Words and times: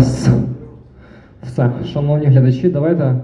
Зараз. 0.00 0.28
Все, 1.42 1.72
шановні 1.84 2.26
глядачі, 2.26 2.68
давайте 2.68 3.20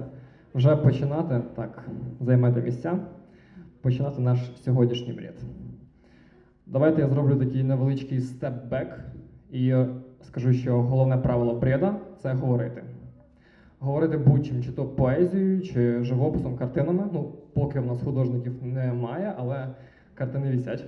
вже 0.55 0.75
починати. 0.75 1.41
Так, 1.55 1.85
займайте 2.21 2.61
місця. 2.61 2.99
Починати 3.81 4.21
наш 4.21 4.39
сьогоднішній 4.65 5.13
бред. 5.13 5.33
Давайте 6.67 7.01
я 7.01 7.07
зроблю 7.07 7.35
такий 7.35 7.63
невеличкий 7.63 8.19
степ-бек 8.19 8.99
і 9.51 9.75
скажу, 10.21 10.53
що 10.53 10.81
головне 10.81 11.17
правило 11.17 11.53
бреда 11.53 11.95
це 12.21 12.33
говорити. 12.33 12.83
Говорити 13.79 14.17
будь-чим, 14.17 14.63
чи 14.63 14.71
то 14.71 14.85
поезією, 14.85 15.61
чи 15.61 16.03
живописом, 16.03 16.57
картинами. 16.57 17.03
Ну, 17.13 17.31
поки 17.53 17.79
в 17.79 17.85
нас 17.85 18.01
художників 18.01 18.53
немає, 18.63 19.33
але 19.37 19.67
картини 20.15 20.51
вісять. 20.51 20.85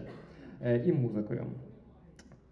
Е, 0.66 0.84
І 0.86 0.94
музикою. 0.94 1.44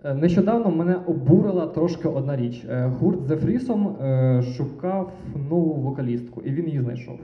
Е, 0.03 0.13
Нещодавно 0.13 0.71
мене 0.71 0.95
обурила 0.95 1.67
трошки 1.67 2.07
одна 2.07 2.35
річ. 2.35 2.65
Е, 2.69 2.85
Гурт 2.85 3.19
The 3.19 3.35
Фрісом 3.35 3.87
е, 3.87 4.41
шукав 4.41 5.13
нову 5.49 5.73
вокалістку, 5.73 6.41
і 6.41 6.51
він 6.51 6.67
її 6.67 6.81
знайшов. 6.81 7.19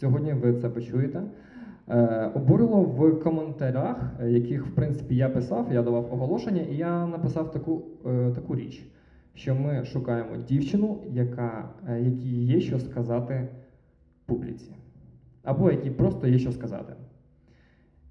Сьогодні 0.00 0.32
ви 0.32 0.54
це 0.54 0.68
почуєте. 0.68 1.22
Обурило 2.34 2.82
в 2.82 3.20
коментарях, 3.20 4.12
яких, 4.24 4.66
в 4.66 4.74
принципі, 4.74 5.16
я 5.16 5.28
писав, 5.28 5.68
я 5.72 5.82
давав 5.82 6.14
оголошення, 6.14 6.62
і 6.62 6.76
я 6.76 7.06
написав 7.06 7.50
таку, 7.50 7.82
таку 8.34 8.56
річ, 8.56 8.86
що 9.34 9.54
ми 9.54 9.84
шукаємо 9.84 10.36
дівчину, 10.48 10.98
яка, 11.10 11.68
якій 12.00 12.44
є 12.44 12.60
що 12.60 12.78
сказати 12.78 13.48
публіці. 14.26 14.74
Або 15.42 15.70
якій 15.70 15.90
просто 15.90 16.28
є 16.28 16.38
що 16.38 16.52
сказати. 16.52 16.92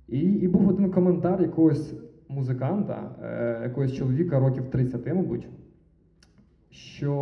І, 0.07 0.19
і 0.19 0.47
був 0.47 0.69
один 0.69 0.91
коментар 0.91 1.41
якогось 1.41 1.93
музиканта, 2.31 3.15
е, 3.23 3.59
якогось 3.63 3.93
чоловіка 3.93 4.39
років 4.39 4.69
30, 4.69 5.13
мабуть, 5.13 5.47
що 6.69 7.13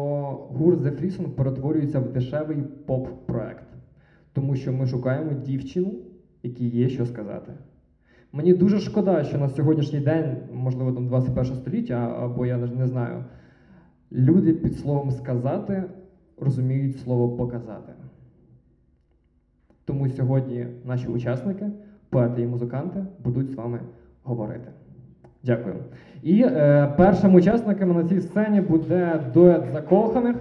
гурт 0.51 0.79
The 0.79 1.01
Freeson 1.01 1.29
перетворюється 1.29 1.99
в 1.99 2.13
дешевий 2.13 2.63
поп-проект, 2.85 3.65
тому 4.33 4.55
що 4.55 4.73
ми 4.73 4.87
шукаємо 4.87 5.33
дівчину, 5.33 5.93
якій 6.43 6.67
є 6.67 6.89
що 6.89 7.05
сказати. 7.05 7.51
Мені 8.31 8.53
дуже 8.53 8.79
шкода, 8.79 9.23
що 9.23 9.37
на 9.37 9.49
сьогоднішній 9.49 9.99
день, 9.99 10.37
можливо, 10.53 10.91
там 10.91 11.07
21 11.07 11.55
століття, 11.55 12.15
або 12.19 12.45
я 12.45 12.57
не 12.57 12.87
знаю, 12.87 13.23
люди 14.11 14.53
під 14.53 14.79
словом 14.79 15.11
сказати 15.11 15.83
розуміють 16.37 16.99
слово 16.99 17.29
показати. 17.29 17.93
Тому 19.85 20.09
сьогодні 20.09 20.67
наші 20.85 21.07
учасники, 21.07 21.71
поети 22.09 22.41
і 22.41 22.47
музиканти, 22.47 23.05
будуть 23.23 23.49
з 23.49 23.55
вами 23.55 23.79
говорити. 24.23 24.71
Дякую. 25.43 25.75
І 26.23 26.43
е, 26.43 26.93
першим 26.97 27.35
учасником 27.35 27.93
на 27.93 28.09
цій 28.09 28.21
сцені 28.21 28.61
буде 28.61 29.23
дует 29.33 29.71
закоханих. 29.71 30.35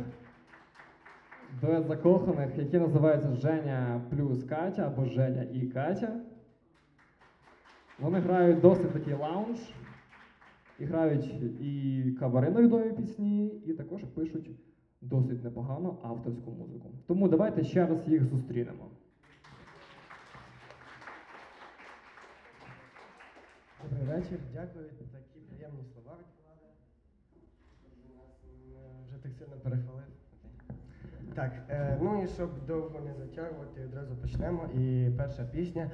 Дует 1.61 1.87
закоханих, 1.87 2.59
який 2.59 2.81
називається 2.81 3.35
Женя 3.35 4.01
плюс 4.11 4.45
Катя 4.45 4.87
або 4.87 5.05
Женя 5.05 5.43
і 5.53 5.61
Катя. 5.61 6.13
Вони 7.99 8.19
грають 8.19 8.61
досить 8.61 8.93
такий 8.93 9.15
лаунж, 9.15 9.59
і 10.79 10.85
грають 10.85 11.35
і 11.61 12.03
кавари 12.21 12.51
на 12.51 12.63
відомі 12.63 12.93
пісні, 12.93 13.47
і 13.67 13.73
також 13.73 14.03
пишуть 14.05 14.51
досить 15.01 15.45
непогану 15.45 15.97
авторську 16.03 16.51
музику. 16.51 16.91
Тому 17.07 17.29
давайте 17.29 17.65
ще 17.65 17.87
раз 17.87 18.09
їх 18.09 18.25
зустрінемо. 18.25 18.91
Добрий 23.83 24.17
вечір, 24.17 24.39
дякую. 24.55 24.85
Такі 24.85 25.41
приємні 25.49 25.85
слова 25.93 26.17
від 26.19 26.27
влади. 26.43 26.67
Вже 29.07 29.17
так 29.23 29.33
сильно 29.39 29.57
перехвалив. 29.63 30.05
Так, 31.35 31.53
е, 31.69 31.99
ну 32.03 32.23
і 32.25 32.29
щоб 32.29 32.67
довго 32.67 33.01
не 33.01 33.15
затягувати, 33.15 33.85
одразу 33.85 34.17
почнемо. 34.17 34.69
І 34.75 35.11
перша 35.17 35.45
пісня 35.45 35.91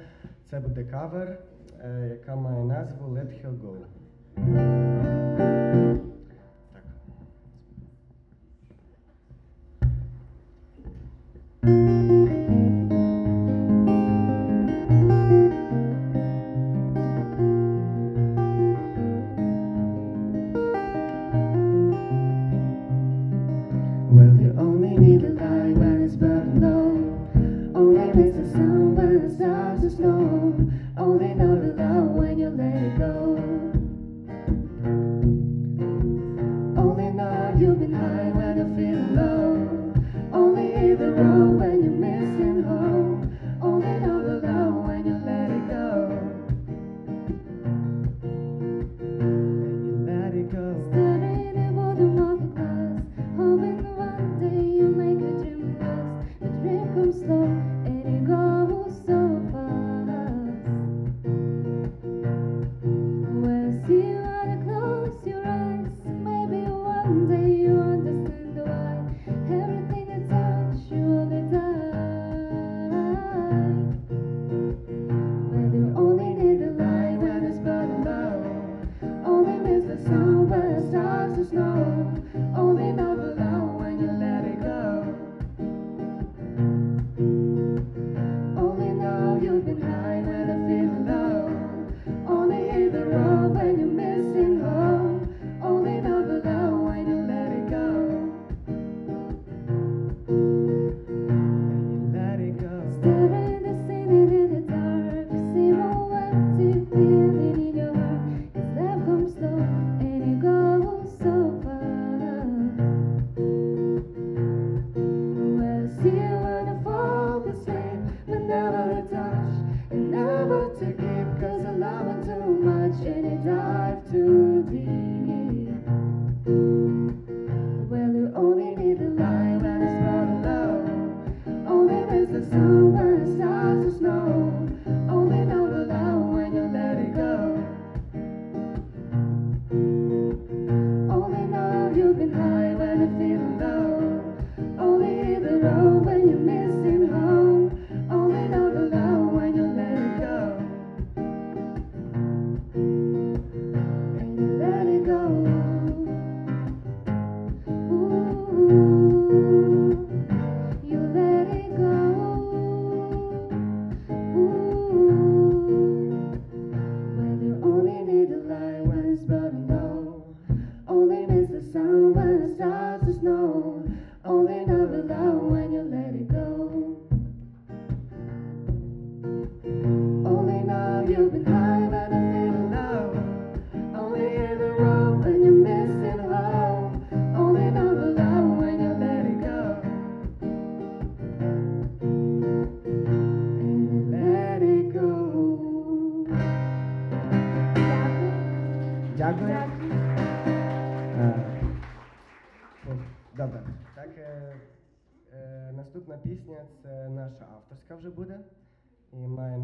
це 0.49 0.59
буде 0.59 0.83
кавер, 0.83 1.39
е, 1.79 2.07
яка 2.09 2.35
має 2.35 2.63
назву 2.63 3.07
Let 3.07 3.45
Her 3.45 3.59
Go. 3.61 3.77
Так. 6.73 6.83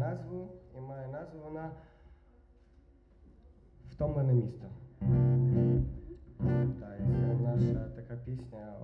Назву, 0.02 0.48
і 0.76 0.80
має 0.80 1.08
назву 1.08 1.40
вона 1.44 1.70
Втомлене 3.90 4.32
місто. 4.32 4.66
Так, 6.80 6.98
це 6.98 7.36
наша 7.42 7.88
така 7.96 8.16
пісня, 8.24 8.74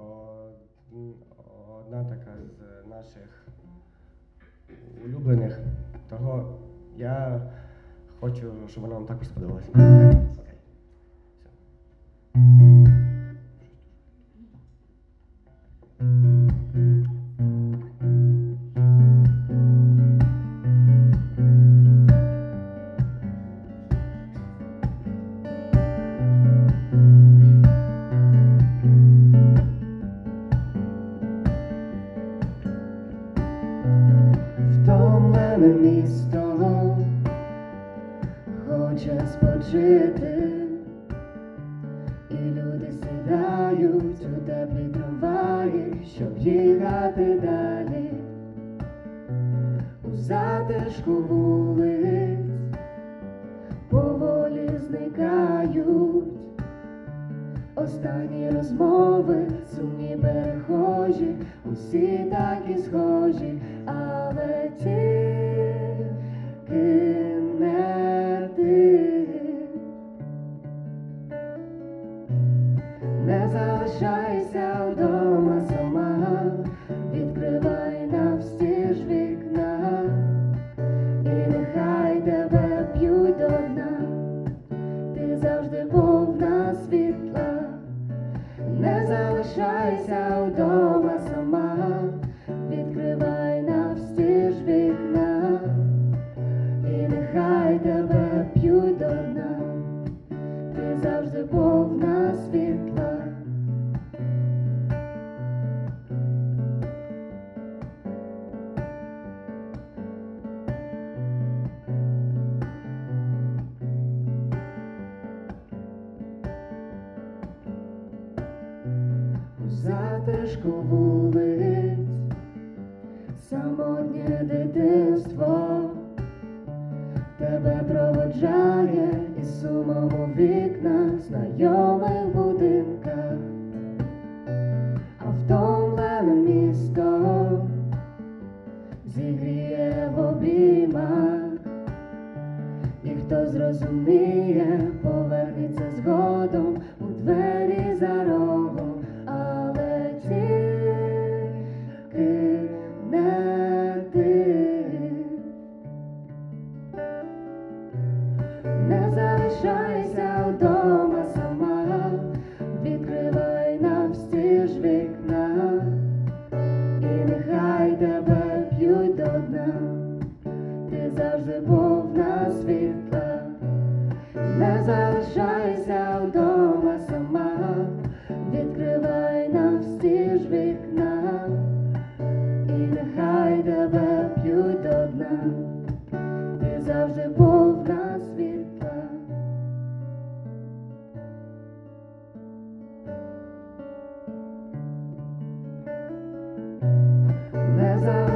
одна 1.80 2.04
така 2.04 2.30
з 2.58 2.88
наших 2.88 3.46
улюблених. 5.04 5.60
Того 6.08 6.58
я 6.96 7.42
хочу, 8.20 8.52
щоб 8.68 8.82
вона 8.82 8.94
вам 8.94 9.06
також 9.06 9.28
сподобалася. 9.28 9.68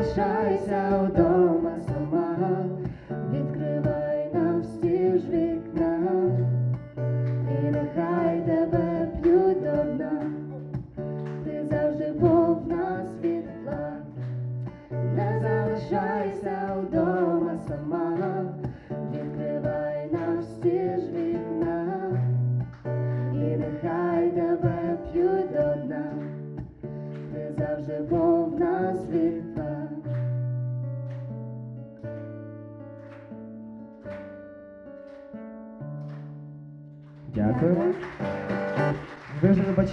Shy 0.02 0.58
sao 0.66 1.08
đâu 1.14 1.60
mà 1.64 1.71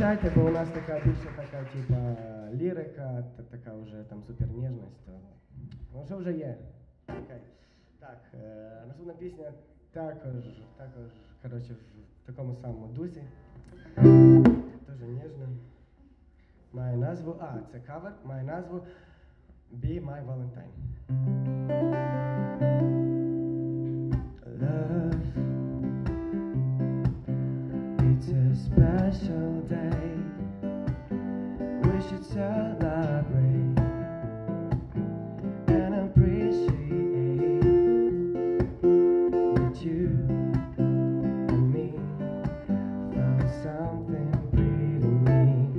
вибачайте, 0.10 0.40
бо 0.40 0.48
у 0.48 0.52
нас 0.52 0.70
така 0.70 1.00
більше 1.06 1.28
така, 1.36 1.64
типа, 1.64 2.16
лірика, 2.54 3.24
та 3.38 3.44
така 3.44 3.78
вже 3.78 4.04
там 4.04 4.24
суперніжність. 4.24 5.08
Ну, 5.94 6.04
що 6.06 6.18
вже 6.18 6.34
є? 6.34 6.58
Окей. 7.08 7.42
Так, 8.00 8.20
е, 8.34 8.84
наступна 8.88 9.14
пісня 9.14 9.52
також, 9.92 10.44
також, 10.78 11.12
коротше, 11.42 11.74
в 12.24 12.28
такому 12.28 12.56
самому 12.56 12.88
дусі. 12.88 13.24
Дуже 14.88 15.06
ніжна. 15.06 15.48
Має 16.74 16.98
назву. 16.98 17.36
А, 17.40 17.58
це 17.72 17.80
кавер, 17.80 18.14
має 18.26 18.44
назву 18.44 18.82
Be 19.74 20.06
My 20.06 20.26
Valentine. 20.26 20.74
Love. 24.62 25.19
It's 28.22 28.28
a 28.28 28.54
special 28.66 29.62
day. 29.70 30.18
We 31.84 31.96
should 32.10 32.26
celebrate 32.26 33.80
and 35.68 35.96
appreciate 36.04 36.60
that 38.82 39.76
you 39.82 40.10
and 40.78 41.74
me 41.74 41.88
found 43.16 43.50
something 43.64 44.32
pretty 44.52 45.16
neat. 45.24 45.72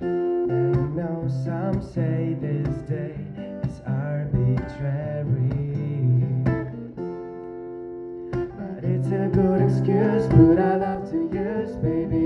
And 0.00 0.76
I 0.76 0.78
know 0.94 1.26
some 1.44 1.82
say 1.82 2.36
this 2.40 2.74
day 2.88 3.16
is 3.64 3.80
arbitrary, 3.84 5.50
but 8.32 8.84
it's 8.84 9.08
a 9.08 9.28
good 9.34 9.60
excuse. 9.60 10.26
But 10.28 10.58
I 10.60 10.76
love. 10.76 11.03
Yes, 11.14 11.70
baby. 11.76 12.23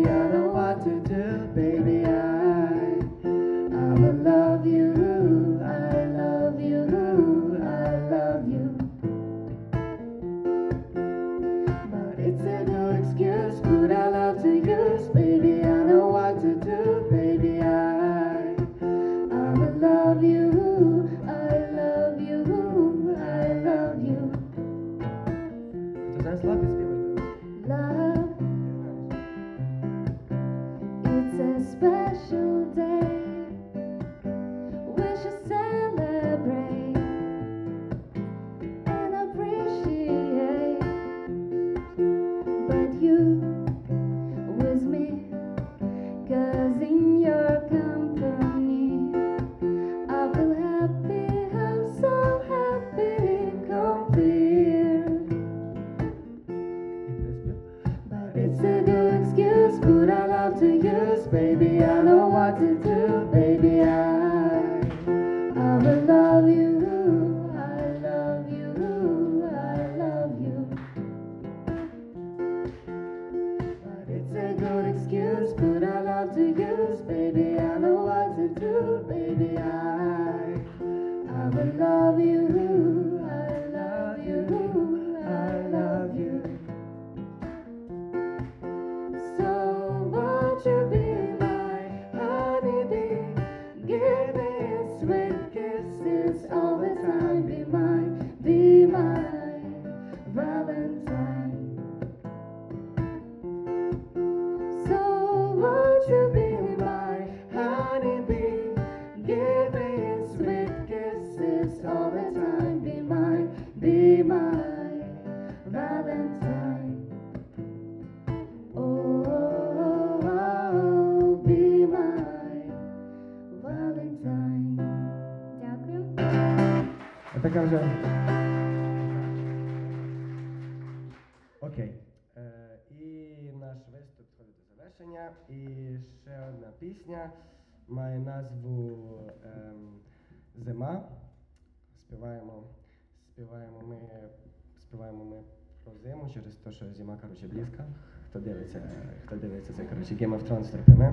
коротше, 147.38 147.54
близько. 147.54 147.84
Хто 148.30 148.38
дивиться, 148.40 148.78
хто 149.26 149.36
дивиться 149.36 149.72
це, 149.72 149.82
коротше, 149.84 150.14
Game 150.14 150.38
of 150.38 150.48
Thrones 150.48 150.70
терпиме. 150.70 151.12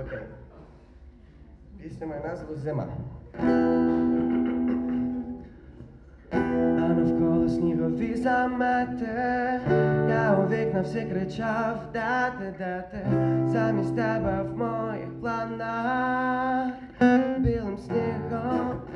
Окей. 0.00 0.18
Пісня 1.82 2.06
має 2.06 2.22
назву 2.22 2.54
Зима. 2.54 2.86
А 6.32 6.88
навколо 6.88 7.48
снігові 7.48 8.14
замети. 8.14 9.06
Я 10.08 10.36
у 10.38 10.48
вікна 10.48 10.80
всі 10.80 11.02
кричав, 11.02 11.90
де 11.92 12.32
ти, 12.58 12.84
замість 13.46 13.96
тебе 13.96 14.42
в 14.42 14.56
моїх 14.56 15.20
планах 15.20 16.72
білим 17.38 17.78
снігом. 17.78 18.87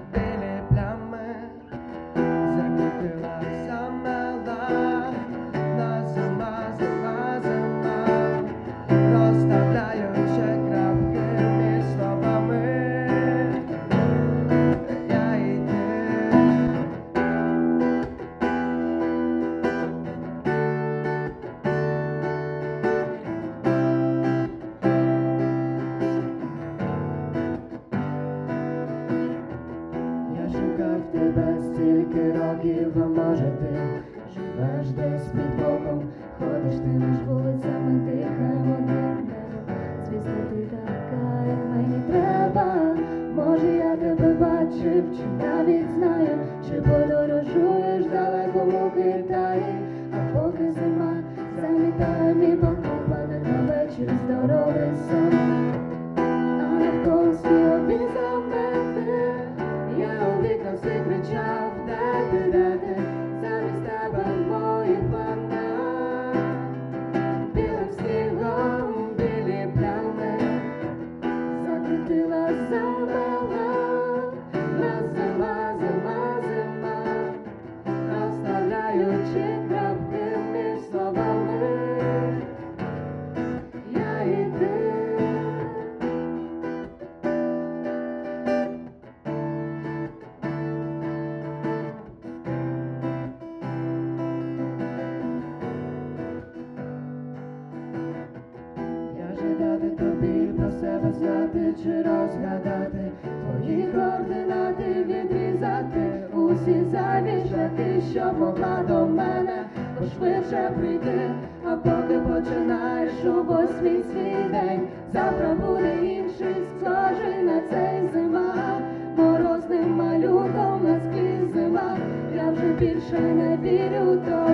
задачі 101.83 102.09
розгадати, 102.09 103.11
твої 103.23 103.83
координати 103.83 105.05
відрізати, 105.05 106.23
усі 106.33 106.85
заміщати, 106.93 108.03
що 108.13 108.33
могла 108.39 108.85
до 108.89 109.07
мене, 109.07 109.65
бо 110.01 110.07
швидше 110.07 110.71
прийти, 110.79 111.31
а 111.65 111.77
поки 111.77 112.19
починаєш 112.19 113.13
у 113.25 113.43
восьмій 113.43 114.03
свій 114.03 114.51
день, 114.51 114.89
завтра 115.13 115.55
буде 115.55 115.97
інший, 116.03 116.57
схожий 116.81 117.43
на 117.43 117.61
цей 117.71 118.09
зима, 118.13 118.81
морозним 119.17 119.91
малюком 119.91 120.81
на 120.85 121.01
склі 121.01 121.39
зима, 121.55 121.97
я 122.37 122.51
вже 122.51 122.73
більше 122.73 123.21
не 123.21 123.57
вірю 123.57 124.21
то. 124.29 124.52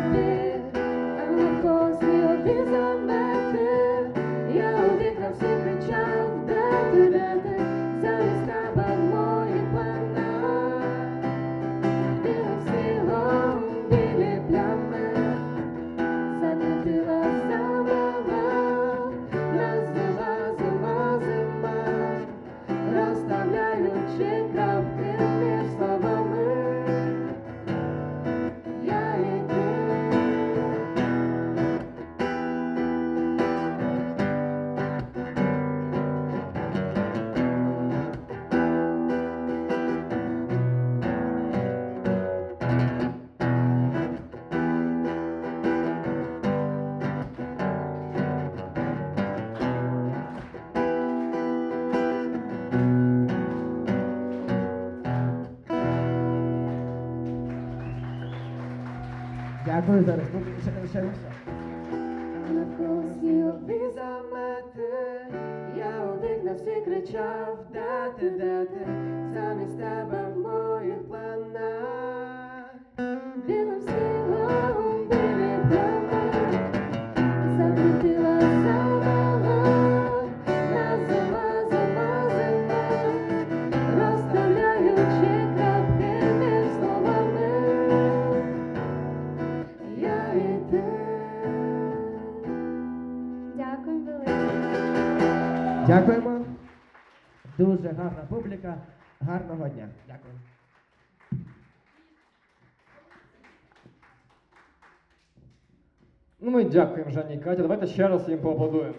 Ну, 106.49 106.55
ми 106.55 106.65
дякуємо 106.65 107.11
Жені 107.11 107.35
і 107.35 107.39
Каті. 107.39 107.63
Давайте 107.63 107.87
ще 107.87 108.09
раз 108.09 108.29
їм 108.29 108.39
поаплодуємо. 108.39 108.95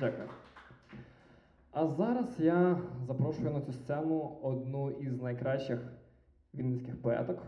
Дякую. 0.00 0.28
А 1.72 1.86
зараз 1.86 2.40
я 2.40 2.78
запрошую 3.06 3.50
на 3.50 3.60
цю 3.60 3.72
сцену 3.72 4.38
одну 4.42 4.90
із 4.90 5.22
найкращих 5.22 5.78
вінницьких 6.54 7.02
поеток, 7.02 7.42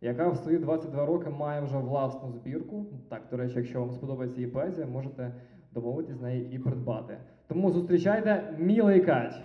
яка 0.00 0.28
в 0.28 0.36
свої 0.36 0.58
22 0.58 1.06
роки 1.06 1.30
має 1.30 1.60
вже 1.60 1.78
власну 1.78 2.32
збірку. 2.32 2.86
Так, 3.10 3.22
до 3.30 3.36
речі, 3.36 3.54
якщо 3.56 3.80
вам 3.80 3.90
сподобається 3.90 4.40
її 4.40 4.52
поезія, 4.52 4.86
можете 4.86 5.32
домовитись 5.72 6.16
з 6.16 6.20
неї 6.20 6.50
і 6.52 6.58
придбати. 6.58 7.18
Тому 7.48 7.70
зустрічайте 7.70 8.54
Міла 8.58 9.00
Кать. 9.00 9.42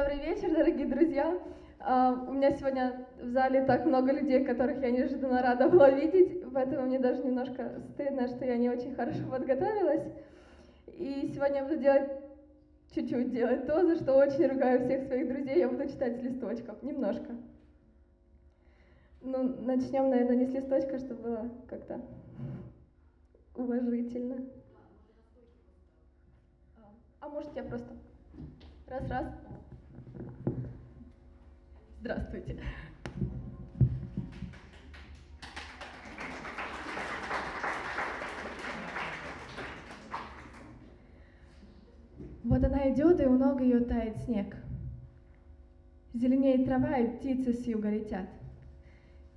Добрый 0.00 0.18
вечер, 0.24 0.50
дорогие 0.50 0.86
друзья. 0.86 1.38
А, 1.78 2.24
У 2.26 2.32
меня 2.32 2.52
сегодня 2.52 3.06
в 3.20 3.28
зале 3.28 3.66
так 3.66 3.84
много 3.84 4.12
людей, 4.12 4.42
которых 4.46 4.80
я 4.80 4.90
неожиданно 4.90 5.42
рада 5.42 5.68
была 5.68 5.90
видеть, 5.90 6.42
поэтому 6.54 6.86
мне 6.86 6.98
даже 6.98 7.22
немножко 7.22 7.82
стыдно, 7.92 8.26
что 8.26 8.46
я 8.46 8.56
не 8.56 8.70
очень 8.70 8.94
хорошо 8.94 9.20
подготовилась. 9.30 10.02
И 10.86 11.30
сегодня 11.34 11.58
я 11.58 11.64
буду 11.64 11.76
делать 11.76 12.10
чуть-чуть 12.94 13.30
делать 13.30 13.66
то, 13.66 13.84
за 13.84 13.96
что 13.96 14.14
очень 14.14 14.46
ругаю 14.46 14.80
всех 14.80 15.02
своих 15.02 15.28
друзей. 15.28 15.58
Я 15.58 15.68
буду 15.68 15.86
читать 15.86 16.16
с 16.16 16.22
листочков, 16.22 16.82
немножко. 16.82 17.36
Ну, 19.20 19.54
начнем, 19.60 20.08
наверное, 20.08 20.36
не 20.36 20.46
с 20.46 20.54
листочка, 20.54 20.98
чтобы 20.98 21.22
было 21.24 21.50
как-то 21.68 22.00
уважительно. 23.54 24.46
А 27.20 27.28
может, 27.28 27.54
я 27.54 27.64
просто 27.64 27.92
раз-раз. 28.88 29.26
Здравствуйте. 32.00 32.56
Вот 42.42 42.64
она 42.64 42.90
идет, 42.90 43.20
и 43.20 43.26
у 43.26 43.36
ног 43.36 43.60
ее 43.60 43.80
тает 43.80 44.16
снег. 44.24 44.56
Зеленеет 46.14 46.64
трава, 46.64 46.96
и 46.96 47.18
птицы 47.18 47.52
с 47.52 47.66
юга 47.66 47.90
летят. 47.90 48.26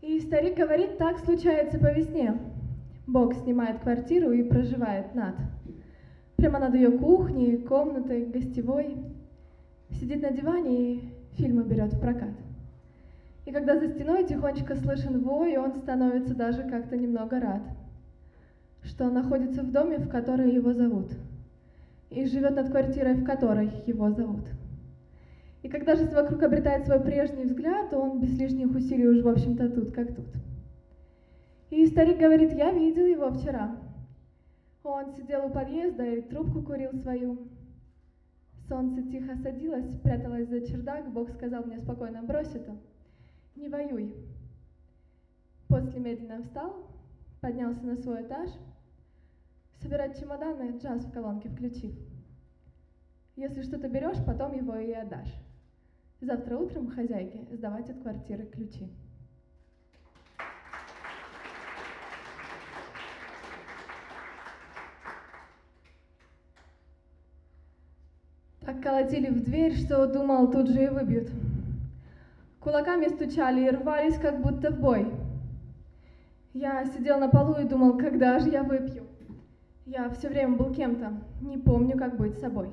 И 0.02 0.22
старик 0.22 0.58
говорит, 0.58 0.98
так 0.98 1.20
случается 1.20 1.78
по 1.80 1.92
весне. 1.94 2.34
Бог 3.08 3.34
снимает 3.34 3.82
квартиру 3.82 4.32
и 4.32 4.42
проживает 4.42 5.14
над. 5.14 5.36
Прямо 6.38 6.60
над 6.60 6.76
ее 6.76 6.98
кухней, 6.98 7.58
комнатой, 7.58 8.26
гостевой. 8.26 8.96
Сидит 9.90 10.22
на 10.22 10.32
диване 10.32 10.94
и 10.94 11.14
фильмы 11.36 11.64
берет 11.64 11.94
в 11.94 12.00
прокат. 12.00 12.43
И 13.46 13.52
когда 13.52 13.78
за 13.78 13.90
стеной 13.90 14.26
тихонечко 14.26 14.76
слышен 14.76 15.22
вой, 15.22 15.58
он 15.58 15.74
становится 15.74 16.34
даже 16.34 16.64
как-то 16.64 16.96
немного 16.96 17.40
рад, 17.40 17.62
что 18.84 19.06
он 19.06 19.14
находится 19.14 19.64
в 19.64 19.72
доме, 19.72 19.98
в 19.98 20.10
который 20.10 20.52
его 20.52 20.74
зовут, 20.74 21.12
и 22.10 22.26
живет 22.26 22.56
над 22.56 22.70
квартирой, 22.70 23.16
в 23.16 23.26
которой 23.26 23.70
его 23.86 24.12
зовут. 24.12 24.46
И 25.62 25.70
когда 25.70 25.96
жизнь 25.96 26.14
вокруг 26.14 26.44
обретает 26.44 26.86
свой 26.86 27.02
прежний 27.02 27.46
взгляд, 27.46 27.94
он 27.94 28.20
без 28.20 28.38
лишних 28.38 28.76
усилий 28.76 29.08
уж, 29.08 29.22
в 29.22 29.28
общем-то, 29.28 29.70
тут 29.70 29.94
как 29.94 30.14
тут. 30.14 30.28
И 31.70 31.86
старик 31.88 32.20
говорит, 32.20 32.54
я 32.54 32.72
видел 32.72 33.06
его 33.06 33.32
вчера. 33.32 33.76
Он 34.84 35.14
сидел 35.16 35.46
у 35.46 35.50
подъезда 35.50 36.06
и 36.06 36.22
трубку 36.22 36.62
курил 36.62 36.94
свою. 36.94 37.48
Солнце 38.68 39.02
тихо 39.04 39.36
садилось, 39.38 39.98
пряталось 40.04 40.50
за 40.50 40.62
чердак, 40.62 41.12
Бог 41.12 41.30
сказал 41.32 41.64
мне 41.64 41.80
спокойно, 41.80 42.22
брось 42.24 42.54
это, 42.54 42.76
не 43.56 43.70
воюй. 43.70 44.14
После 45.68 46.00
медленно 46.00 46.42
встал, 46.44 46.88
поднялся 47.42 47.84
на 47.86 47.96
свой 47.96 48.24
этаж, 48.24 48.50
собирать 49.82 50.20
чемоданы, 50.20 50.78
джаз 50.78 51.04
в 51.04 51.12
колонке 51.12 51.50
включив. 51.50 51.94
Если 53.36 53.64
что-то 53.64 53.90
берешь, 53.90 54.24
потом 54.26 54.56
его 54.56 54.76
и 54.76 54.92
отдашь. 54.92 55.34
Завтра 56.22 56.58
утром 56.58 56.90
хозяйке 56.90 57.46
сдавать 57.52 57.90
от 57.90 58.00
квартиры 58.02 58.46
ключи. 58.46 58.90
Так 68.62 68.82
колотили 68.82 69.30
в 69.30 69.44
дверь, 69.44 69.76
что 69.76 70.08
думал, 70.08 70.50
тут 70.50 70.70
же 70.70 70.86
и 70.86 70.88
выбьют. 70.88 71.30
Кулаками 72.64 73.08
стучали 73.10 73.66
и 73.66 73.70
рвались, 73.70 74.18
как 74.18 74.42
будто 74.42 74.72
в 74.72 74.80
бой. 74.80 75.06
Я 76.54 76.86
сидел 76.86 77.20
на 77.20 77.28
полу 77.28 77.56
и 77.56 77.66
думал, 77.66 77.98
когда 77.98 78.40
же 78.40 78.50
я 78.50 78.64
выпью. 78.64 79.04
Я 79.86 80.10
все 80.12 80.30
время 80.30 80.56
был 80.56 80.74
кем-то, 80.74 81.12
не 81.42 81.58
помню, 81.58 81.98
как 81.98 82.16
быть 82.16 82.38
собой. 82.38 82.70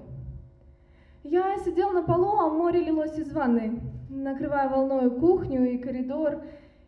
Я 1.24 1.56
сидел 1.58 1.90
на 1.90 2.04
полу, 2.04 2.38
а 2.38 2.48
море 2.48 2.84
лилось 2.84 3.18
из 3.18 3.32
ванны, 3.32 3.80
накрывая 4.08 4.68
волною 4.68 5.10
кухню 5.10 5.72
и 5.72 5.78
коридор, 5.78 6.44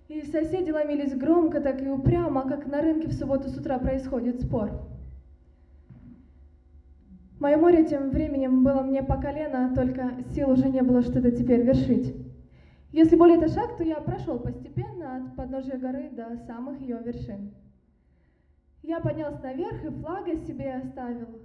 и 0.07 0.23
соседи 0.23 0.71
ломились 0.71 1.17
громко, 1.17 1.61
так 1.61 1.83
и 1.83 1.88
упрямо, 1.88 2.49
как 2.49 2.67
на 2.67 2.83
рынке 2.83 3.09
в 3.09 3.15
субботу 3.15 3.49
с 3.49 3.57
утра 3.57 3.79
происходит 3.79 4.43
спор. 4.43 4.71
Мое 7.41 7.57
море 7.57 7.85
тем 7.85 8.11
временем 8.11 8.62
было 8.62 8.83
мне 8.83 9.03
по 9.03 9.17
колено, 9.17 9.73
только 9.75 10.12
сил 10.35 10.51
уже 10.51 10.69
не 10.69 10.83
было 10.83 11.03
что-то 11.03 11.33
теперь 11.33 11.62
вершить. 11.62 12.15
Если 12.92 13.16
более 13.16 13.38
это 13.38 13.48
шаг, 13.48 13.76
то 13.78 13.85
я 13.85 13.96
прошел 13.96 14.38
постепенно 14.38 15.16
от 15.16 15.35
подножия 15.35 15.78
горы 15.78 16.11
до 16.11 16.37
самых 16.46 16.78
ее 16.81 16.98
вершин. 17.02 17.55
Я 18.83 19.00
поднялся 19.00 19.42
наверх 19.42 19.83
и 19.83 19.88
флага 19.88 20.37
себе 20.37 20.74
оставил. 20.74 21.40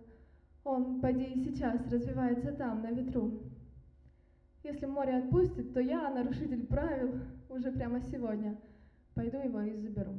Он, 0.65 0.99
поди, 0.99 1.23
и 1.23 1.45
сейчас 1.45 1.79
развивается 1.89 2.51
там, 2.51 2.81
на 2.81 2.91
ветру. 2.91 3.43
Если 4.63 4.86
море 4.86 5.17
отпустит, 5.17 5.73
то 5.73 5.79
я, 5.79 6.10
нарушитель 6.10 6.67
правил, 6.67 7.21
уже 7.49 7.71
прямо 7.71 8.01
сегодня 8.01 8.57
пойду 9.13 9.38
его 9.38 9.62
и 9.62 9.77
заберу. 9.77 10.15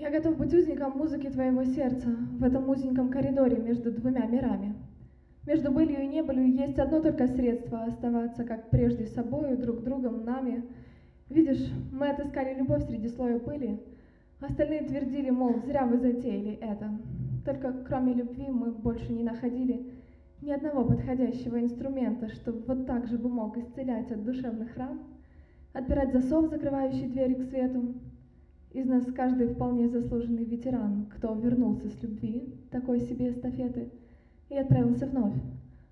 Я 0.00 0.08
готов 0.08 0.38
быть 0.38 0.54
узником 0.54 0.96
музыки 0.96 1.28
твоего 1.28 1.62
сердца 1.62 2.08
в 2.08 2.42
этом 2.42 2.66
узеньком 2.70 3.10
коридоре 3.10 3.58
между 3.58 3.92
двумя 3.92 4.24
мирами. 4.24 4.74
Между 5.46 5.70
былью 5.70 6.00
и 6.00 6.06
небылью 6.06 6.50
есть 6.50 6.78
одно 6.78 7.02
только 7.02 7.26
средство 7.26 7.84
оставаться, 7.84 8.44
как 8.44 8.70
прежде, 8.70 9.04
собою, 9.04 9.58
друг 9.58 9.82
другом, 9.82 10.24
нами. 10.24 10.64
Видишь, 11.28 11.70
мы 11.92 12.08
отыскали 12.08 12.58
любовь 12.58 12.86
среди 12.86 13.08
слоя 13.08 13.38
пыли. 13.38 13.78
Остальные 14.40 14.84
твердили, 14.84 15.28
мол, 15.28 15.60
зря 15.66 15.84
вы 15.84 15.98
затеяли 15.98 16.54
это. 16.62 16.90
Только 17.44 17.70
кроме 17.86 18.14
любви 18.14 18.46
мы 18.48 18.70
больше 18.70 19.12
не 19.12 19.22
находили 19.22 19.86
ни 20.40 20.50
одного 20.50 20.82
подходящего 20.82 21.60
инструмента, 21.60 22.30
чтобы 22.30 22.62
вот 22.66 22.86
так 22.86 23.06
же 23.06 23.18
бы 23.18 23.28
мог 23.28 23.58
исцелять 23.58 24.10
от 24.10 24.24
душевных 24.24 24.74
ран, 24.78 25.00
отпирать 25.74 26.14
засов, 26.14 26.48
закрывающий 26.48 27.06
двери 27.06 27.34
к 27.34 27.42
свету. 27.50 27.96
Из 28.72 28.86
нас 28.86 29.04
каждый 29.06 29.48
вполне 29.48 29.88
заслуженный 29.88 30.44
ветеран, 30.44 31.06
кто 31.16 31.34
вернулся 31.34 31.88
с 31.88 32.02
любви, 32.04 32.54
такой 32.70 33.00
себе 33.00 33.30
эстафеты, 33.30 33.90
и 34.48 34.56
отправился 34.56 35.06
вновь, 35.06 35.34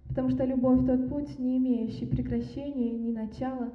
потому 0.08 0.30
что 0.30 0.44
любовь 0.44 0.86
тот 0.86 1.08
путь, 1.08 1.40
не 1.40 1.58
имеющий 1.58 2.06
прекращения 2.06 2.92
ни 2.92 3.10
начала. 3.10 3.72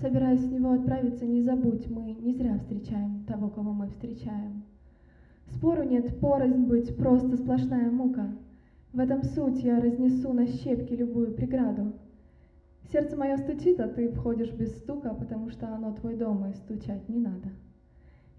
Собираясь 0.00 0.40
в 0.40 0.50
него 0.50 0.72
отправиться, 0.72 1.26
не 1.26 1.42
забудь, 1.42 1.90
мы 1.90 2.14
не 2.14 2.32
зря 2.32 2.58
встречаем 2.58 3.22
того, 3.24 3.50
кого 3.50 3.74
мы 3.74 3.88
встречаем. 3.88 4.62
Спору 5.48 5.82
нет, 5.82 6.18
порознь 6.18 6.64
быть, 6.64 6.96
просто 6.96 7.36
сплошная 7.36 7.90
мука. 7.90 8.34
В 8.94 8.98
этом 8.98 9.22
суть 9.24 9.62
я 9.62 9.78
разнесу 9.78 10.32
на 10.32 10.46
щепки 10.46 10.94
любую 10.94 11.34
преграду. 11.34 11.92
Сердце 12.90 13.14
мое 13.14 13.36
стучит, 13.36 13.78
а 13.78 13.88
ты 13.88 14.08
входишь 14.10 14.52
без 14.52 14.74
стука, 14.78 15.12
потому 15.12 15.50
что 15.50 15.68
оно 15.74 15.92
твой 15.92 16.16
дом, 16.16 16.46
и 16.46 16.54
стучать 16.54 17.06
не 17.10 17.18
надо. 17.20 17.50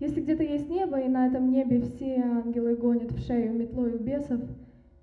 Если 0.04 0.20
где-то 0.20 0.44
есть 0.44 0.70
небо, 0.70 1.00
и 1.00 1.08
на 1.08 1.28
этом 1.28 1.50
небе 1.50 1.80
все 1.80 2.18
ангелы 2.18 2.76
гонят 2.76 3.13
в 3.13 3.26
шею 3.26 3.54
метлою 3.54 3.98
бесов, 4.00 4.42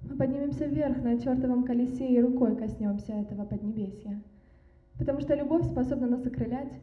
мы 0.02 0.14
поднимемся 0.14 0.66
вверх 0.66 1.02
на 1.02 1.18
чертовом 1.18 1.64
колесе 1.64 2.06
и 2.06 2.20
рукой 2.20 2.54
коснемся 2.54 3.14
этого 3.14 3.46
поднебесья. 3.46 4.20
Потому 4.98 5.20
что 5.20 5.34
любовь 5.34 5.64
способна 5.64 6.06
нас 6.06 6.26
окрылять, 6.26 6.74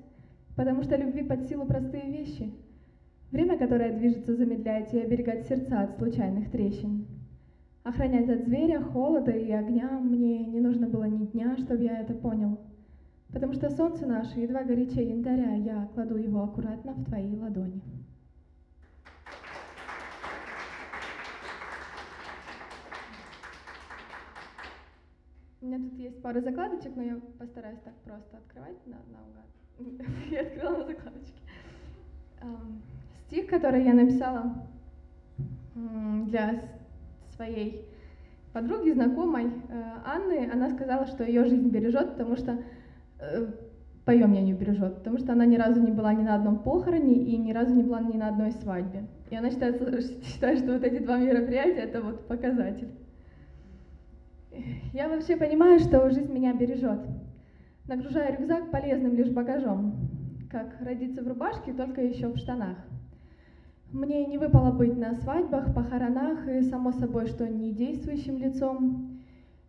потому 0.55 0.81
что 0.81 0.95
любви 0.95 1.21
под 1.21 1.47
силу 1.47 1.67
простые 1.67 2.09
вещи. 2.09 2.51
Время, 3.31 3.55
которое 3.55 3.95
движется, 3.95 4.35
замедлять 4.35 4.91
и 4.95 4.99
оберегать 4.99 5.45
сердца 5.45 5.81
от 5.81 5.95
случайных 5.99 6.49
трещин. 6.49 7.05
Охранять 7.83 8.29
от 8.31 8.45
зверя, 8.45 8.81
холода 8.81 9.29
и 9.29 9.51
огня 9.51 9.91
мне 9.99 10.43
не 10.43 10.59
нужно 10.59 10.87
было 10.87 11.03
ни 11.03 11.27
дня, 11.27 11.55
чтобы 11.57 11.83
я 11.83 11.99
это 11.99 12.15
понял. 12.15 12.57
Потому 13.31 13.53
что 13.53 13.69
солнце 13.69 14.07
наше 14.07 14.39
едва 14.39 14.63
горячее 14.63 15.07
янтаря, 15.07 15.53
я 15.53 15.87
кладу 15.93 16.17
его 16.17 16.41
аккуратно 16.41 16.93
в 16.93 17.05
твои 17.05 17.35
ладони. 17.35 17.96
У 25.61 25.65
меня 25.65 25.77
тут 25.79 25.97
есть 25.97 26.21
пара 26.21 26.39
закладочек, 26.39 26.95
но 26.95 27.03
я 27.03 27.19
постараюсь 27.39 27.79
так 27.79 27.93
просто 28.05 28.37
открывать 28.37 28.77
на, 28.85 28.97
наугад. 29.11 30.07
Я 30.31 30.41
открыла 30.41 30.77
на 30.77 30.85
закладочки. 30.85 31.41
Ам, 32.41 32.81
Стих, 33.27 33.47
который 33.47 33.83
я 33.83 33.93
написала 33.93 34.53
для 35.75 36.61
своей 37.35 37.85
подруги, 38.53 38.91
знакомой 38.91 39.47
э, 39.47 39.83
Анны, 40.05 40.49
она 40.51 40.69
сказала, 40.69 41.05
что 41.05 41.23
ее 41.23 41.43
жизнь 41.43 41.69
бережет, 41.69 42.13
потому 42.13 42.37
что 42.37 42.57
э, 43.19 43.47
по 44.05 44.11
ее 44.11 44.27
мнению 44.27 44.55
бережет, 44.57 44.95
потому 44.99 45.17
что 45.17 45.33
она 45.33 45.45
ни 45.45 45.57
разу 45.57 45.81
не 45.81 45.91
была 45.91 46.13
ни 46.13 46.23
на 46.23 46.35
одном 46.35 46.59
похороне 46.59 47.15
и 47.15 47.37
ни 47.37 47.51
разу 47.51 47.75
не 47.75 47.83
была 47.83 47.99
ни 47.99 48.15
на 48.15 48.29
одной 48.29 48.53
свадьбе. 48.53 49.07
И 49.29 49.35
она 49.35 49.51
считает, 49.51 49.81
считает 50.23 50.59
что 50.59 50.73
вот 50.73 50.83
эти 50.83 51.03
два 51.03 51.17
мероприятия 51.17 51.81
это 51.81 52.01
вот 52.01 52.27
показатель. 52.27 52.89
Я 54.93 55.09
вообще 55.09 55.35
понимаю, 55.37 55.79
что 55.79 56.09
жизнь 56.09 56.31
меня 56.31 56.53
бережет, 56.53 56.99
нагружая 57.87 58.35
рюкзак 58.35 58.71
полезным 58.71 59.15
лишь 59.15 59.29
багажом, 59.29 59.95
как 60.49 60.75
родиться 60.81 61.23
в 61.23 61.27
рубашке, 61.27 61.73
только 61.73 62.01
еще 62.01 62.27
в 62.27 62.37
штанах. 62.37 62.77
Мне 63.91 64.25
не 64.25 64.37
выпало 64.37 64.71
быть 64.71 64.97
на 64.97 65.15
свадьбах, 65.15 65.73
похоронах 65.73 66.47
и, 66.47 66.61
само 66.61 66.91
собой, 66.91 67.27
что 67.27 67.47
не 67.47 67.71
действующим 67.71 68.37
лицом, 68.37 69.21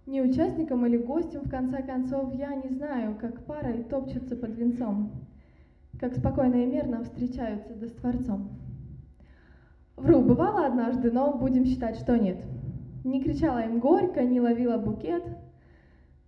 не 0.06 0.22
участником 0.22 0.86
или 0.86 0.96
гостем, 0.96 1.42
в 1.42 1.50
конце 1.50 1.82
концов, 1.82 2.34
я 2.34 2.54
не 2.54 2.70
знаю, 2.70 3.16
как 3.20 3.44
парой 3.44 3.84
топчутся 3.84 4.36
под 4.36 4.56
венцом, 4.56 5.12
как 6.00 6.16
спокойно 6.16 6.56
и 6.56 6.66
мирно 6.66 7.04
встречаются 7.04 7.74
да 7.74 7.86
с 7.86 7.92
Творцом. 7.92 8.48
Вру, 9.96 10.22
бывало 10.22 10.66
однажды, 10.66 11.10
но 11.10 11.36
будем 11.36 11.64
считать, 11.64 11.96
что 11.96 12.16
нет. 12.16 12.38
Не 13.04 13.22
кричала 13.22 13.64
им 13.64 13.78
горько, 13.78 14.22
не 14.22 14.40
ловила 14.40 14.76
букет. 14.76 15.24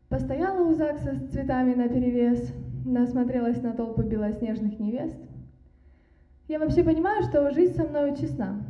Постояла 0.09 0.69
у 0.69 0.75
ЗАГСа 0.75 1.15
с 1.15 1.31
цветами 1.31 1.75
наперевес, 1.75 2.53
насмотрелась 2.85 3.63
на 3.63 3.73
толпу 3.73 4.03
белоснежных 4.03 4.79
невест. 4.79 5.19
Я 6.49 6.59
вообще 6.59 6.83
понимаю, 6.83 7.23
что 7.23 7.51
жизнь 7.53 7.77
со 7.77 7.85
мной 7.85 8.17
честна. 8.17 8.65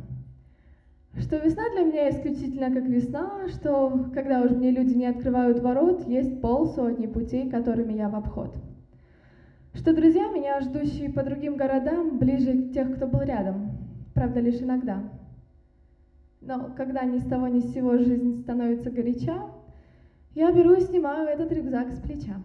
Что 1.17 1.37
весна 1.37 1.63
для 1.73 1.83
меня 1.83 2.09
исключительно 2.09 2.71
как 2.71 2.85
весна, 2.85 3.47
что 3.49 4.05
когда 4.13 4.41
уж 4.41 4.51
мне 4.51 4.71
люди 4.71 4.93
не 4.93 5.07
открывают 5.07 5.59
ворот, 5.59 6.07
есть 6.07 6.41
полсотни 6.41 7.07
путей, 7.07 7.49
которыми 7.49 7.93
я 7.93 8.07
в 8.07 8.15
обход. 8.15 8.55
Что 9.73 9.93
друзья 9.93 10.29
меня, 10.29 10.59
ждущие 10.61 11.11
по 11.11 11.23
другим 11.23 11.55
городам, 11.55 12.17
ближе 12.17 12.53
к 12.53 12.73
тех, 12.73 12.95
кто 12.95 13.07
был 13.07 13.21
рядом, 13.21 13.71
правда, 14.13 14.39
лишь 14.39 14.61
иногда. 14.61 15.01
Но 16.41 16.73
когда 16.75 17.03
ни 17.03 17.19
с 17.19 17.25
того 17.27 17.47
ни 17.47 17.59
с 17.59 17.73
сего 17.73 17.97
жизнь 17.97 18.41
становится 18.41 18.89
горяча, 18.89 19.43
я 20.33 20.51
беру 20.51 20.73
и 20.73 20.81
снимаю 20.81 21.27
этот 21.27 21.51
рюкзак 21.51 21.91
с 21.91 22.01
плеча. 22.01 22.41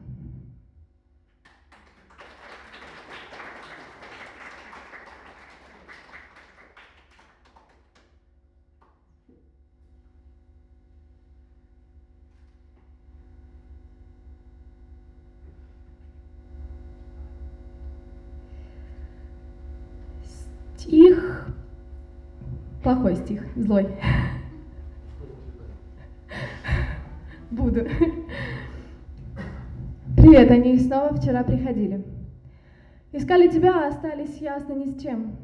Плохой 22.86 23.16
стих, 23.16 23.42
злой. 23.56 23.88
Буду. 27.50 27.80
Привет, 30.16 30.52
они 30.52 30.78
снова 30.78 31.12
вчера 31.12 31.42
приходили. 31.42 32.04
Искали 33.10 33.48
тебя, 33.48 33.72
а 33.74 33.88
остались 33.88 34.36
ясно 34.36 34.74
ни 34.74 34.84
с 34.84 35.02
чем. 35.02 35.34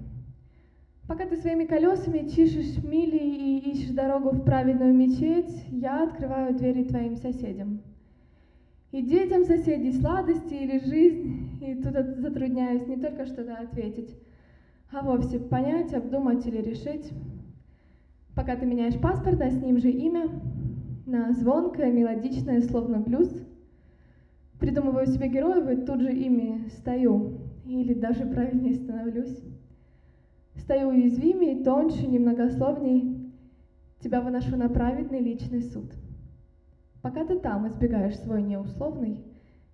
Пока 1.08 1.26
ты 1.26 1.36
своими 1.36 1.64
колесами 1.64 2.28
чишешь 2.28 2.80
мили 2.84 3.18
и 3.18 3.72
ищешь 3.72 3.90
дорогу 3.90 4.30
в 4.30 4.44
праведную 4.44 4.94
мечеть, 4.94 5.66
я 5.72 6.04
открываю 6.04 6.54
двери 6.54 6.84
твоим 6.84 7.16
соседям. 7.16 7.82
И 8.92 9.02
детям 9.02 9.44
соседей 9.44 9.90
сладости 9.94 10.54
или 10.54 10.78
жизнь, 10.78 11.58
и 11.60 11.74
тут 11.74 11.94
затрудняюсь 12.18 12.86
не 12.86 12.98
только 12.98 13.26
что-то 13.26 13.56
ответить, 13.56 14.16
а 14.92 15.02
вовсе 15.02 15.40
понять, 15.40 15.92
обдумать 15.92 16.46
или 16.46 16.58
решить. 16.58 17.10
Пока 18.34 18.56
ты 18.56 18.64
меняешь 18.64 18.98
паспорт, 18.98 19.40
а 19.40 19.50
с 19.50 19.60
ним 19.60 19.78
же 19.78 19.90
имя, 19.90 20.28
на 21.06 21.32
звонкое, 21.32 21.92
мелодичное, 21.92 22.60
словно 22.62 22.98
блюз. 22.98 23.28
Придумываю 24.58 25.06
себе 25.06 25.28
героев 25.28 25.68
и 25.68 25.84
тут 25.84 26.00
же 26.00 26.12
ими 26.12 26.68
стою, 26.68 27.38
или 27.66 27.94
даже 27.94 28.24
правильнее 28.24 28.74
становлюсь. 28.74 29.42
Стою 30.54 30.88
уязвимей, 30.88 31.62
тоньше, 31.64 32.06
немногословней, 32.06 33.32
тебя 34.00 34.20
выношу 34.20 34.56
на 34.56 34.68
праведный 34.68 35.20
личный 35.20 35.62
суд. 35.62 35.92
Пока 37.02 37.24
ты 37.24 37.38
там 37.38 37.66
избегаешь 37.66 38.18
свой 38.18 38.42
неусловный, 38.42 39.18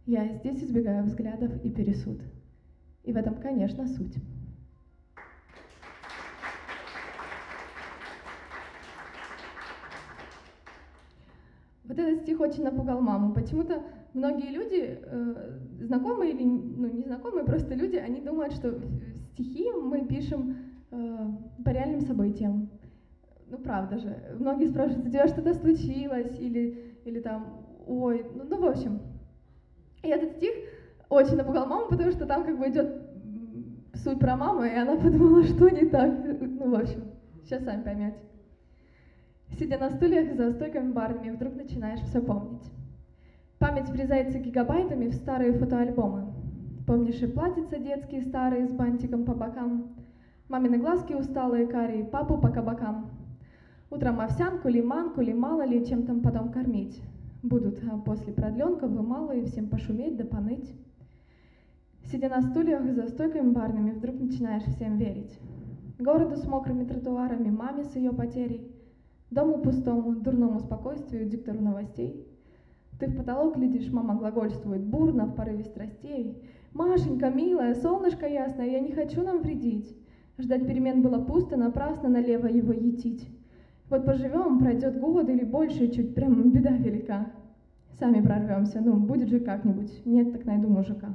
я 0.07 0.27
здесь 0.29 0.63
избегаю 0.63 1.05
взглядов 1.05 1.53
и 1.63 1.71
пересуд. 1.71 2.21
И 3.05 3.13
в 3.13 3.17
этом, 3.17 3.35
конечно, 3.35 3.87
суть. 3.87 4.17
Вот 11.89 11.99
этот 11.99 12.23
стих 12.23 12.39
очень 12.41 12.65
напугал 12.65 13.01
маму. 13.01 13.33
Почему-то 13.33 13.83
многие 14.13 14.51
люди, 14.51 15.01
э, 15.03 15.59
знакомые 15.81 16.33
или 16.33 16.45
ну, 16.45 16.87
незнакомые, 16.87 17.47
просто 17.47 17.75
люди, 17.75 17.97
они 17.97 18.21
думают, 18.21 18.53
что 18.53 18.79
стихи 19.33 19.71
мы 19.73 20.05
пишем 20.05 20.57
э, 20.91 21.27
по 21.65 21.71
реальным 21.71 22.03
событиям. 22.03 22.69
Ну, 23.51 23.57
правда 23.57 23.99
же. 23.99 24.15
Многие 24.39 24.69
спрашивают, 24.69 25.07
у 25.07 25.11
тебя 25.11 25.27
что-то 25.29 25.55
случилось? 25.55 26.39
Или, 26.39 26.95
или 27.07 27.21
там, 27.21 27.65
ой, 27.87 28.27
ну, 28.35 28.45
ну, 28.45 28.61
в 28.61 28.67
общем. 28.67 29.01
И 30.03 30.09
этот 30.09 30.33
стих 30.33 30.53
очень 31.09 31.37
напугал 31.37 31.67
маму, 31.67 31.89
потому 31.89 32.11
что 32.11 32.27
там 32.27 32.45
как 32.45 32.59
бы 32.59 32.69
идет 32.69 33.03
суть 33.95 34.19
про 34.19 34.37
маму, 34.37 34.65
и 34.65 34.75
она 34.75 34.97
подумала, 34.97 35.43
что 35.45 35.71
не 35.71 35.87
так. 35.87 36.13
Ну, 36.41 36.71
в 36.71 36.75
общем, 36.75 37.03
сейчас 37.45 37.65
сами 37.65 37.83
поймете. 37.83 38.19
Сидя 39.57 39.79
на 39.79 39.91
стульях 39.91 40.35
за 40.35 40.53
стойками 40.53 40.93
барными, 40.93 41.31
вдруг 41.31 41.55
начинаешь 41.55 42.01
все 42.01 42.21
помнить. 42.21 42.71
Память 43.59 43.89
врезается 43.89 44.39
гигабайтами 44.39 45.09
в 45.09 45.15
старые 45.15 45.53
фотоальбомы. 45.53 46.33
Помнишь 46.87 47.21
и 47.23 47.27
платьица 47.27 47.79
детские 47.79 48.23
старые 48.23 48.67
с 48.67 48.73
бантиком 48.73 49.25
по 49.25 49.35
бокам, 49.35 49.95
мамины 50.49 50.79
глазки 50.79 51.13
усталые 51.13 51.67
карие, 51.67 52.05
папу 52.05 52.39
по 52.39 52.49
кабакам. 52.49 53.11
Утром 53.91 54.21
овсянку, 54.21 54.69
лиманку, 54.69 55.21
ли 55.21 55.35
мало 55.35 55.67
ли 55.67 55.87
чем 55.87 56.05
там 56.05 56.21
потом 56.21 56.51
кормить. 56.51 57.03
Будут 57.43 57.79
а 57.91 57.99
после 57.99 58.33
продленков 58.33 58.91
вы 58.91 59.03
малые 59.03 59.45
всем 59.45 59.69
пошуметь 59.69 60.17
да 60.17 60.25
поныть. 60.25 60.73
Сидя 62.11 62.29
на 62.29 62.43
стульях 62.43 62.85
за 62.93 63.09
стойками 63.09 63.51
барными, 63.51 63.91
вдруг 63.91 64.19
начинаешь 64.19 64.65
всем 64.65 64.97
верить. 64.97 65.39
Городу 65.99 66.37
с 66.37 66.45
мокрыми 66.45 66.85
тротуарами, 66.85 67.51
маме 67.51 67.85
с 67.85 67.95
ее 67.97 68.13
потерей, 68.13 68.73
Дому 69.31 69.59
пустому, 69.59 70.15
дурному 70.15 70.59
спокойствию, 70.61 71.29
диктору 71.29 71.61
новостей. 71.61 72.27
Ты 72.99 73.09
в 73.09 73.17
потолок 73.17 73.57
глядишь, 73.57 73.93
мама 73.93 74.15
глагольствует 74.15 74.83
бурно, 74.83 75.27
в 75.27 75.35
порыве 75.35 75.65
страстей. 75.65 76.43
Машенька, 76.73 77.31
милая, 77.31 77.75
солнышко 77.75 78.27
ясное, 78.27 78.67
я 78.67 78.81
не 78.81 78.93
хочу 78.93 79.23
нам 79.23 79.43
вредить. 79.43 79.97
Ждать 80.39 80.67
перемен 80.67 81.03
было 81.03 81.23
пусто, 81.23 81.57
напрасно 81.57 82.09
налево 82.09 82.47
его 82.47 82.73
етить. 82.73 83.29
Вот 83.91 84.05
поживем, 84.05 84.59
пройдет 84.59 84.99
год 85.01 85.29
или 85.29 85.45
больше, 85.45 85.89
чуть 85.89 86.15
прям 86.15 86.51
беда 86.51 86.71
велика. 86.71 87.31
Сами 87.99 88.21
прорвемся, 88.21 88.81
ну, 88.81 88.97
будет 88.97 89.29
же 89.29 89.41
как-нибудь, 89.41 90.07
нет, 90.07 90.33
так 90.33 90.45
найду 90.45 90.69
мужика. 90.69 91.09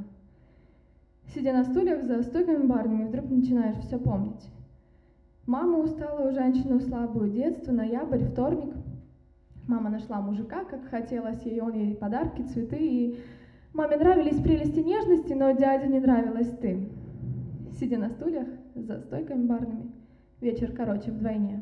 Сидя 1.33 1.53
на 1.53 1.63
стульях 1.63 2.03
за 2.03 2.21
стойками 2.23 2.65
барными, 2.65 3.05
вдруг 3.05 3.29
начинаешь 3.29 3.77
все 3.77 3.97
помнить. 3.97 4.49
Маму 5.45 5.79
усталую, 5.79 6.31
женщину 6.31 6.79
слабую, 6.79 7.29
детство, 7.29 7.73
ноябрь, 7.73 8.23
вторник. 8.23 8.73
Мама 9.67 9.89
нашла 9.89 10.21
мужика, 10.21 10.63
как 10.63 10.85
хотелось 10.85 11.43
ей, 11.43 11.59
он 11.59 11.73
ей 11.73 11.95
подарки, 11.95 12.43
цветы, 12.43 12.77
и 12.79 13.19
маме 13.73 13.97
нравились 13.97 14.41
прелести 14.41 14.79
нежности, 14.79 15.33
но 15.33 15.51
дяде 15.51 15.87
не 15.87 15.99
нравилась 15.99 16.49
ты. 16.61 16.87
Сидя 17.77 17.97
на 17.97 18.09
стульях 18.09 18.47
за 18.73 18.99
стойками 18.99 19.45
барными, 19.45 19.91
вечер 20.39 20.71
короче 20.71 21.11
вдвойне. 21.11 21.61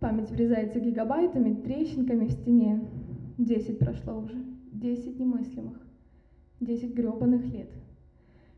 Память 0.00 0.30
врезается 0.30 0.80
гигабайтами, 0.80 1.54
трещинками 1.54 2.24
в 2.24 2.32
стене. 2.32 2.88
Десять 3.36 3.80
прошло 3.80 4.18
уже, 4.18 4.42
десять 4.72 5.18
немыслимых, 5.18 5.78
десять 6.60 6.94
гребаных 6.94 7.44
лет. 7.52 7.68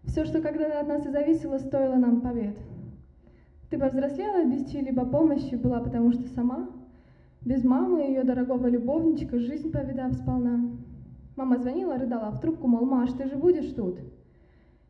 Все, 0.05 0.24
что 0.24 0.40
когда-то 0.40 0.79
от 0.79 0.87
нас 0.87 1.05
и 1.05 1.11
зависело, 1.11 1.59
стоило 1.59 1.96
нам 1.96 2.20
побед. 2.20 2.57
Ты 3.74 3.80
повзрослела 3.80 4.44
без 4.44 4.70
чьей-либо 4.70 5.04
помощи, 5.04 5.56
была 5.56 5.80
потому 5.80 6.12
что 6.12 6.22
сама, 6.28 6.68
без 7.40 7.64
мамы 7.64 8.06
и 8.06 8.10
ее 8.10 8.22
дорогого 8.22 8.68
любовничка, 8.68 9.40
жизнь 9.40 9.72
повидав 9.72 10.12
сполна. 10.12 10.70
Мама 11.34 11.58
звонила, 11.58 11.98
рыдала 11.98 12.30
в 12.30 12.40
трубку, 12.40 12.68
мол, 12.68 12.87
Маш, 12.87 13.10
ты 13.14 13.26
же 13.28 13.34
будешь 13.34 13.74
тут? 13.74 13.98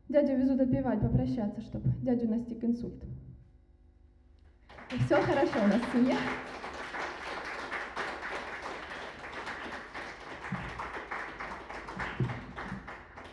Дядю 0.07 0.37
везут 0.37 0.61
отпевать, 0.61 0.99
попрощаться, 0.99 1.61
чтоб 1.61 1.81
дядю 2.03 2.29
настиг 2.29 2.63
инсульт. 2.63 3.03
И 4.93 4.99
все 4.99 5.15
хорошо 5.15 5.57
у 5.63 5.67
нас 5.67 5.81
в 5.81 5.91
семье. 5.91 6.15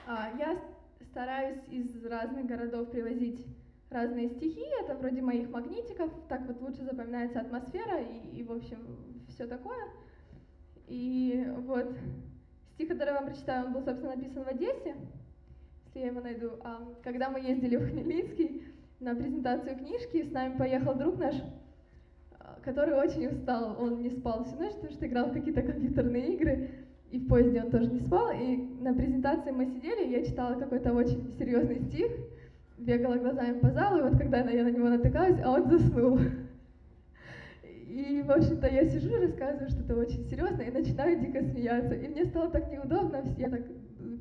А, 0.06 0.30
Я 0.38 0.56
стараюсь 1.10 1.60
из 1.68 2.02
разных 2.06 2.46
городов 2.46 2.90
привозить 2.90 3.44
разные 3.92 4.28
стихи. 4.30 4.64
Это 4.82 4.94
вроде 4.94 5.22
моих 5.22 5.50
магнитиков. 5.50 6.10
Так 6.28 6.46
вот 6.46 6.60
лучше 6.60 6.84
запоминается 6.84 7.40
атмосфера 7.40 8.00
и, 8.00 8.38
и 8.38 8.42
в 8.42 8.52
общем, 8.52 8.78
все 9.28 9.46
такое. 9.46 9.86
И 10.88 11.46
вот 11.58 11.96
стих, 12.74 12.88
который 12.88 13.10
я 13.10 13.14
вам 13.14 13.26
прочитаю, 13.26 13.66
он 13.66 13.72
был, 13.72 13.82
собственно, 13.82 14.14
написан 14.14 14.44
в 14.44 14.48
Одессе, 14.48 14.94
если 15.86 16.00
я 16.00 16.06
его 16.06 16.20
найду. 16.20 16.52
А, 16.62 16.82
Когда 17.02 17.30
мы 17.30 17.40
ездили 17.40 17.76
в 17.76 17.88
Хмельницкий 17.88 18.64
на 19.00 19.14
презентацию 19.14 19.78
книжки, 19.78 20.22
с 20.22 20.32
нами 20.32 20.56
поехал 20.56 20.94
друг 20.94 21.18
наш, 21.18 21.36
а, 22.38 22.58
который 22.62 22.94
очень 22.94 23.28
устал. 23.28 23.76
Он 23.80 24.02
не 24.02 24.10
спал 24.10 24.44
всю 24.44 24.56
ночь, 24.56 24.74
потому 24.74 24.92
что 24.92 25.06
играл 25.06 25.30
в 25.30 25.32
какие-то 25.32 25.62
компьютерные 25.62 26.34
игры. 26.34 26.70
И 27.10 27.18
в 27.18 27.28
поезде 27.28 27.62
он 27.62 27.70
тоже 27.70 27.90
не 27.90 28.00
спал. 28.00 28.30
И 28.32 28.56
на 28.80 28.94
презентации 28.94 29.50
мы 29.50 29.66
сидели, 29.66 30.08
я 30.08 30.24
читала 30.24 30.58
какой-то 30.58 30.92
очень 30.92 31.32
серьезный 31.38 31.80
стих, 31.80 32.10
бегала 32.84 33.16
глазами 33.16 33.58
по 33.58 33.70
залу, 33.70 33.98
и 33.98 34.02
вот 34.10 34.18
когда 34.18 34.40
я 34.40 34.64
на 34.64 34.70
него 34.70 34.88
натыкалась, 34.88 35.40
а 35.42 35.50
он 35.52 35.68
заснул. 35.68 36.18
И, 37.62 38.22
в 38.22 38.30
общем-то, 38.30 38.66
я 38.68 38.88
сижу 38.88 39.16
и 39.16 39.26
рассказываю 39.26 39.68
что-то 39.68 39.96
очень 39.96 40.24
серьезное, 40.24 40.66
и 40.66 40.70
начинаю 40.70 41.20
дико 41.20 41.42
смеяться. 41.42 41.94
И 41.94 42.08
мне 42.08 42.24
стало 42.24 42.50
так 42.50 42.70
неудобно, 42.70 43.22
я 43.36 43.50
так 43.50 43.60
э, 43.60 44.18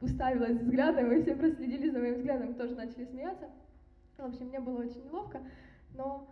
уставилась 0.00 0.58
взглядом, 0.58 1.12
и 1.12 1.20
все 1.20 1.36
проследили 1.36 1.90
за 1.90 1.98
моим 1.98 2.14
взглядом, 2.14 2.54
тоже 2.54 2.74
начали 2.74 3.04
смеяться. 3.04 3.46
В 4.16 4.24
общем, 4.24 4.46
мне 4.46 4.60
было 4.60 4.80
очень 4.80 5.04
неловко, 5.04 5.40
но 5.94 6.28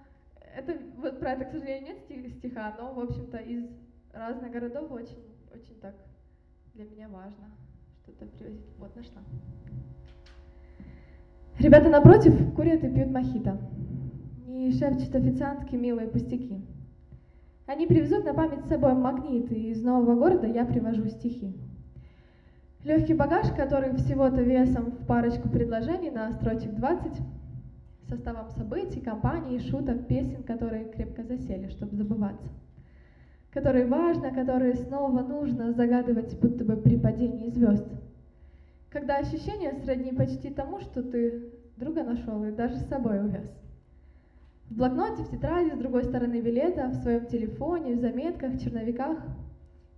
это, 0.56 0.76
вот 0.96 1.18
про 1.18 1.32
это, 1.32 1.44
к 1.44 1.50
сожалению, 1.50 1.88
нет 1.88 1.98
стих- 2.04 2.32
стиха, 2.38 2.74
но, 2.78 2.94
в 2.94 3.00
общем-то, 3.00 3.38
из 3.38 3.66
разных 4.12 4.50
городов 4.50 4.90
очень, 4.90 5.22
очень 5.52 5.78
так 5.80 5.94
для 6.74 6.84
меня 6.84 7.08
важно 7.08 7.50
что-то 8.02 8.26
привозить. 8.26 8.66
Вот, 8.78 8.94
нашла. 8.96 9.22
Ребята 11.60 11.90
напротив 11.90 12.54
курят 12.54 12.82
и 12.84 12.88
пьют 12.88 13.10
мохито. 13.10 13.58
И 14.48 14.72
шепчут 14.72 15.14
официантки 15.14 15.76
милые 15.76 16.08
пустяки. 16.08 16.64
Они 17.66 17.86
привезут 17.86 18.24
на 18.24 18.32
память 18.32 18.64
с 18.64 18.68
собой 18.68 18.94
магниты, 18.94 19.54
и 19.54 19.70
из 19.70 19.82
нового 19.82 20.14
города 20.14 20.46
я 20.46 20.64
привожу 20.64 21.06
стихи. 21.08 21.54
Легкий 22.82 23.12
багаж, 23.12 23.48
который 23.52 23.94
всего-то 23.96 24.40
весом 24.40 24.86
в 24.86 25.06
парочку 25.06 25.50
предложений 25.50 26.12
на 26.12 26.32
строчек 26.32 26.74
20, 26.74 27.12
составом 28.08 28.48
событий, 28.56 29.02
компаний, 29.02 29.58
шуток, 29.58 30.06
песен, 30.06 30.42
которые 30.44 30.86
крепко 30.86 31.24
засели, 31.24 31.68
чтобы 31.68 31.94
забываться. 31.94 32.48
Которые 33.52 33.84
важно, 33.84 34.30
которые 34.30 34.76
снова 34.76 35.20
нужно 35.20 35.74
загадывать, 35.74 36.40
будто 36.40 36.64
бы 36.64 36.76
при 36.76 36.96
падении 36.96 37.50
звезд. 37.50 37.86
Когда 38.90 39.18
ощущение 39.18 39.72
сродни 39.84 40.12
почти 40.12 40.50
тому, 40.50 40.80
что 40.80 41.02
ты 41.02 41.52
друга 41.76 42.02
нашел 42.02 42.44
и 42.44 42.50
даже 42.50 42.76
с 42.76 42.88
собой 42.88 43.20
увез. 43.20 43.48
В 44.68 44.76
блокноте, 44.76 45.22
в 45.22 45.30
тетради, 45.30 45.70
с 45.70 45.78
другой 45.78 46.04
стороны 46.04 46.40
билета, 46.40 46.88
в 46.88 47.02
своем 47.02 47.26
телефоне, 47.26 47.94
в 47.94 48.00
заметках, 48.00 48.60
черновиках. 48.60 49.18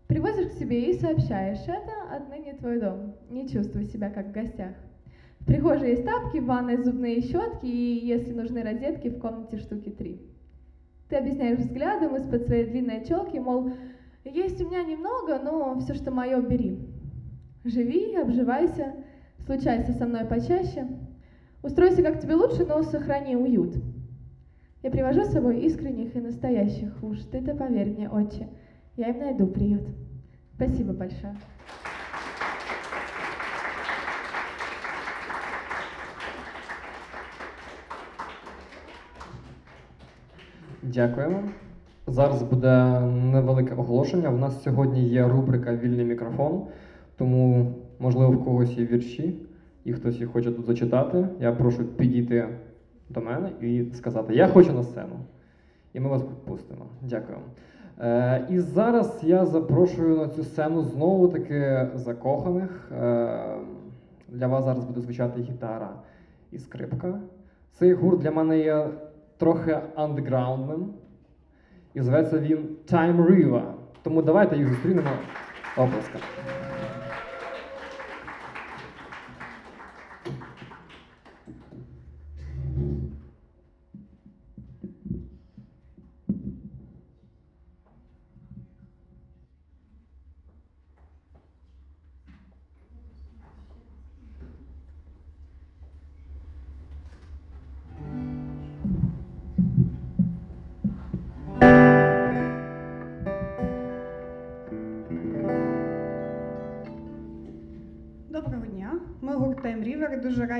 Привозишь 0.08 0.50
к 0.50 0.58
себе 0.58 0.90
и 0.90 0.98
сообщаешь, 0.98 1.62
это 1.66 2.14
отныне 2.14 2.52
твой 2.54 2.80
дом, 2.80 3.14
не 3.30 3.48
чувствуй 3.48 3.86
себя 3.86 4.10
как 4.10 4.26
в 4.26 4.32
гостях. 4.32 4.74
В 5.40 5.46
прихожей 5.46 5.92
есть 5.92 6.04
тапки, 6.04 6.38
в 6.38 6.44
ванной 6.44 6.76
зубные 6.76 7.22
щетки 7.22 7.64
и, 7.64 8.06
если 8.06 8.32
нужны 8.32 8.62
розетки, 8.62 9.08
в 9.08 9.18
комнате 9.18 9.56
штуки 9.56 9.88
три. 9.88 10.20
Ты 11.08 11.16
объясняешь 11.16 11.60
взглядом 11.60 12.14
из-под 12.16 12.46
своей 12.46 12.66
длинной 12.66 13.06
челки, 13.06 13.38
мол, 13.38 13.72
есть 14.24 14.60
у 14.60 14.66
меня 14.68 14.82
немного, 14.82 15.38
но 15.38 15.78
все, 15.80 15.94
что 15.94 16.10
мое, 16.10 16.42
бери. 16.42 16.91
Живи, 17.63 18.15
обживайся, 18.15 18.93
случайся 19.45 19.93
со 19.93 20.05
мной 20.05 20.25
почаще. 20.25 20.87
Устройся 21.63 22.03
как 22.03 22.19
тебе 22.19 22.35
лучше, 22.35 22.65
но 22.65 22.81
сохрани 22.83 23.35
уют. 23.35 23.75
Я 24.83 24.91
привожу 24.91 25.23
с 25.23 25.31
собой 25.31 25.59
искренних 25.61 26.15
и 26.15 26.19
настоящих 26.19 27.03
уж. 27.03 27.19
Ты-то 27.31 27.55
поверь 27.55 27.89
мне, 27.89 28.09
отче, 28.09 28.47
я 28.95 29.09
им 29.09 29.19
найду 29.19 29.47
приют. 29.47 29.87
Спасибо 30.55 30.93
большое. 30.93 31.35
Дякуємо. 40.83 41.43
Зараз 42.07 42.43
буде 42.43 42.99
невелике 43.31 43.73
оголошення. 43.73 44.29
У 44.29 44.37
нас 44.37 44.63
сьогодні 44.63 45.09
є 45.09 45.27
рубрика 45.27 45.75
Вільний 45.75 46.05
мікрофон, 46.05 46.63
Тому, 47.22 47.74
можливо, 47.98 48.32
в 48.32 48.44
когось 48.44 48.78
є 48.78 48.86
вірші, 48.86 49.38
і 49.84 49.92
хтось 49.92 50.20
їх 50.20 50.30
хоче 50.30 50.52
тут 50.52 50.66
зачитати. 50.66 51.28
Я 51.40 51.52
прошу 51.52 51.84
підійти 51.84 52.48
до 53.08 53.20
мене 53.20 53.50
і 53.60 53.84
сказати: 53.94 54.34
Я 54.34 54.48
хочу 54.48 54.72
на 54.72 54.82
сцену. 54.82 55.16
І 55.92 56.00
ми 56.00 56.08
вас 56.08 56.22
пустимо. 56.46 56.86
Дякую. 57.02 57.38
Е, 58.00 58.46
і 58.50 58.58
зараз 58.58 59.20
я 59.22 59.46
запрошую 59.46 60.16
на 60.16 60.28
цю 60.28 60.44
сцену 60.44 60.82
знову 60.82 61.28
таки 61.28 61.88
закоханих. 61.94 62.92
Е, 62.92 63.56
для 64.28 64.46
вас 64.46 64.64
зараз 64.64 64.84
буде 64.84 65.00
звучати 65.00 65.40
гітара 65.40 65.90
і 66.52 66.58
скрипка. 66.58 67.20
Цей 67.72 67.92
гурт 67.92 68.20
для 68.20 68.30
мене 68.30 68.58
є 68.58 68.86
трохи 69.36 69.78
андеграундним. 69.94 70.86
І 71.94 72.02
зветься 72.02 72.38
він 72.38 72.68
Time 72.92 73.26
Riva. 73.26 73.62
Тому 74.02 74.22
давайте 74.22 74.56
їх 74.56 74.68
зустрінемо 74.68 75.10
оплесками. 75.76 76.24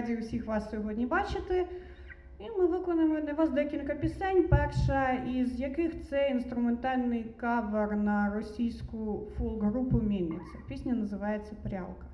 Раді 0.02 0.16
усіх 0.16 0.46
вас 0.46 0.70
сьогодні 0.70 1.06
бачити. 1.06 1.66
І 2.38 2.44
ми 2.58 2.66
виконаємо 2.66 3.20
для 3.20 3.32
вас 3.32 3.50
декілька 3.50 3.94
пісень. 3.94 4.48
Перша 4.48 5.12
із 5.12 5.60
яких 5.60 6.02
це 6.08 6.28
інструментальний 6.28 7.24
кавер 7.36 7.96
на 7.96 8.34
російську 8.34 9.26
фолк-групу 9.38 10.00
Мільниця. 10.00 10.58
Пісня 10.68 10.94
називається 10.94 11.56
Прялка. 11.62 12.11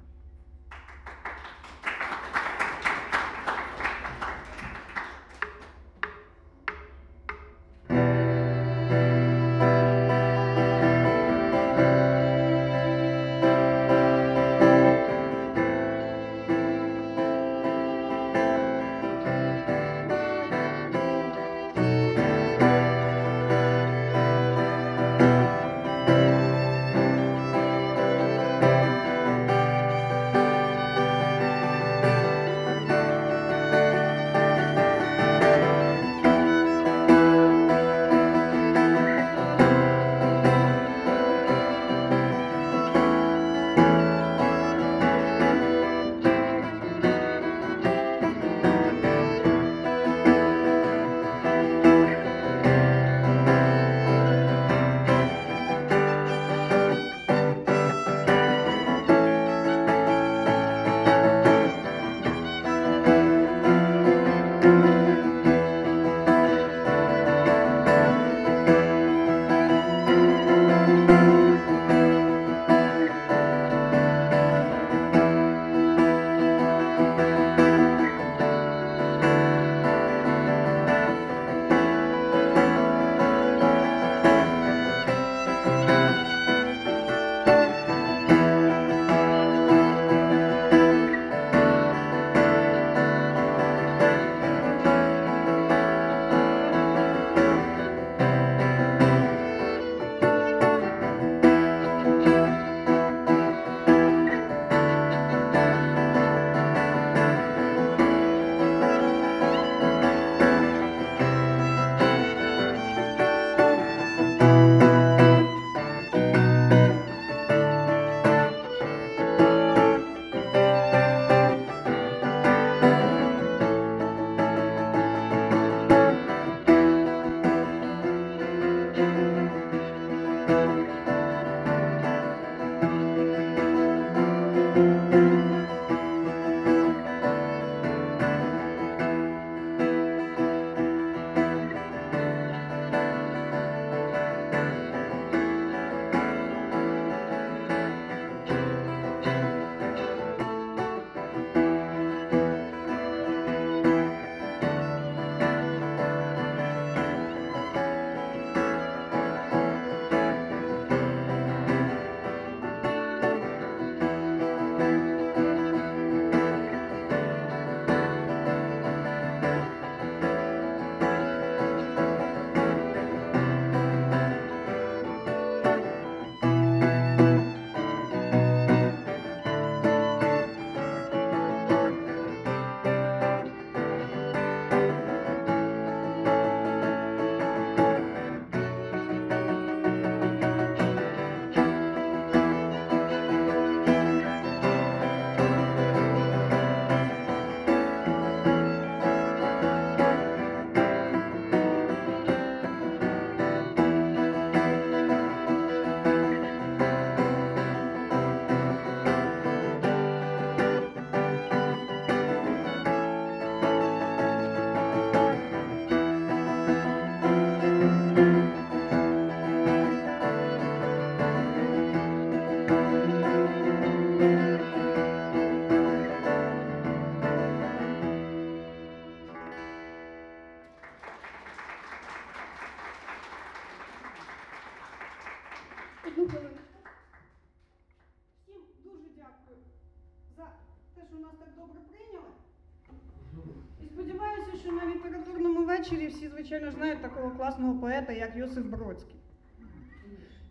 Звичайно, 246.49 246.73
знають 246.73 247.03
такого 247.03 247.31
класного 247.31 247.81
поета, 247.81 248.13
як 248.13 248.37
Йосиф 248.37 248.65
Бродський. 248.65 249.17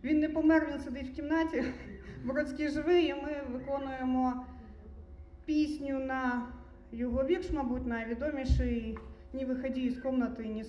Він 0.04 0.20
не 0.20 0.30
помер, 0.30 0.70
він 0.72 0.80
сидить 0.80 1.10
в 1.10 1.16
кімнаті. 1.16 1.64
Бродський 2.26 2.70
живий, 2.70 3.06
і 3.06 3.14
ми 3.14 3.42
виконуємо 3.52 4.46
пісню 5.46 6.00
на 6.00 6.48
його 6.92 7.26
вікш, 7.26 7.52
мабуть, 7.52 7.88
найвідоміший 7.88 8.98
«Не 9.34 9.46
виходи 9.46 9.82
із 9.82 10.00
комнати, 10.00 10.46
не 10.46 10.64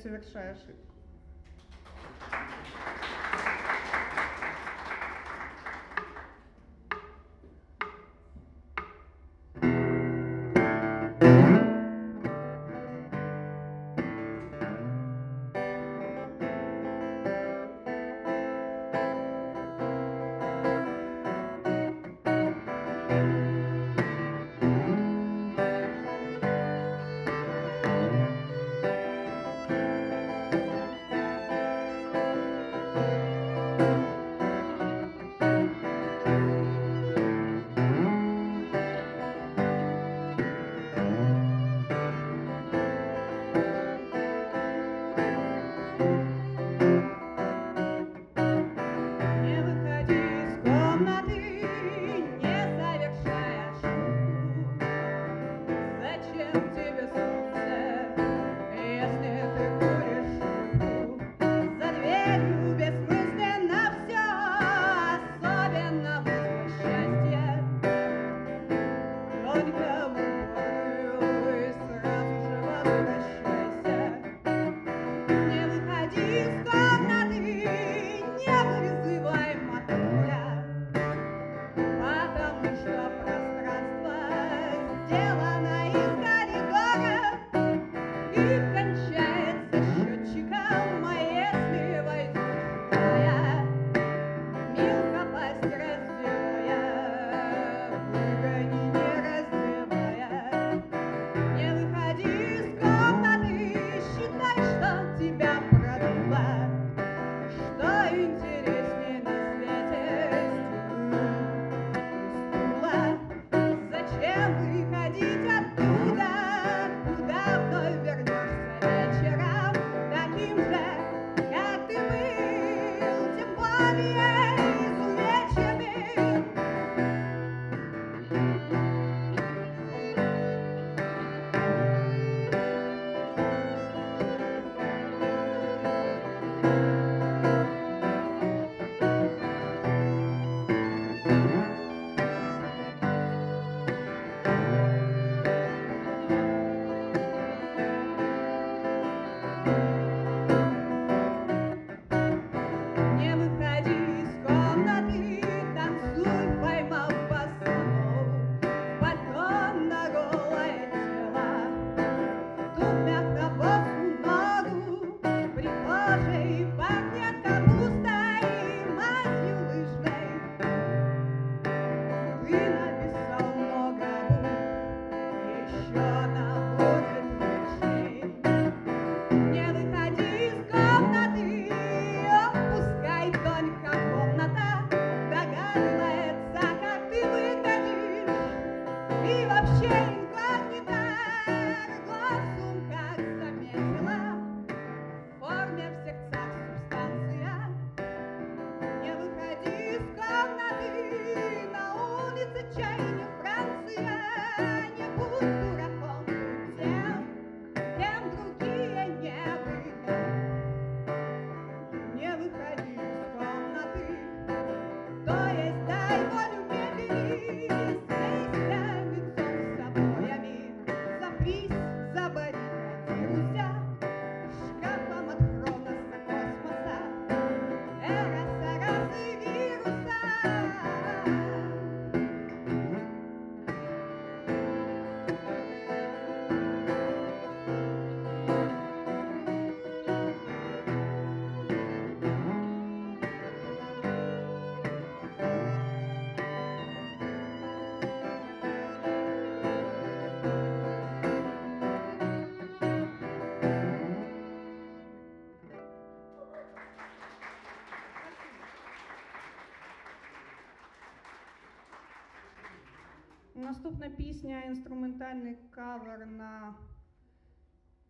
Наступна 263.69 264.09
пісня 264.09 264.63
інструментальний 264.63 265.57
кавер 265.71 266.27
на 266.27 266.75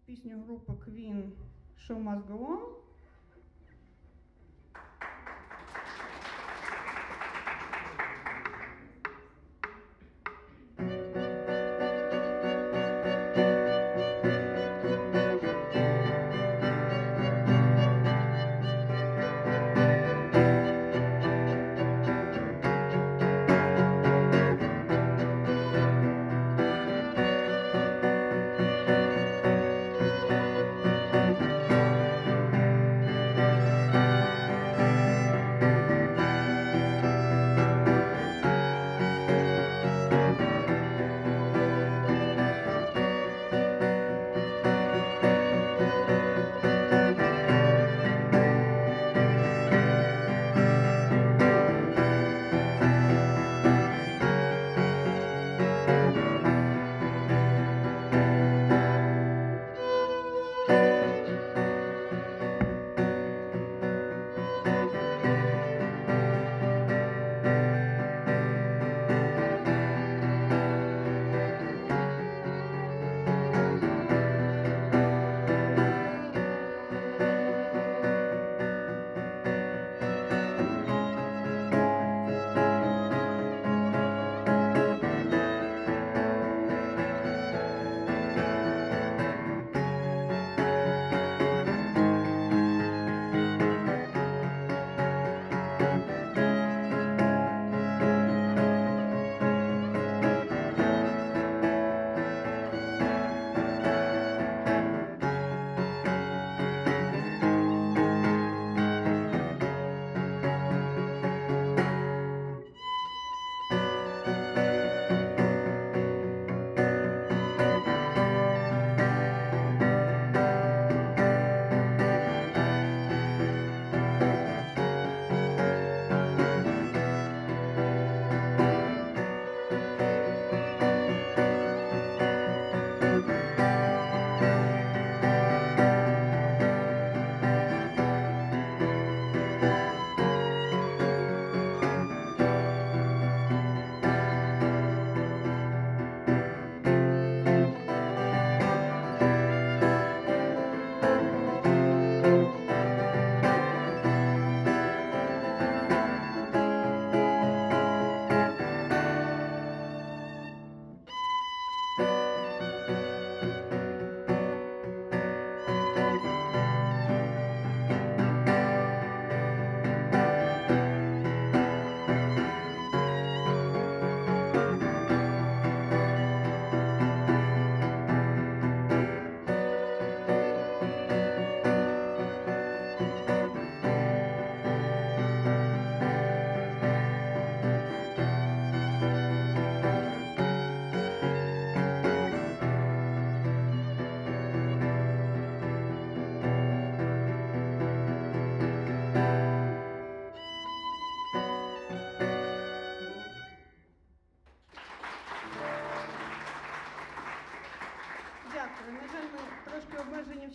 пісню 0.07 0.43
групи 0.43 0.73
Queen 0.73 1.31
«Show 1.79 2.05
Must 2.05 2.27
Go 2.27 2.39
On». 2.39 2.68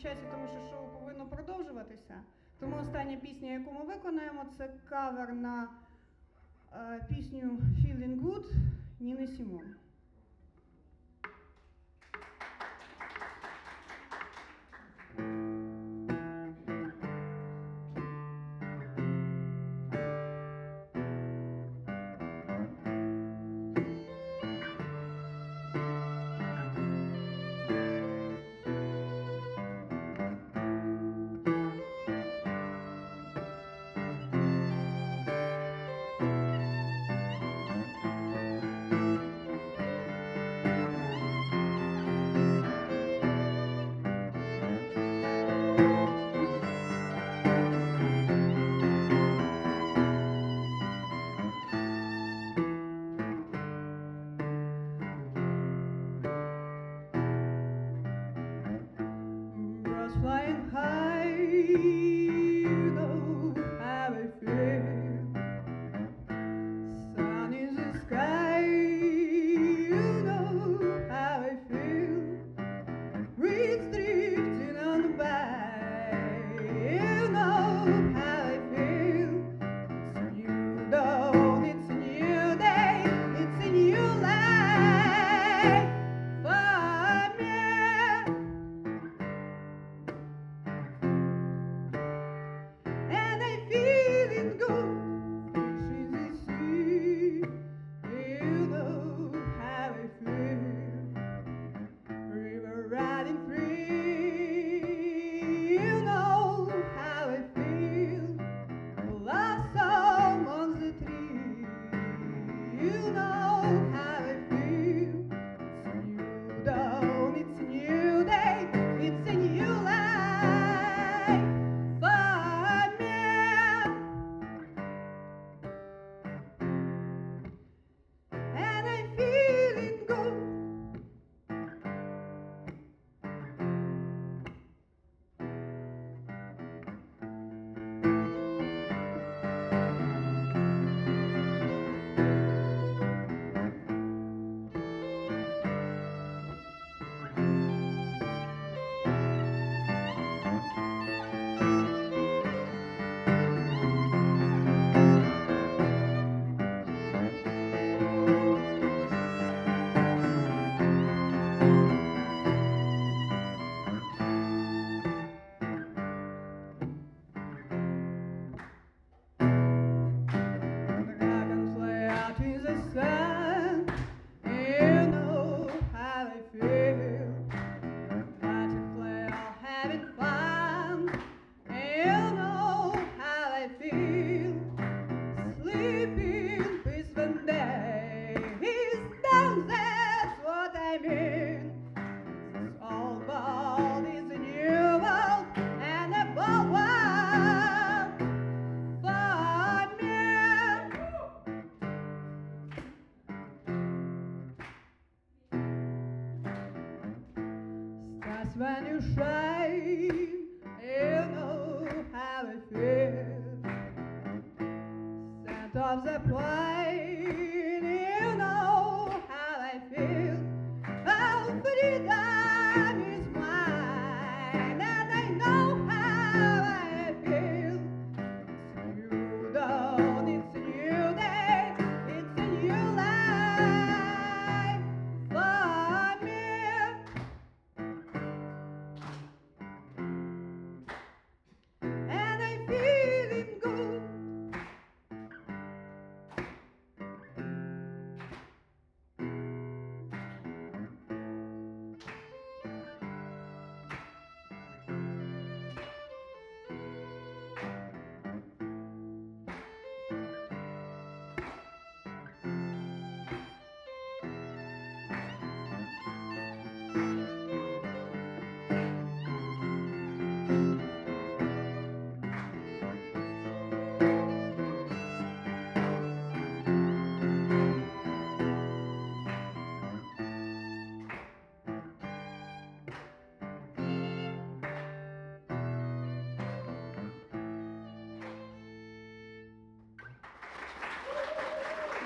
часі, 0.03 0.21
тому 0.31 0.47
що 0.47 0.75
шоу 0.75 0.87
повинно 0.87 1.25
продовжуватися. 1.25 2.15
Тому 2.59 2.75
остання 2.81 3.17
пісня, 3.17 3.51
яку 3.51 3.71
ми 3.71 3.85
виконаємо, 3.85 4.45
це 4.57 4.69
кавер 4.89 5.33
на 5.33 5.67
е, 6.73 7.05
пісню 7.09 7.41
Feeling 7.41 8.21
Good 8.21 8.51
Ніни 8.99 9.27
Сімон. 9.27 9.75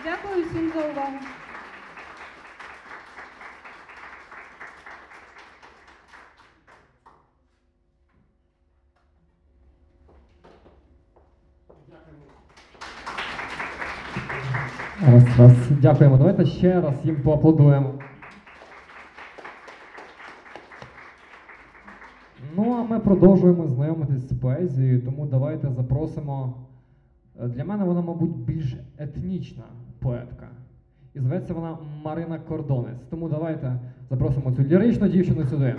Дякую 0.08 0.46
всім 0.46 0.72
за 0.72 0.90
увагу. 0.90 1.18
Раз, 15.02 15.40
раз. 15.40 15.52
Дякуємо. 15.82 16.18
Давайте 16.18 16.46
ще 16.46 16.82
раз 16.82 17.06
їм 17.06 17.22
поаплодуємо. 17.22 17.94
Ну, 22.56 22.74
а 22.74 22.84
ми 22.84 23.00
продовжуємо 23.00 23.68
знайомитись 23.68 24.30
з 24.30 24.40
поезією, 24.40 25.02
тому 25.02 25.26
давайте 25.26 25.70
запросимо. 25.72 26.54
Для 27.36 27.66
мене 27.66 27.84
вона, 27.84 28.02
мабуть, 28.02 28.38
більш 28.38 28.76
етнічна. 28.98 29.64
І 31.18 31.20
зветься 31.20 31.54
вона 31.54 31.78
Марина 32.04 32.40
Кордонець. 32.40 33.00
Тому 33.10 33.30
давайте 33.30 33.80
запросимо 34.10 34.52
цю 34.52 34.64
ліричну 34.64 35.08
дівчину 35.08 35.44
сюди. 35.44 35.76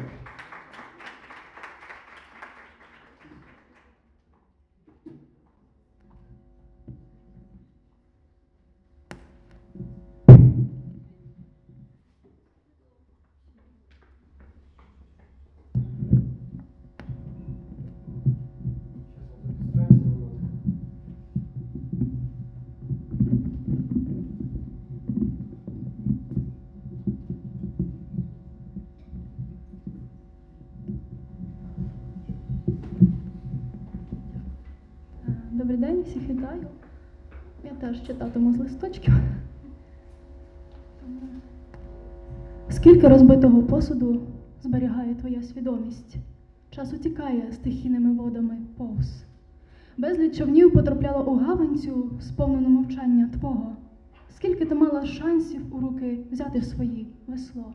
Скільки 42.88 43.08
розбитого 43.08 43.62
посуду 43.62 44.20
зберігає 44.62 45.14
твоя 45.14 45.42
свідомість? 45.42 46.16
Час 46.70 46.92
утікає 46.92 47.52
стихійними 47.52 48.12
водами 48.12 48.58
повз. 48.76 49.24
Безліч 49.98 50.38
човнів 50.38 50.72
потрапляло 50.72 51.32
у 51.32 51.36
гаванцю, 51.36 52.10
сповнену 52.20 52.68
мовчання 52.68 53.28
твого. 53.38 53.76
Скільки 54.28 54.64
ти 54.64 54.74
мала 54.74 55.06
шансів 55.06 55.76
у 55.76 55.80
руки 55.80 56.18
взяти 56.32 56.58
в 56.58 56.64
свої 56.64 57.08
весло? 57.26 57.72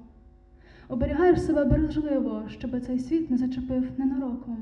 Оберігаєш 0.90 1.42
себе 1.42 1.66
бережливо, 1.66 2.44
щоби 2.48 2.80
цей 2.80 3.00
світ 3.00 3.32
не 3.32 3.38
зачепив 3.38 3.84
ненароком, 3.98 4.58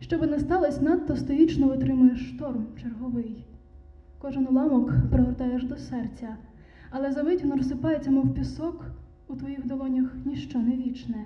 щоби 0.00 0.26
не 0.26 0.38
сталося 0.38 0.82
надто 0.82 1.16
стоїчно 1.16 1.68
витримуєш 1.68 2.28
шторм 2.28 2.66
черговий. 2.82 3.44
Кожен 4.18 4.46
уламок 4.46 4.92
пригортаєш 5.10 5.64
до 5.64 5.76
серця, 5.76 6.36
але 6.90 7.12
за 7.12 7.22
мить 7.22 7.42
воно 7.42 7.56
розсипається, 7.56 8.10
мов 8.10 8.34
пісок, 8.34 8.84
у 9.28 9.36
твоїх 9.36 9.66
долонях 9.66 10.16
ніщо 10.24 10.58
не 10.58 10.76
вічне. 10.76 11.24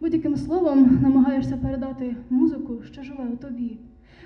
Будь-яким 0.00 0.36
словом 0.36 0.98
намагаєшся 1.02 1.56
передати 1.56 2.16
музику, 2.30 2.82
що 2.82 3.02
живе 3.02 3.24
у 3.32 3.36
тобі. 3.36 3.78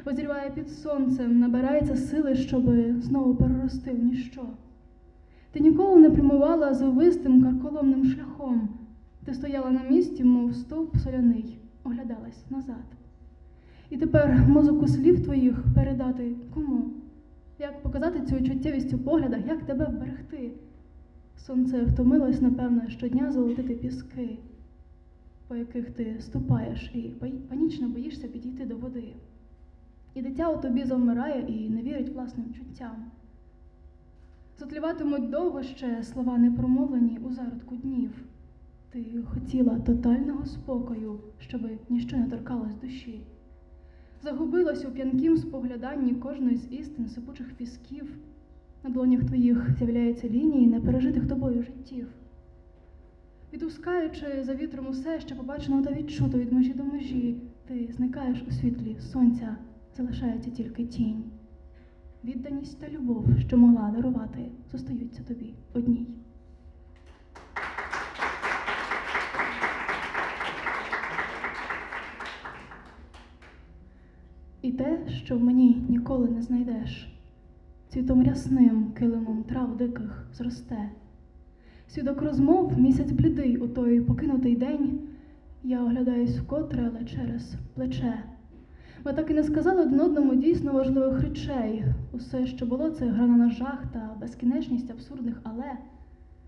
Озріває 0.06 0.50
під 0.50 0.70
сонцем, 0.70 1.38
набирається 1.38 1.96
сили, 1.96 2.34
щоби 2.34 2.94
знову 3.00 3.34
перерости 3.34 3.90
в 3.90 4.04
ніщо. 4.04 4.42
Ти 5.52 5.60
ніколи 5.60 6.00
не 6.00 6.10
прямувала 6.10 6.74
завистим 6.74 7.42
карколомним 7.42 8.04
шляхом. 8.04 8.68
Ти 9.24 9.34
стояла 9.34 9.70
на 9.70 9.82
місці, 9.82 10.24
мов 10.24 10.54
стовп 10.54 10.96
соляний, 10.96 11.58
оглядалась 11.84 12.50
назад. 12.50 12.84
І 13.90 13.96
тепер 13.96 14.44
музику 14.48 14.88
слів 14.88 15.24
твоїх 15.24 15.64
передати 15.74 16.36
кому? 16.54 16.84
Як 17.58 17.82
показати 17.82 18.20
цю 18.20 18.44
чуттєвість 18.44 18.94
у 18.94 18.98
поглядах, 18.98 19.40
як 19.46 19.62
тебе 19.62 19.86
вберегти? 19.86 20.52
Сонце 21.36 21.84
втомилось, 21.84 22.40
напевне, 22.40 22.90
щодня 22.90 23.32
золотити 23.32 23.74
піски, 23.74 24.38
по 25.48 25.56
яких 25.56 25.90
ти 25.90 26.16
ступаєш, 26.20 26.90
і 26.94 27.02
панічно 27.48 27.88
боїшся 27.88 28.28
підійти 28.28 28.66
до 28.66 28.76
води. 28.76 29.14
І 30.14 30.22
дитя 30.22 30.50
у 30.50 30.60
тобі 30.60 30.84
завмирає 30.84 31.40
і 31.48 31.70
не 31.70 31.82
вірить 31.82 32.14
власним 32.14 32.54
чуттям. 32.54 33.10
Затліватимуть 34.58 35.30
довго 35.30 35.62
ще 35.62 36.02
слова 36.02 36.38
непромовлені 36.38 37.18
у 37.18 37.32
зародку 37.32 37.76
днів. 37.76 38.10
Ти 38.90 39.22
хотіла 39.34 39.78
тотального 39.78 40.46
спокою, 40.46 41.20
щоби 41.38 41.78
ніщо 41.88 42.16
не 42.16 42.26
торкалось 42.26 42.74
душі. 42.82 43.20
Загубилась 44.22 44.84
у 44.84 44.90
п'янкім 44.90 45.36
спогляданні 45.36 46.14
кожної 46.14 46.56
з 46.56 46.72
істин 46.72 47.08
сипучих 47.08 47.54
пісків. 47.54 48.18
На 48.86 48.92
долонях 48.92 49.24
твоїх 49.24 49.70
з'являються 49.78 50.28
лінії 50.28 50.66
непережитих 50.66 51.28
тобою 51.28 51.62
життів. 51.62 52.08
Відпускаючи 53.52 54.42
за 54.42 54.54
вітром 54.54 54.86
усе, 54.86 55.20
що 55.20 55.36
побачено 55.36 55.82
та 55.82 55.92
відчуто 55.92 56.38
від 56.38 56.52
межі 56.52 56.72
до 56.74 56.84
межі, 56.84 57.40
ти 57.68 57.92
зникаєш 57.96 58.44
у 58.48 58.50
світлі 58.50 58.96
сонця, 59.00 59.56
залишається 59.96 60.50
тільки 60.50 60.84
тінь. 60.84 61.24
Відданість 62.24 62.80
та 62.80 62.88
любов, 62.88 63.26
що 63.46 63.56
могла 63.56 63.90
дарувати, 63.96 64.50
зостаються 64.72 65.22
тобі 65.22 65.54
одній. 65.74 66.06
І 74.62 74.72
те, 74.72 75.08
що 75.08 75.38
в 75.38 75.44
мені 75.44 75.84
ніколи 75.88 76.28
не 76.28 76.42
знайдеш, 76.42 77.15
цвітом 77.96 78.22
рясним 78.22 78.92
килимом 78.98 79.42
трав 79.42 79.76
диких 79.76 80.26
зросте. 80.34 80.90
Свідок 81.88 82.22
розмов 82.22 82.78
місяць 82.78 83.10
блідий 83.10 83.56
у 83.56 83.68
той 83.68 84.00
покинутий 84.00 84.56
день. 84.56 84.98
Я 85.64 85.82
оглядаюсь 85.82 86.38
вкотре, 86.38 86.90
але 86.90 87.04
через 87.04 87.54
плече. 87.74 88.24
Ми 89.04 89.12
так 89.12 89.30
і 89.30 89.34
не 89.34 89.42
сказали 89.42 89.82
один 89.82 90.00
одному 90.00 90.34
дійсно 90.34 90.72
важливих 90.72 91.20
речей. 91.20 91.84
Усе, 92.12 92.46
що 92.46 92.66
було, 92.66 92.90
це 92.90 93.06
гра 93.06 93.26
на 93.26 93.36
ножах 93.36 93.84
та 93.92 94.16
безкінечність 94.20 94.90
абсурдних 94.90 95.40
але. 95.42 95.72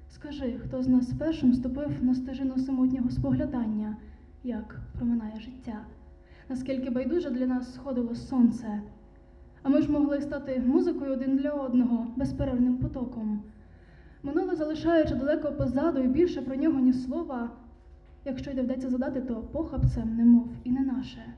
Скажи, 0.09 0.55
хто 0.65 0.83
з 0.83 0.89
нас 0.89 1.13
першим 1.19 1.55
ступив 1.55 1.91
на 2.01 2.15
стежину 2.15 2.59
самотнього 2.59 3.11
споглядання, 3.11 3.97
як 4.45 4.81
проминає 4.97 5.41
життя? 5.41 5.81
Наскільки 6.49 6.91
байдуже 6.91 7.31
для 7.31 7.47
нас 7.47 7.75
сходило 7.75 8.15
сонце? 8.15 8.83
А 9.63 9.69
ми 9.69 9.83
ж 9.83 9.93
могли 9.93 10.21
стати 10.21 10.63
музикою 10.67 11.13
один 11.13 11.37
для 11.37 11.51
одного, 11.51 12.07
безперервним 12.17 12.77
потоком. 12.77 13.43
Минуле 14.23 14.57
залишаючи 14.57 15.15
далеко 15.15 15.53
позаду 15.53 16.01
і 16.01 16.07
більше 16.07 16.43
про 16.43 16.57
нього 16.57 16.81
ні 16.81 16.93
слова, 16.93 17.51
якщо 18.25 18.51
й 18.51 18.55
доведеться 18.55 18.89
задати, 18.89 19.21
то 19.21 19.35
похабцем, 19.35 20.17
немов 20.17 20.49
і 20.65 20.71
не 20.71 20.81
наше. 20.81 21.35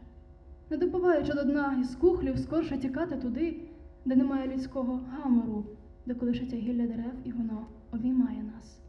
Не 0.70 0.76
допиваючи 0.76 1.32
до 1.32 1.44
дна 1.44 1.78
із 1.80 1.94
кухлів, 1.94 2.38
скорше 2.38 2.78
тікати 2.78 3.16
туди, 3.16 3.56
де 4.04 4.16
немає 4.16 4.48
людського 4.48 5.00
гамору, 5.10 5.64
де 6.06 6.14
колишиться 6.14 6.56
гілля 6.56 6.86
дерев, 6.86 7.12
і 7.24 7.32
воно 7.32 7.66
обіймає 7.92 8.42
нас. 8.42 8.80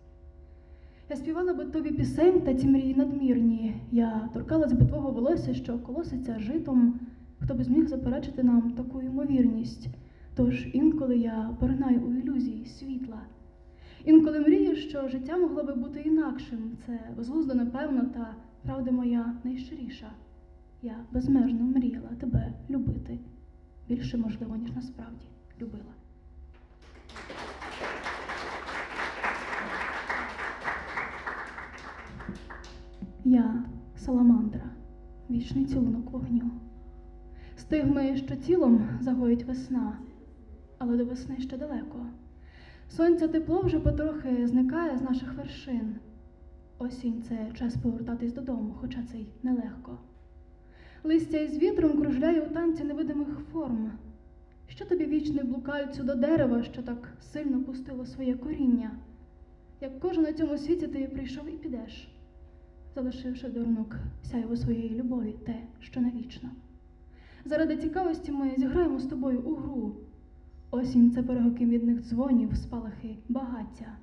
Я 1.09 1.15
співала 1.15 1.53
би 1.53 1.65
тобі 1.65 1.91
пісень 1.91 2.41
та 2.41 2.53
ті 2.53 2.67
мрії 2.67 2.95
надмірні. 2.95 3.81
Я 3.91 4.29
торкалась 4.33 4.73
би 4.73 4.85
твого 4.85 5.11
волосся, 5.11 5.53
що 5.53 5.79
колоситься 5.79 6.39
житом. 6.39 6.99
Хто 7.43 7.53
б 7.53 7.63
зміг 7.63 7.87
заперечити 7.87 8.43
нам 8.43 8.71
таку 8.71 9.01
ймовірність? 9.01 9.87
Тож 10.35 10.67
інколи 10.73 11.17
я 11.17 11.57
поринаю 11.59 12.01
у 12.01 12.13
ілюзії 12.13 12.65
світла. 12.65 13.21
Інколи 14.05 14.39
мрію, 14.39 14.75
що 14.75 15.07
життя 15.07 15.37
могло 15.37 15.63
би 15.63 15.75
бути 15.75 15.99
інакшим. 15.99 16.77
Це 16.85 16.99
безглуздо, 17.17 17.53
напевно, 17.53 18.05
та 18.05 18.35
правда 18.63 18.91
моя 18.91 19.35
найщиріша. 19.43 20.11
Я 20.81 20.95
безмежно 21.11 21.63
мріяла 21.63 22.09
тебе 22.19 22.53
любити. 22.69 23.19
Більше, 23.87 24.17
можливо, 24.17 24.55
ніж 24.55 24.71
насправді 24.75 25.25
любила. 25.61 25.93
Я 33.25 33.65
саламандра, 33.95 34.69
вічний 35.29 35.65
цілунок 35.65 36.11
вогню. 36.11 36.51
Стигми, 37.71 38.17
що 38.17 38.35
тілом 38.35 38.89
загоїть 39.01 39.43
весна, 39.43 39.97
але 40.77 40.97
до 40.97 41.05
весни 41.05 41.39
ще 41.39 41.57
далеко. 41.57 42.05
Сонця 42.89 43.27
тепло 43.27 43.61
вже 43.61 43.79
потрохи 43.79 44.47
зникає 44.47 44.97
з 44.97 45.01
наших 45.01 45.33
вершин. 45.33 45.95
Осінь 46.79 47.23
це 47.23 47.51
час 47.53 47.75
повертатись 47.77 48.33
додому, 48.33 48.75
хоча 48.81 49.03
це 49.11 49.17
й 49.17 49.27
нелегко. 49.43 49.97
Листя 51.03 51.37
із 51.37 51.57
вітром 51.57 52.01
кружляє 52.01 52.41
у 52.41 52.53
танці 52.53 52.83
невидимих 52.83 53.39
форм. 53.51 53.91
Що 54.67 54.85
тобі 54.85 55.05
вічний 55.05 55.43
блукальцю 55.43 56.03
до 56.03 56.15
дерева, 56.15 56.63
що 56.63 56.81
так 56.81 57.13
сильно 57.21 57.63
пустило 57.63 58.05
своє 58.05 58.33
коріння? 58.33 58.91
Як 59.81 59.99
кожен 59.99 60.23
на 60.23 60.33
цьому 60.33 60.57
світі 60.57 60.87
ти 60.87 61.07
прийшов 61.07 61.49
і 61.49 61.57
підеш, 61.57 62.07
залишивши 62.95 63.49
дарунок 63.49 63.95
сяйво 64.23 64.55
своєї 64.55 64.89
любові, 64.89 65.35
те, 65.45 65.55
що 65.79 66.01
навічно. 66.01 66.49
Заради 67.45 67.77
цікавості 67.77 68.31
ми 68.31 68.55
зіграємо 68.57 68.99
з 68.99 69.05
тобою 69.05 69.41
у 69.41 69.55
гру. 69.55 69.95
Осінь 70.71 71.11
це 71.11 71.23
перегоки 71.23 71.65
мідних 71.65 72.01
дзвонів, 72.01 72.55
спалахи 72.55 73.15
багаття. 73.29 73.97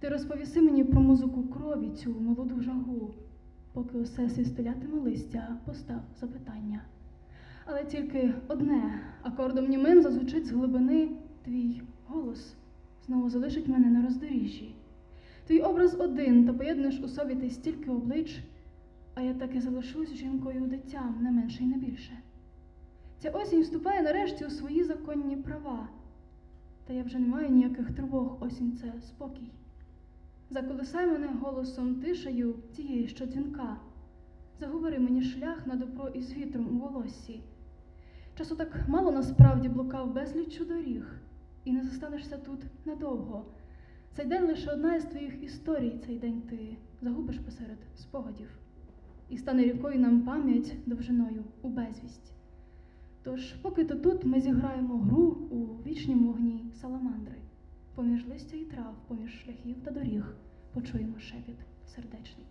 Ти 0.00 0.08
розповіси 0.08 0.60
мені 0.60 0.84
про 0.84 1.00
музику 1.00 1.42
крові, 1.42 1.90
цю 1.90 2.20
молоду 2.20 2.60
жагу, 2.60 3.14
поки 3.72 3.98
усе 3.98 4.28
свістолятиме 4.28 5.00
листя, 5.00 5.56
постав 5.64 6.00
запитання. 6.20 6.82
Але 7.64 7.84
тільки 7.84 8.34
одне 8.48 9.00
акордом 9.22 9.68
німим 9.68 10.02
зазвучить 10.02 10.46
з 10.46 10.50
глибини 10.50 11.08
твій 11.44 11.82
голос 12.06 12.54
знову 13.06 13.30
залишить 13.30 13.68
мене 13.68 13.86
на 13.86 14.02
роздоріжжі. 14.02 14.74
Твій 15.46 15.60
образ 15.60 16.00
один, 16.00 16.46
та 16.46 16.52
поєднуєш 16.52 17.00
у 17.00 17.08
собі 17.08 17.34
ти 17.34 17.50
стільки 17.50 17.90
облич, 17.90 18.40
а 19.14 19.22
я 19.22 19.34
так 19.34 19.54
і 19.54 19.60
залишусь 19.60 20.14
жінкою 20.14 20.60
дитям, 20.60 21.18
не 21.20 21.30
менше 21.30 21.64
й 21.64 21.66
не 21.66 21.76
більше. 21.76 22.12
Ця 23.20 23.30
осінь 23.30 23.60
вступає 23.60 24.02
нарешті 24.02 24.44
у 24.44 24.50
свої 24.50 24.84
законні 24.84 25.36
права. 25.36 25.88
Та 26.86 26.92
я 26.92 27.02
вже 27.02 27.18
не 27.18 27.26
маю 27.26 27.48
ніяких 27.48 27.90
тривог, 27.90 28.42
осінь 28.42 28.72
це 28.72 28.92
спокій. 29.00 29.52
Заколисай 30.50 31.06
мене 31.06 31.26
голосом 31.40 31.94
тишею 31.94 32.54
тієї, 32.76 33.08
що 33.08 33.26
дзвінка. 33.26 33.76
Заговори 34.60 34.98
мені 34.98 35.22
шлях 35.22 35.66
на 35.66 35.76
добро 35.76 36.08
із 36.08 36.32
вітром 36.32 36.76
у 36.76 36.78
волоссі. 36.78 37.40
Часу 38.34 38.56
так 38.56 38.88
мало 38.88 39.12
насправді 39.12 39.68
блукав 39.68 40.14
безліч 40.14 40.58
доріг, 40.58 41.14
і 41.64 41.72
не 41.72 41.84
зостанешся 41.84 42.36
тут 42.36 42.60
надовго. 42.84 43.44
Цей 44.12 44.26
день 44.26 44.46
лише 44.46 44.70
одна 44.70 44.94
із 44.94 45.04
твоїх 45.04 45.42
історій, 45.42 46.00
цей 46.06 46.18
день 46.18 46.42
ти 46.42 46.76
загубиш 47.02 47.38
посеред 47.38 47.78
спогадів, 47.96 48.48
і 49.28 49.38
стане 49.38 49.62
рікою 49.62 50.00
нам 50.00 50.22
пам'ять 50.22 50.72
довжиною 50.86 51.44
у 51.62 51.68
безвість. 51.68 52.37
Тож, 53.22 53.52
поки 53.52 53.84
ти 53.84 53.94
тут, 53.94 54.24
ми 54.24 54.40
зіграємо 54.40 54.98
гру 54.98 55.26
у 55.50 55.82
вічнім 55.86 56.26
вогні 56.26 56.64
саламандри. 56.80 57.34
Поміж 57.94 58.26
листя 58.26 58.56
і 58.56 58.64
трав, 58.64 58.94
поміж 59.08 59.42
шляхів 59.44 59.76
та 59.84 59.90
доріг 59.90 60.34
почуємо 60.72 61.18
шепіт 61.18 61.56
сердечний. 61.86 62.46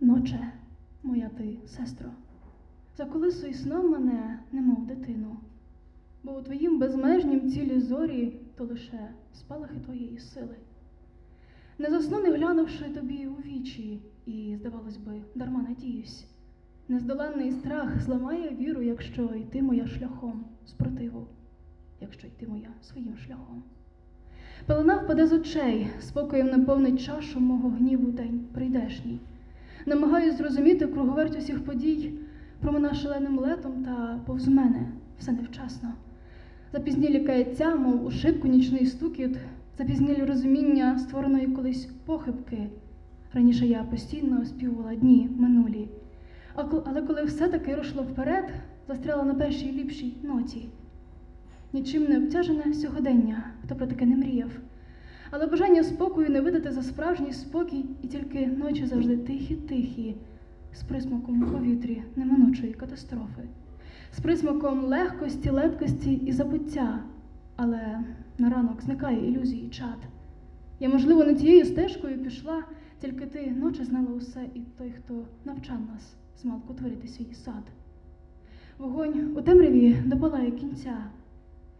Ноче, 0.00 0.52
моя 1.02 1.28
ти, 1.28 1.58
сестро, 1.66 2.10
заколисуй 2.96 3.54
сном 3.54 3.90
мене, 3.90 4.42
немов 4.52 4.86
дитину, 4.86 5.36
бо 6.22 6.32
у 6.32 6.42
твоїм 6.42 6.78
безмежнім 6.78 7.50
цілі 7.50 7.80
зорі 7.80 8.40
то 8.56 8.64
лише 8.64 9.10
спалахи 9.32 9.80
твоєї 9.80 10.18
сили. 10.18 10.56
Не 11.78 11.90
засну, 11.90 12.20
не 12.20 12.30
глянувши 12.36 12.84
тобі 12.84 13.26
у 13.26 13.34
вічі, 13.34 14.00
і, 14.26 14.56
здавалось 14.60 14.96
би, 14.96 15.20
дарма 15.34 15.62
надіюсь. 15.68 16.26
Нездоланний 16.88 17.52
страх 17.52 18.00
зламає 18.00 18.50
віру, 18.50 18.82
якщо 18.82 19.22
йти 19.22 19.62
моя 19.62 19.86
шляхом 19.86 20.44
спротиву, 20.66 21.26
якщо 22.00 22.26
йти 22.26 22.46
моя 22.46 22.68
своїм 22.82 23.16
шляхом. 23.16 23.62
Пелена 24.66 24.96
впаде 24.96 25.26
з 25.26 25.32
очей, 25.32 25.86
спокоєм 26.00 26.46
наповнить 26.46 27.04
чашу 27.04 27.40
мого 27.40 27.68
гніву 27.68 28.10
день 28.10 28.40
прийдешній. 28.54 29.20
Намагаюсь 29.86 30.36
зрозуміти 30.36 30.86
круговерть 30.86 31.36
усіх 31.36 31.64
подій, 31.64 32.12
промина 32.60 32.94
шаленим 32.94 33.38
летом 33.38 33.84
та 33.84 34.20
повз 34.26 34.48
мене 34.48 34.92
все 35.18 35.32
невчасно. 35.32 35.92
Запізнілі 36.72 37.20
каяття, 37.20 37.76
мов 37.76 38.04
у 38.04 38.10
шибку 38.10 38.48
нічний 38.48 38.86
стукіт, 38.86 39.38
запізнілі 39.78 40.24
розуміння 40.24 40.98
створеної 40.98 41.46
колись 41.46 41.88
похибки. 42.04 42.66
Раніше 43.32 43.66
я 43.66 43.82
постійно 43.82 44.40
оспівувала 44.40 44.94
дні 44.94 45.30
минулі. 45.36 45.88
Але 46.84 47.02
коли 47.02 47.24
все-таки 47.24 47.74
рушло 47.74 48.02
вперед, 48.02 48.44
застряла 48.88 49.24
на 49.24 49.34
першій 49.34 49.72
ліпшій 49.72 50.16
ноті. 50.22 50.68
Нічим 51.72 52.04
не 52.04 52.18
обтяжене 52.18 52.74
сьогодення, 52.74 53.44
хто 53.64 53.74
про 53.74 53.86
таке 53.86 54.06
не 54.06 54.16
мріяв. 54.16 54.50
Але 55.30 55.46
бажання 55.46 55.82
спокою 55.82 56.30
не 56.30 56.40
видати 56.40 56.70
за 56.70 56.82
справжній 56.82 57.32
спокій, 57.32 57.84
і 58.02 58.06
тільки 58.06 58.46
ночі 58.46 58.86
завжди 58.86 59.16
тихі-тихі, 59.16 60.14
з 60.72 60.82
присмаком 60.82 61.42
у 61.42 61.46
повітрі 61.46 62.02
неминучої 62.16 62.72
катастрофи, 62.72 63.42
з 64.12 64.20
присмаком 64.20 64.84
легкості, 64.84 65.50
лепкості 65.50 66.12
і 66.12 66.32
забуття. 66.32 67.02
Але 67.56 68.04
на 68.38 68.50
ранок 68.50 68.82
зникає 68.82 69.28
ілюзії 69.28 69.68
чад. 69.68 69.98
Я, 70.80 70.88
можливо, 70.88 71.24
не 71.24 71.34
тією 71.34 71.64
стежкою 71.64 72.22
пішла, 72.22 72.64
тільки 73.00 73.26
ти 73.26 73.50
ночі 73.50 73.84
знала 73.84 74.10
усе, 74.10 74.44
і 74.54 74.60
той, 74.78 74.90
хто 74.90 75.24
навчав 75.44 75.80
нас 75.80 76.16
змалку 76.42 76.74
творити 76.74 77.08
свій 77.08 77.34
сад. 77.34 77.62
Вогонь 78.78 79.36
у 79.36 79.42
темряві 79.42 79.96
допалає 80.06 80.50
кінця. 80.50 81.10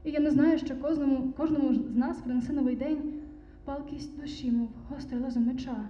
І 0.05 0.11
я 0.11 0.21
не 0.21 0.31
знаю, 0.31 0.59
що 0.59 0.77
кожному, 0.77 1.33
кожному 1.37 1.75
з 1.75 1.97
нас 1.97 2.19
принесе 2.19 2.53
новий 2.53 2.77
день 2.77 3.13
палкість 3.65 4.21
душі, 4.21 4.53
мов 4.53 4.69
гостре 4.89 5.19
лезо 5.19 5.41
меча. 5.41 5.89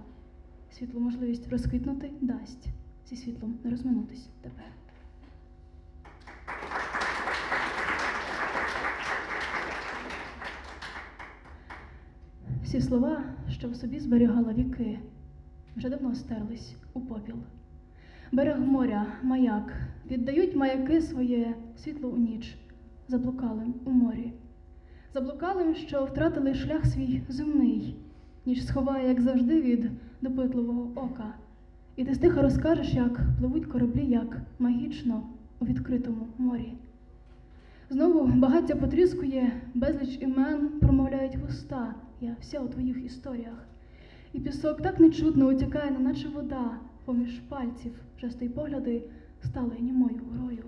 Світло 0.71 0.99
можливість 0.99 1.49
розквітнути 1.49 2.11
дасть, 2.21 2.67
зі 3.09 3.15
світлом 3.15 3.57
не 3.63 3.71
розминутись 3.71 4.29
тепер. 4.41 4.76
Всі 12.77 12.87
слова, 12.87 13.23
що 13.49 13.69
в 13.69 13.75
собі 13.75 13.99
зберігала 13.99 14.53
віки, 14.53 14.99
вже 15.77 15.89
давно 15.89 16.15
стерлись 16.15 16.75
у 16.93 17.01
попіл. 17.01 17.35
Берег 18.31 18.59
моря, 18.59 19.05
маяк, 19.23 19.73
віддають 20.11 20.55
маяки 20.55 21.01
своє 21.01 21.55
світло 21.77 22.09
у 22.09 22.17
ніч, 22.17 22.57
заблукалим 23.07 23.73
у 23.85 23.91
морі. 23.91 24.33
Заблукалим, 25.13 25.75
що 25.75 26.05
втратили 26.05 26.53
шлях 26.53 26.85
свій 26.85 27.21
земний, 27.29 27.95
ніч 28.45 28.65
сховає, 28.65 29.07
як 29.07 29.21
завжди, 29.21 29.61
від 29.61 29.91
допитливого 30.21 30.91
ока. 30.95 31.33
І 31.95 32.05
ти 32.05 32.15
стиха 32.15 32.41
розкажеш, 32.41 32.93
як 32.93 33.21
пливуть 33.39 33.65
кораблі, 33.65 34.05
як 34.05 34.37
магічно 34.59 35.23
у 35.59 35.65
відкритому 35.65 36.27
морі. 36.37 36.73
Знову 37.89 38.27
багаття 38.27 38.75
потріскує, 38.75 39.51
безліч 39.73 40.21
імен 40.21 40.69
промовляють 40.79 41.37
вуста, 41.37 41.95
я 42.21 42.35
вся 42.41 42.59
у 42.59 42.67
твоїх 42.67 43.05
історіях. 43.05 43.67
І 44.33 44.39
пісок 44.39 44.81
так 44.81 44.99
нечутно 44.99 45.47
утікає, 45.47 45.91
неначе 45.91 46.27
вода, 46.27 46.71
поміж 47.05 47.39
пальців, 47.39 47.91
жести 48.21 48.45
й 48.45 48.49
погляди 48.49 49.03
стали 49.43 49.75
німою 49.79 50.21
грою. 50.33 50.63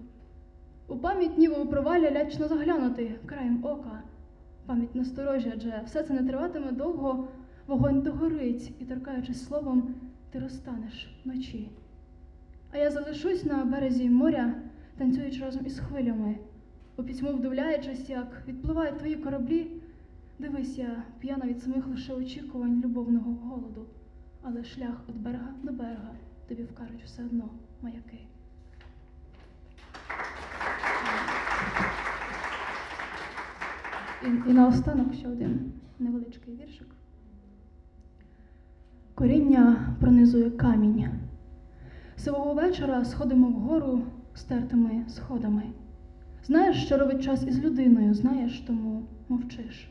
У 0.88 0.98
пам'ять 0.98 1.38
ніби 1.38 1.56
у 1.56 1.66
провалля 1.66 2.12
лячно 2.12 2.48
заглянути 2.48 3.16
краєм 3.26 3.66
ока. 3.66 4.04
Пам'ять 4.66 4.96
насторожі, 4.96 5.52
адже 5.56 5.82
все 5.86 6.04
це 6.04 6.14
не 6.14 6.24
триватиме 6.24 6.72
довго, 6.72 7.28
вогонь 7.68 8.02
догорить, 8.02 8.72
і, 8.80 8.86
торкаючись 8.86 9.46
словом, 9.46 9.96
ти 10.32 10.40
розтанеш 10.40 11.20
вночі. 11.26 11.70
А 12.72 12.78
я 12.78 12.92
залишусь 12.92 13.46
на 13.46 13.66
березі 13.66 14.10
моря, 14.10 14.56
танцюючи 14.98 15.42
разом 15.42 15.66
із 15.66 15.80
хвилями, 15.80 16.36
у 16.98 17.04
пітьму 17.04 17.30
вдивляючись, 17.30 18.10
як 18.10 18.44
відпливають 18.48 18.98
твої 18.98 19.16
кораблі. 19.16 19.79
Дивись, 20.40 20.78
я 20.78 21.04
п'яна 21.20 21.46
від 21.46 21.64
самих 21.64 21.88
лише 21.88 22.14
очікувань 22.14 22.82
любовного 22.82 23.34
голоду, 23.34 23.86
але 24.42 24.64
шлях 24.64 25.02
від 25.10 25.22
берега 25.22 25.54
до 25.64 25.72
берега 25.72 26.12
тобі 26.48 26.64
вкажуть 26.64 27.04
все 27.06 27.26
одно 27.26 27.50
маяки. 27.82 28.20
І, 34.26 34.50
і 34.50 34.54
наостанок 34.54 35.14
ще 35.14 35.28
один 35.28 35.72
невеличкий 36.00 36.56
віршик. 36.56 36.88
Коріння 39.16 39.96
пронизує 40.00 40.52
камінь. 40.52 41.10
Сивого 42.18 42.54
вечора 42.54 43.06
сходимо 43.06 43.48
вгору 43.48 44.02
стертими 44.36 45.06
сходами. 45.10 45.64
Знаєш, 46.44 46.86
що 46.86 46.98
робить 46.98 47.24
час 47.24 47.44
із 47.44 47.60
людиною, 47.60 48.14
знаєш, 48.14 48.60
тому 48.60 49.04
мовчиш. 49.30 49.90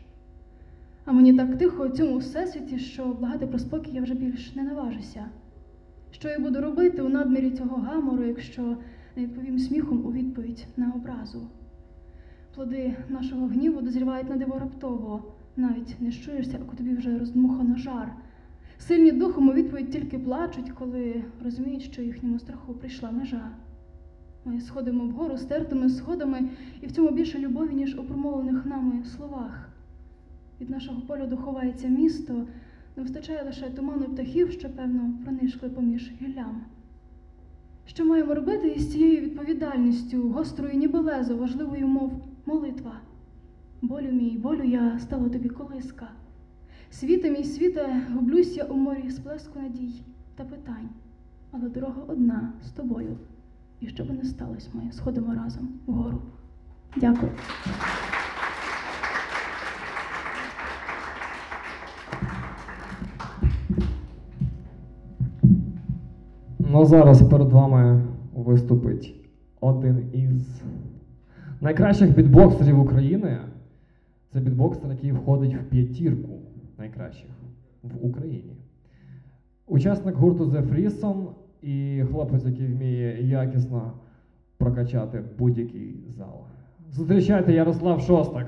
А 1.09 1.13
мені 1.13 1.35
так 1.35 1.59
тихо 1.59 1.85
у 1.85 1.89
цьому 1.89 2.19
всесвіті, 2.19 2.79
що 2.79 3.05
благати 3.05 3.47
про 3.47 3.59
спокій 3.59 3.91
я 3.93 4.03
вже 4.03 4.15
більш 4.15 4.55
не 4.55 4.63
наважуся. 4.63 5.27
Що 6.11 6.29
я 6.29 6.39
буду 6.39 6.61
робити 6.61 7.03
у 7.03 7.09
надмірі 7.09 7.51
цього 7.51 7.77
гамору, 7.77 8.25
якщо 8.25 8.63
не 9.17 9.23
відповім 9.23 9.59
сміхом 9.59 10.07
у 10.07 10.13
відповідь 10.13 10.67
на 10.77 10.93
образу? 10.93 11.49
Плоди 12.55 12.97
нашого 13.09 13.47
гніву 13.47 13.81
дозрівають 13.81 14.29
на 14.29 14.37
диво 14.37 14.59
раптово, 14.59 15.23
навіть 15.57 15.97
не 16.01 16.11
щуєшся, 16.11 16.59
а 16.73 16.77
тобі 16.77 16.95
вже 16.95 17.19
роздмухано 17.19 17.77
жар. 17.77 18.13
Сильні 18.79 19.13
духом 19.13 19.49
у 19.49 19.53
відповідь 19.53 19.91
тільки 19.91 20.19
плачуть, 20.19 20.71
коли 20.71 21.25
розуміють, 21.45 21.83
що 21.83 22.03
їхньому 22.03 22.39
страху 22.39 22.75
прийшла 22.75 23.11
межа. 23.11 23.51
Ми 24.45 24.61
сходимо 24.61 25.05
вгору 25.05 25.37
стертими 25.37 25.89
сходами, 25.89 26.49
і 26.81 26.87
в 26.87 26.93
цьому 26.93 27.11
більше 27.11 27.39
любові, 27.39 27.75
ніж 27.75 27.99
у 27.99 28.05
промовлених 28.05 28.67
нами 28.67 29.05
словах. 29.05 29.68
Від 30.61 30.71
нашого 30.71 31.01
погляду 31.01 31.37
ховається 31.37 31.89
місто, 31.89 32.47
Не 32.97 33.03
вистачає 33.03 33.43
лише 33.45 33.71
туману 33.71 34.05
птахів, 34.05 34.53
що, 34.53 34.71
певно, 34.71 35.13
пронишкли 35.25 35.69
поміж 35.69 36.13
гіллями. 36.23 36.61
Що 37.87 38.05
маємо 38.05 38.35
робити 38.35 38.69
із 38.69 38.93
цією 38.93 39.21
відповідальністю, 39.21 40.31
гострою 40.31 40.75
ніби 40.75 40.99
лезо, 40.99 41.37
важливою, 41.37 41.89
мов 41.89 42.13
молитва? 42.47 43.01
Болю 43.83 44.13
мій, 44.13 44.39
болю 44.39 44.63
я 44.63 44.99
стала 44.99 45.29
тобі 45.29 45.49
колиска. 45.49 46.09
Світе 46.91 47.31
мій 47.31 47.45
світе, 47.45 48.03
гублюсь 48.15 48.57
я 48.57 48.65
у 48.65 48.77
морі 48.77 49.11
сплеску 49.11 49.61
надій 49.61 50.03
та 50.37 50.45
питань. 50.45 50.89
Але 51.51 51.69
дорога 51.69 52.03
одна 52.09 52.53
з 52.65 52.71
тобою. 52.71 53.17
І 53.81 53.87
що 53.87 54.05
би 54.05 54.15
не 54.15 54.25
сталося, 54.25 54.69
ми 54.73 54.93
сходимо 54.93 55.35
разом 55.35 55.69
вгору. 55.87 56.23
Дякую. 56.97 57.33
Ну, 66.79 66.85
зараз 66.85 67.23
перед 67.23 67.53
вами 67.53 68.03
виступить 68.35 69.15
один 69.61 70.11
із 70.13 70.63
найкращих 71.61 72.17
бітбоксерів 72.17 72.81
України. 72.81 73.39
Це 74.33 74.41
бітбоксер, 74.41 74.91
який 74.91 75.13
входить 75.13 75.55
в 75.55 75.71
п'ятірку 75.71 76.29
найкращих 76.79 77.31
в 77.83 78.07
Україні. 78.07 78.57
Учасник 79.67 80.15
гурту 80.15 80.45
The 80.45 80.63
Freesom 80.63 81.27
і 81.63 82.05
хлопець, 82.11 82.45
який 82.45 82.67
вміє 82.67 83.23
якісно 83.23 83.93
прокачати 84.59 85.23
будь-який 85.39 85.97
зал. 86.09 86.45
Зустрічайте 86.91 87.53
Ярослав 87.53 88.01
Шостак. 88.01 88.47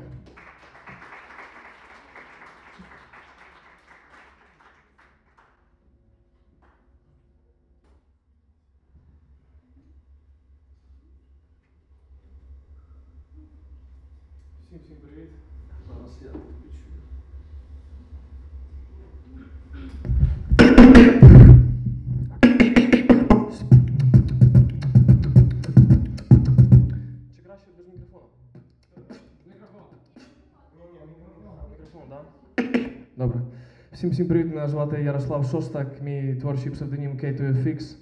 Всім 34.20 34.28
привіт, 34.28 34.54
мене 34.54 34.68
звати 34.68 35.02
Ярослав 35.02 35.46
Шостак, 35.46 36.02
мій 36.02 36.34
творчий 36.34 36.72
псевдонім 36.72 37.12
K2FX. 37.12 37.96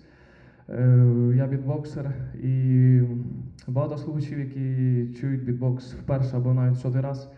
Е, 0.68 1.36
Я 1.36 1.46
бітбоксер 1.46 2.14
і 2.42 3.00
багато 3.66 3.98
слухачів, 3.98 4.38
які 4.38 5.06
чують 5.20 5.44
бітбокс 5.44 5.94
вперше 5.94 6.36
або 6.36 6.54
навіть 6.54 6.78
сотий 6.78 7.00
раз, 7.00 7.30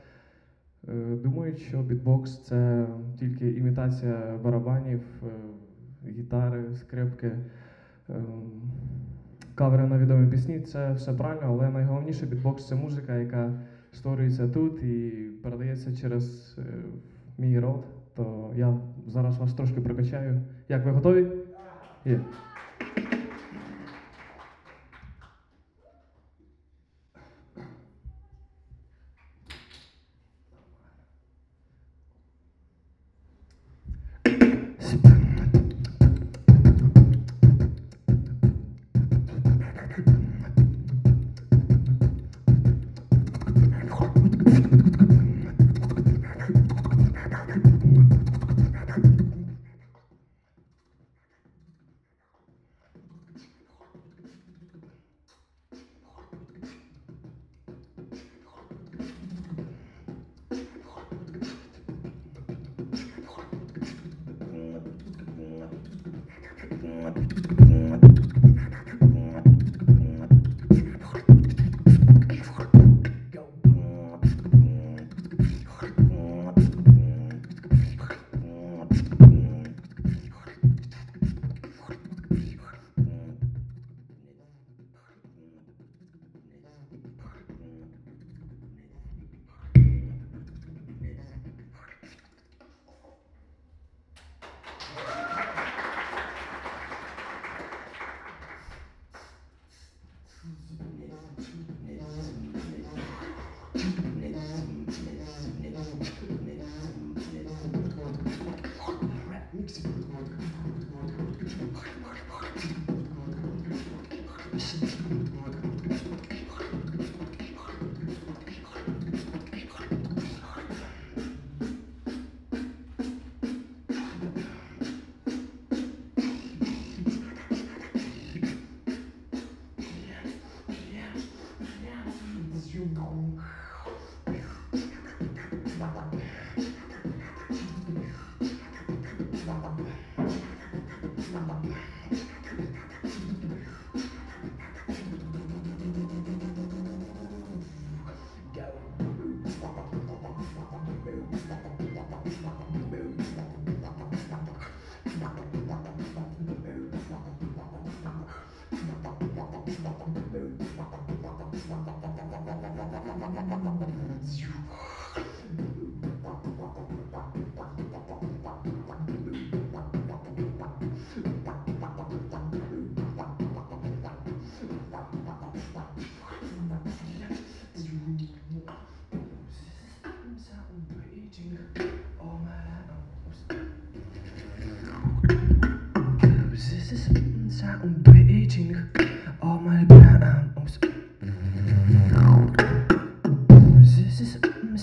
е, 0.88 0.92
думають, 1.22 1.58
що 1.58 1.82
бітбокс 1.82 2.44
це 2.44 2.86
тільки 3.18 3.50
імітація 3.50 4.38
барабанів, 4.44 5.02
е, 5.22 6.10
гітари, 6.10 6.64
скрипки, 6.74 7.30
кавери 9.54 9.86
на 9.86 9.98
відомі 9.98 10.30
пісні. 10.30 10.60
Це 10.60 10.92
все 10.92 11.12
правильно, 11.12 11.42
але 11.44 11.70
найголовніше 11.70 12.26
бітбокс 12.26 12.68
це 12.68 12.74
музика, 12.74 13.14
яка 13.16 13.52
створюється 13.92 14.48
тут 14.48 14.82
і 14.82 15.10
передається 15.42 15.96
через 15.96 16.58
мій 17.38 17.58
рот. 17.58 17.99
То 18.20 18.52
я 18.56 18.78
зараз 19.06 19.38
вас 19.38 19.54
трошки 19.54 19.80
прокачаю. 19.80 20.42
Як 20.68 20.84
ви 20.84 20.90
готові? 20.90 21.26
Є. 22.04 22.14
Oh 22.14 22.49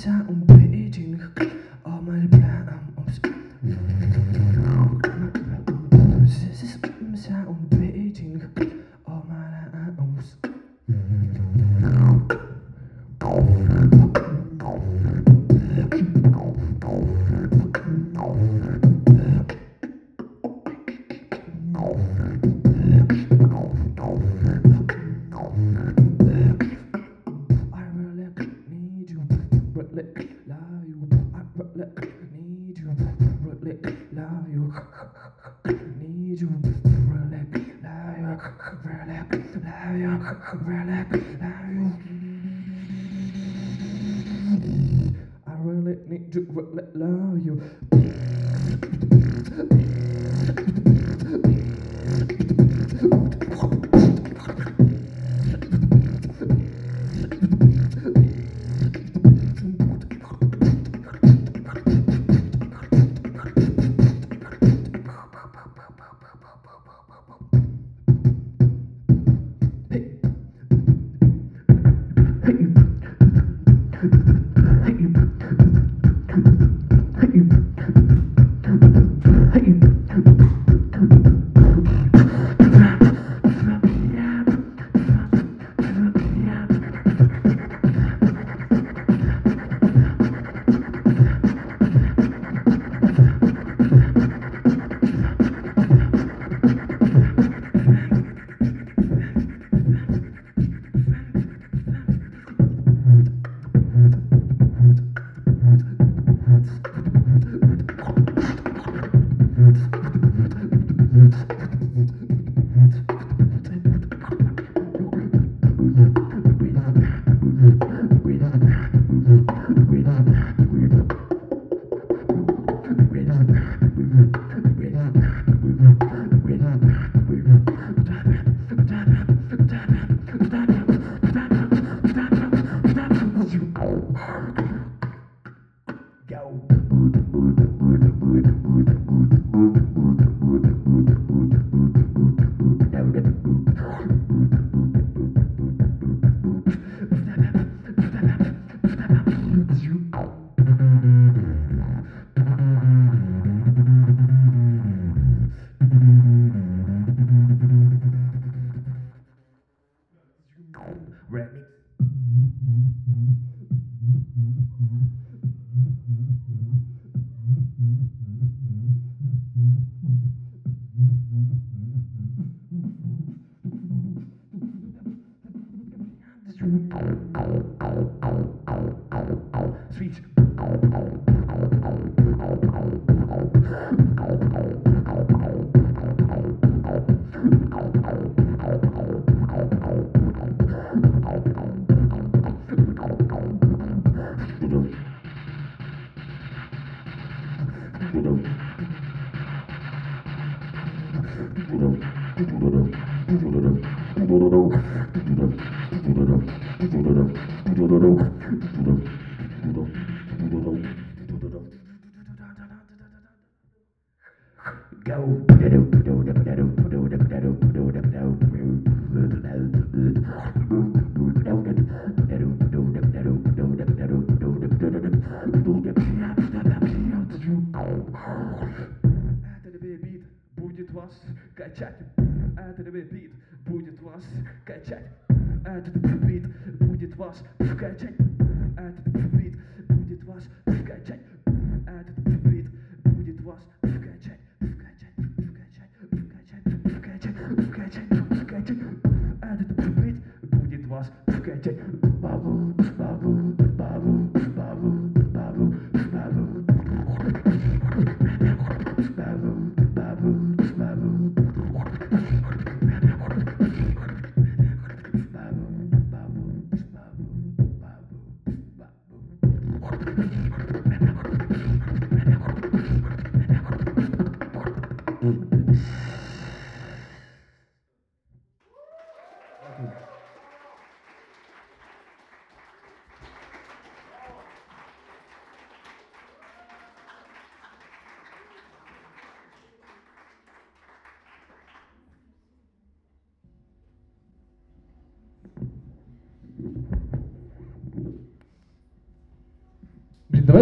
ça, 0.08 0.47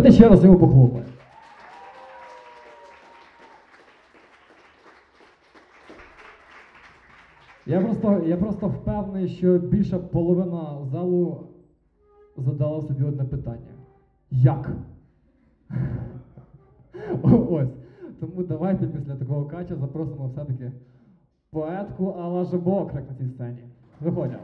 давайте 0.05 0.23
ще 0.23 0.29
раз 0.29 0.43
його 0.43 0.57
похлопаємо. 0.57 1.09
Я 7.65 7.81
просто, 7.81 8.23
я 8.27 8.37
просто 8.37 8.67
впевнений, 8.67 9.27
що 9.27 9.57
більша 9.57 9.99
половина 9.99 10.85
залу 10.91 11.47
задала 12.37 12.81
собі 12.81 13.03
одне 13.03 13.23
питання. 13.23 13.73
Як? 14.31 14.71
Ось. 17.23 17.69
Тому 18.19 18.43
давайте 18.43 18.87
після 18.87 19.15
такого 19.15 19.45
кача 19.45 19.75
запросимо 19.75 20.27
все-таки 20.27 20.71
поетку 21.49 22.07
Алла 22.09 22.43
Жабокрик 22.43 23.09
на 23.09 23.15
цій 23.15 23.27
сцені. 23.33 23.63
Виходять. 23.99 24.39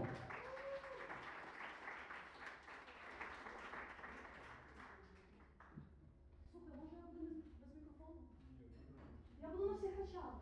Я 9.41 9.47
буду 9.49 9.65
на 9.65 9.73
всіх 9.73 9.91
кричати. 9.95 10.41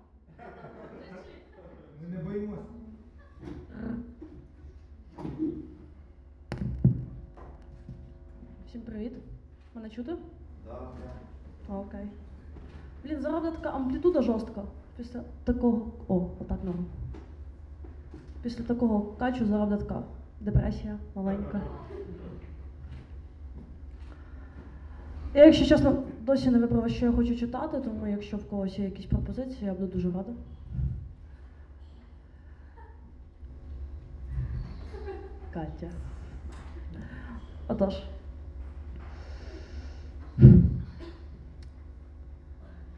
Ми 2.02 2.08
не 2.08 2.24
боїмося. 2.24 2.62
Всім 8.66 8.82
привіт. 8.82 9.14
Мене 9.80 9.90
чути? 9.90 10.16
Так. 10.68 10.92
А, 11.70 11.78
Окей. 11.78 12.08
Блін, 13.04 13.22
зараз 13.22 13.44
буде 13.44 13.58
така 13.58 13.70
амплітуда 13.70 14.22
жорстка. 14.22 14.62
Після 14.98 15.22
такого. 15.44 15.92
О, 16.08 16.30
отак 16.42 16.64
норм. 16.64 16.86
Після 18.42 18.64
такого 18.64 19.02
качу 19.02 19.46
зараз 19.46 19.70
буде 19.70 19.82
така 19.84 20.04
депресія 20.42 21.00
маленька. 21.16 21.62
Я, 25.34 25.46
якщо 25.46 25.66
чесно, 25.66 26.04
досі 26.22 26.50
не 26.50 26.60
вибрала, 26.60 26.90
що 26.90 27.06
я 27.06 27.12
хочу 27.12 27.36
читати, 27.36 27.82
тому 27.82 28.08
якщо 28.08 28.38
в 28.38 28.50
когось 28.50 28.80
є 28.80 28.86
якісь 28.86 29.06
пропозиції, 29.06 29.66
я 29.66 29.74
буду 29.74 29.88
дуже 29.88 30.12
рада. 30.12 30.32
Катя. 35.54 35.90
Отож. 37.68 38.04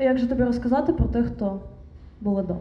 Як 0.02 0.18
же 0.18 0.28
тобі 0.28 0.44
розказати 0.44 0.94
про 0.94 1.06
тих, 1.06 1.26
хто 1.26 1.60
були 2.22 2.44
до? 2.44 2.56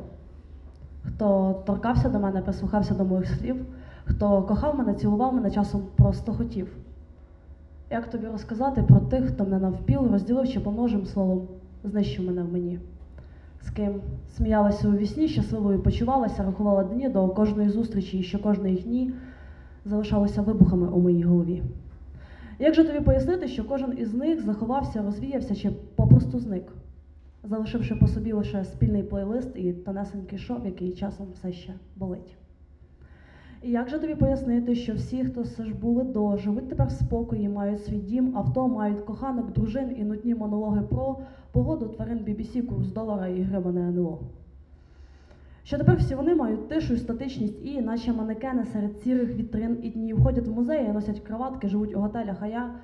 Хто 1.04 1.54
торкався 1.66 2.08
до 2.08 2.18
мене, 2.18 2.42
прислухався 2.42 2.94
до 2.94 3.04
моїх 3.04 3.28
слів, 3.28 3.56
хто 4.04 4.42
кохав 4.42 4.78
мене, 4.78 4.94
цілував 4.94 5.34
мене, 5.34 5.50
часом 5.50 5.82
просто 5.96 6.32
хотів. 6.32 6.76
Як 7.90 8.10
тобі 8.10 8.26
розказати 8.26 8.82
про 8.82 9.00
тих, 9.00 9.26
хто 9.26 9.44
мене 9.44 9.58
навпіл, 9.58 10.12
розділив 10.12 10.48
чи 10.48 10.60
помножим 10.60 11.06
словом, 11.06 11.48
знищив 11.84 12.24
мене 12.24 12.42
в 12.42 12.52
мені? 12.52 12.78
З 13.62 13.70
ким 13.70 14.00
сміялася 14.36 14.88
у 14.88 14.92
вісні, 14.92 15.28
щасливою 15.28 15.82
почувалася, 15.82 16.42
рахувала 16.42 16.84
дні 16.84 17.08
до 17.08 17.28
кожної 17.28 17.68
зустрічі 17.68 18.18
і 18.18 18.22
що 18.22 18.38
кожної 18.38 18.76
дні 18.76 19.12
залишалося 19.84 20.42
вибухами 20.42 20.88
у 20.88 21.00
моїй 21.00 21.22
голові. 21.22 21.62
Як 22.58 22.74
же 22.74 22.84
тобі 22.84 23.00
пояснити, 23.00 23.48
що 23.48 23.64
кожен 23.64 23.98
із 23.98 24.14
них 24.14 24.44
заховався, 24.44 25.02
розвіявся 25.02 25.54
чи 25.54 25.70
попросту 25.96 26.38
зник, 26.38 26.64
залишивши 27.44 27.94
по 27.94 28.06
собі 28.06 28.32
лише 28.32 28.64
спільний 28.64 29.02
плейлист 29.02 29.56
і 29.56 29.72
тонесенький 29.72 30.38
шов, 30.38 30.66
який 30.66 30.92
часом 30.92 31.26
все 31.34 31.52
ще 31.52 31.74
болить? 31.96 32.36
І 33.62 33.70
як 33.70 33.88
же 33.88 33.98
тобі 33.98 34.14
пояснити, 34.14 34.74
що 34.74 34.94
всі, 34.94 35.24
хто 35.24 35.42
все 35.42 35.64
ж 35.64 35.74
були 35.74 36.04
до, 36.04 36.36
живуть 36.36 36.68
тепер 36.68 36.86
в 36.86 36.90
спокої, 36.90 37.48
мають 37.48 37.84
свій 37.84 37.98
дім, 37.98 38.36
авто, 38.36 38.68
мають 38.68 39.00
коханок, 39.00 39.52
дружин 39.52 39.94
і 39.96 40.04
нудні 40.04 40.34
монологи 40.34 40.82
про 40.82 41.18
погоду, 41.52 41.88
тварин 41.88 42.18
BBC, 42.18 42.66
курс 42.66 42.88
долара 42.88 43.28
і 43.28 43.42
гребане 43.42 43.80
НЛО? 43.80 44.20
Що 45.64 45.78
тепер 45.78 45.96
всі 45.96 46.14
вони 46.14 46.34
мають 46.34 46.68
тишу 46.68 46.96
статичність 46.96 47.64
і, 47.64 47.80
наче 47.80 48.12
манекени 48.12 48.64
серед 48.64 49.02
сірих 49.02 49.34
вітрин 49.34 49.78
і 49.82 49.90
днів, 49.90 50.22
ходять 50.22 50.46
в 50.46 50.52
музеї, 50.52 50.88
носять 50.88 51.20
кроватки, 51.20 51.68
живуть 51.68 51.96
у 51.96 52.00
готелях, 52.00 52.36
а 52.40 52.46
я 52.46 52.74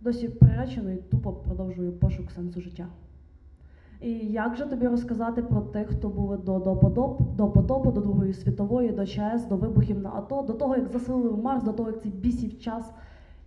досі 0.00 0.28
приречено 0.28 0.92
і 0.92 0.96
тупо 0.96 1.32
продовжую 1.32 1.92
пошук 1.92 2.30
сенсу 2.30 2.60
життя. 2.60 2.86
І 4.02 4.10
як 4.32 4.56
же 4.56 4.66
тобі 4.66 4.88
розказати 4.88 5.42
про 5.42 5.60
тих, 5.60 5.88
хто 5.88 6.08
були 6.08 6.36
до, 6.36 6.58
до, 6.58 6.76
потоп, 6.76 7.36
до 7.36 7.50
потопу, 7.50 7.92
до 7.92 8.00
Другої 8.00 8.32
світової, 8.32 8.90
до 8.92 9.06
ЧАЕС, 9.06 9.46
до 9.46 9.56
вибухів 9.56 9.98
на 9.98 10.10
АТО, 10.10 10.42
до 10.42 10.52
того, 10.52 10.76
як 10.76 10.88
заселили 10.88 11.42
Марс, 11.42 11.64
до 11.64 11.72
того, 11.72 11.90
як 11.90 12.02
цей 12.02 12.12
бісів 12.12 12.60
час 12.60 12.92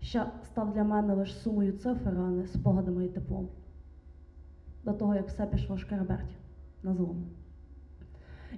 ще 0.02 0.26
став 0.44 0.74
для 0.74 0.84
мене 0.84 1.14
лише 1.14 1.34
сумою 1.34 1.72
цифр, 1.72 2.10
а 2.18 2.30
не 2.30 2.48
спогадами 2.48 3.06
і 3.06 3.08
теплом. 3.08 3.48
До 4.84 4.94
того, 4.94 5.16
як 5.16 5.28
все 5.28 5.46
пішло 5.46 5.78
шкереберть 5.78 6.38
на 6.84 6.94
злом. 6.94 7.24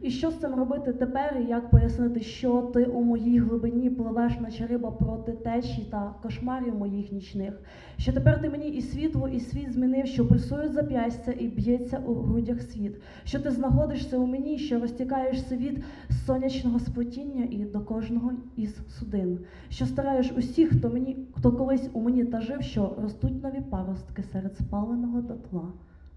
І 0.02 0.10
що 0.10 0.32
з 0.32 0.36
цим 0.36 0.56
робити 0.56 0.94
тепер, 0.94 1.38
і 1.42 1.50
як 1.50 1.70
пояснити, 1.70 2.20
що 2.20 2.62
ти 2.62 2.86
у 2.86 3.02
моїй 3.02 3.40
глибині 3.40 3.90
пливеш, 3.90 4.40
наче 4.40 4.68
риба 4.68 4.92
проти 4.92 5.32
течії 5.32 5.88
та 5.92 6.16
кошмарів 6.24 6.76
моїх 6.76 7.12
нічних? 7.12 7.62
Що 7.98 8.14
тепер 8.14 8.42
ти 8.42 8.50
мені 8.50 8.70
і 8.70 8.82
світло, 8.82 9.28
і 9.28 9.40
світ 9.40 9.74
змінив, 9.74 10.08
що 10.08 10.28
пульсують 10.28 10.74
зап'ястя 10.74 11.32
і 11.32 11.48
б'ється 11.48 11.98
у 11.98 12.14
грудях 12.14 12.62
світ, 12.62 13.02
що 13.24 13.40
ти 13.40 13.52
знаходишся 13.52 14.18
у 14.18 14.26
мені, 14.26 14.58
що 14.58 14.80
розтікаєшся 14.80 15.58
від 15.58 15.84
сонячного 16.26 16.80
сплетіння 16.80 17.48
і 17.52 17.58
до 17.58 17.80
кожного 17.80 18.32
із 18.56 18.76
судин, 19.00 19.40
що 19.70 19.86
стараєш 19.86 20.32
усіх, 20.38 20.78
хто 20.78 20.90
мені, 20.90 21.18
хто 21.38 21.52
колись 21.52 21.90
у 21.94 22.02
мені 22.02 22.26
та 22.26 22.42
жив, 22.42 22.62
що 22.62 22.96
ростуть 23.02 23.44
нові 23.44 23.62
паростки 23.62 24.24
серед 24.24 24.58
спаленого 24.58 25.22
дотла 25.22 25.72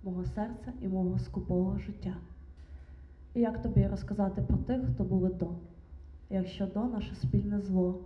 мого 0.05 0.25
серця 0.25 0.73
і 0.83 0.89
мого 0.89 1.19
скупого 1.19 1.79
життя. 1.79 2.15
І 3.35 3.41
як 3.41 3.63
тобі 3.63 3.87
розказати 3.87 4.43
про 4.43 4.57
тих, 4.57 4.81
хто 4.95 5.05
були 5.05 5.29
до, 5.29 5.51
якщо 6.31 6.67
до 6.67 6.85
наше 6.85 7.15
спільне 7.15 7.61
зло, 7.61 8.05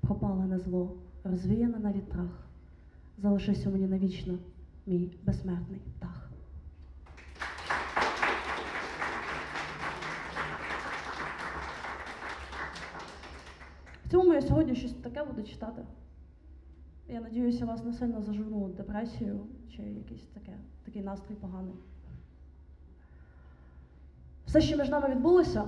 пропалене 0.00 0.58
зло, 0.58 0.96
розвіяне 1.24 1.78
на 1.78 1.92
вітрах, 1.92 2.46
залишись 3.18 3.66
у 3.66 3.70
мені 3.70 3.86
навічно, 3.86 4.38
мій 4.86 5.18
безсмертний 5.24 5.80
птах. 5.98 6.30
В 14.04 14.10
цьому 14.10 14.34
я 14.34 14.42
сьогодні 14.42 14.74
щось 14.74 14.94
таке 14.94 15.24
буду 15.24 15.42
читати. 15.42 15.82
Я 17.08 17.20
надіюся, 17.20 17.66
вас 17.66 17.84
не 17.84 17.92
сильно 17.92 18.22
заживну 18.22 18.68
депресію 18.68 19.40
чи 19.76 19.82
якийсь 19.82 20.26
таке, 20.26 20.58
такий 20.84 21.02
настрій 21.02 21.34
поганий. 21.34 21.74
Все, 24.46 24.60
що 24.60 24.76
між 24.76 24.88
нами 24.88 25.08
відбулося, 25.08 25.64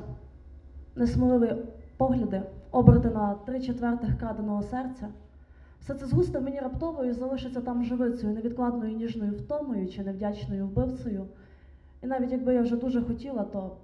несміливі 0.97 1.57
погляди, 1.97 2.43
оберти 2.71 3.11
на 3.11 3.35
три 3.35 3.61
четвертих 3.61 4.19
краденого 4.19 4.63
серця, 4.63 5.09
все 5.81 5.95
це 5.95 6.07
згусте 6.07 6.41
мені 6.41 6.61
раптово 6.61 7.05
і 7.05 7.13
залишиться 7.13 7.61
там 7.61 7.85
живицею, 7.85 8.35
невідкладною 8.35 8.97
ніжною 8.97 9.33
втомою 9.33 9.89
чи 9.89 10.03
невдячною 10.03 10.67
вбивцею. 10.67 11.27
І 12.03 12.07
навіть 12.07 12.33
якби 12.33 12.55
я 12.55 12.63
вже 12.63 12.77
дуже 12.77 13.03
хотіла, 13.03 13.45
то 13.45 13.77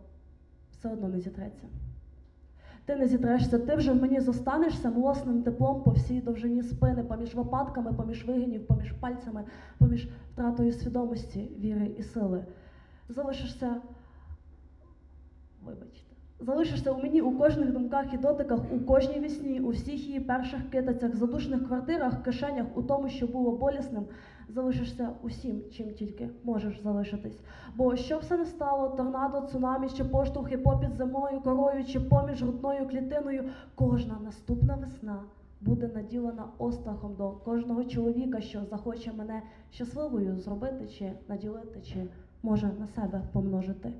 все 0.73 0.93
одно 0.93 1.09
не 1.09 1.21
зітреться. 1.21 1.67
Ти 2.85 2.97
не 2.97 3.09
зітрешся, 3.09 3.59
ти 3.59 3.77
вже 3.77 3.93
в 3.93 4.03
мені 4.03 4.21
зостанешся 4.21 4.91
млосним 4.91 5.43
теплом 5.43 5.83
по 5.83 5.91
всій 5.91 6.21
довжині 6.21 6.62
спини, 6.62 7.03
поміж 7.03 7.35
випадками, 7.35 7.93
поміж 7.93 8.25
вигинів, 8.25 8.67
поміж 8.67 8.93
пальцями, 8.93 9.45
поміж 9.79 10.09
втратою 10.33 10.73
свідомості, 10.73 11.51
віри 11.59 11.91
і 11.99 12.03
сили. 12.03 12.45
Залишишся 13.09 13.77
Вибачте. 15.65 16.11
Залишишся 16.41 16.93
у 16.93 17.03
мені 17.03 17.20
у 17.20 17.39
кожних 17.39 17.73
думках 17.73 18.15
і 18.15 18.16
дотиках, 18.16 18.61
у 18.73 18.81
кожній 18.81 19.20
вісні, 19.20 19.61
у 19.61 19.69
всіх 19.69 20.07
її 20.07 20.20
перших 20.20 20.70
китицях, 20.70 21.16
задушних 21.16 21.66
квартирах, 21.66 22.23
кишенях, 22.23 22.66
у 22.74 22.82
тому, 22.82 23.09
що 23.09 23.27
було 23.27 23.57
болісним, 23.57 24.05
залишишся 24.49 25.11
усім, 25.23 25.62
чим 25.73 25.93
тільки 25.93 26.28
можеш 26.45 26.81
залишитись. 26.82 27.41
Бо 27.77 27.97
що 27.97 28.19
все 28.19 28.37
не 28.37 28.45
стало, 28.45 28.89
торнадо, 28.89 29.41
цунамі, 29.41 29.89
чи 29.89 30.05
поштовхи 30.05 30.59
попід 30.59 30.95
земною 30.95 31.41
корою, 31.41 31.85
чи 31.85 32.01
поміж 32.01 32.43
грудною 32.43 32.89
клітиною, 32.89 33.45
кожна 33.74 34.19
наступна 34.24 34.74
весна 34.74 35.23
буде 35.61 35.91
наділена 35.95 36.45
острахом 36.59 37.15
до 37.15 37.31
кожного 37.31 37.85
чоловіка, 37.85 38.41
що 38.41 38.65
захоче 38.65 39.12
мене 39.12 39.43
щасливою 39.70 40.39
зробити, 40.39 40.89
чи 40.89 41.12
наділити, 41.28 41.81
чи 41.82 42.07
може 42.43 42.70
на 42.78 42.87
себе 42.87 43.23
помножити. 43.32 43.93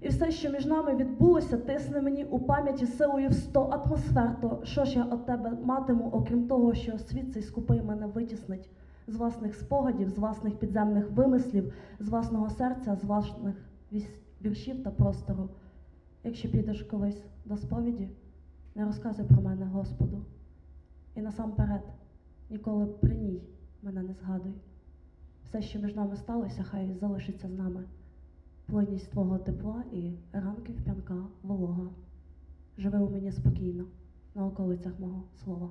І 0.00 0.08
все, 0.08 0.30
що 0.30 0.50
між 0.50 0.66
нами 0.66 0.96
відбулося, 0.96 1.56
тисне 1.56 2.00
мені 2.00 2.24
у 2.24 2.38
пам'яті 2.38 2.86
силою 2.86 3.28
в 3.28 3.34
сто 3.34 3.62
атмосфер. 3.62 4.40
То 4.40 4.60
що 4.64 4.84
ж 4.84 4.98
я 4.98 5.04
від 5.04 5.26
тебе 5.26 5.58
матиму, 5.64 6.10
окрім 6.12 6.48
того, 6.48 6.74
що 6.74 6.98
світ 6.98 7.32
цей 7.32 7.42
скупий 7.42 7.82
мене 7.82 8.06
витіснить 8.06 8.70
з 9.06 9.16
власних 9.16 9.54
спогадів, 9.54 10.08
з 10.08 10.18
власних 10.18 10.58
підземних 10.58 11.10
вимислів, 11.10 11.72
з 11.98 12.08
власного 12.08 12.50
серця, 12.50 12.96
з 12.96 13.04
власних 13.04 13.54
віршів 14.42 14.82
та 14.82 14.90
простору. 14.90 15.48
Якщо 16.24 16.50
підеш 16.50 16.82
колись 16.82 17.24
до 17.44 17.56
сповіді, 17.56 18.08
не 18.74 18.84
розказуй 18.84 19.26
про 19.26 19.42
мене, 19.42 19.66
Господу. 19.66 20.24
І 21.14 21.20
насамперед, 21.20 21.82
ніколи 22.50 22.86
при 22.86 23.14
ній 23.14 23.42
мене 23.82 24.02
не 24.02 24.14
згадуй. 24.14 24.52
Все, 25.44 25.62
що 25.62 25.78
між 25.78 25.94
нами 25.94 26.16
сталося, 26.16 26.62
хай 26.62 26.94
залишиться 26.94 27.48
з 27.48 27.52
нами 27.52 27.84
плинність 28.70 29.10
твого 29.10 29.38
тепла 29.38 29.84
і 29.92 30.12
ранків 30.32 30.76
п'янка 30.84 31.14
волога. 31.42 31.90
живи 32.78 32.98
у 32.98 33.10
мені 33.10 33.32
спокійно 33.32 33.84
на 34.34 34.46
околицях 34.46 34.92
мого 35.00 35.22
слова. 35.44 35.70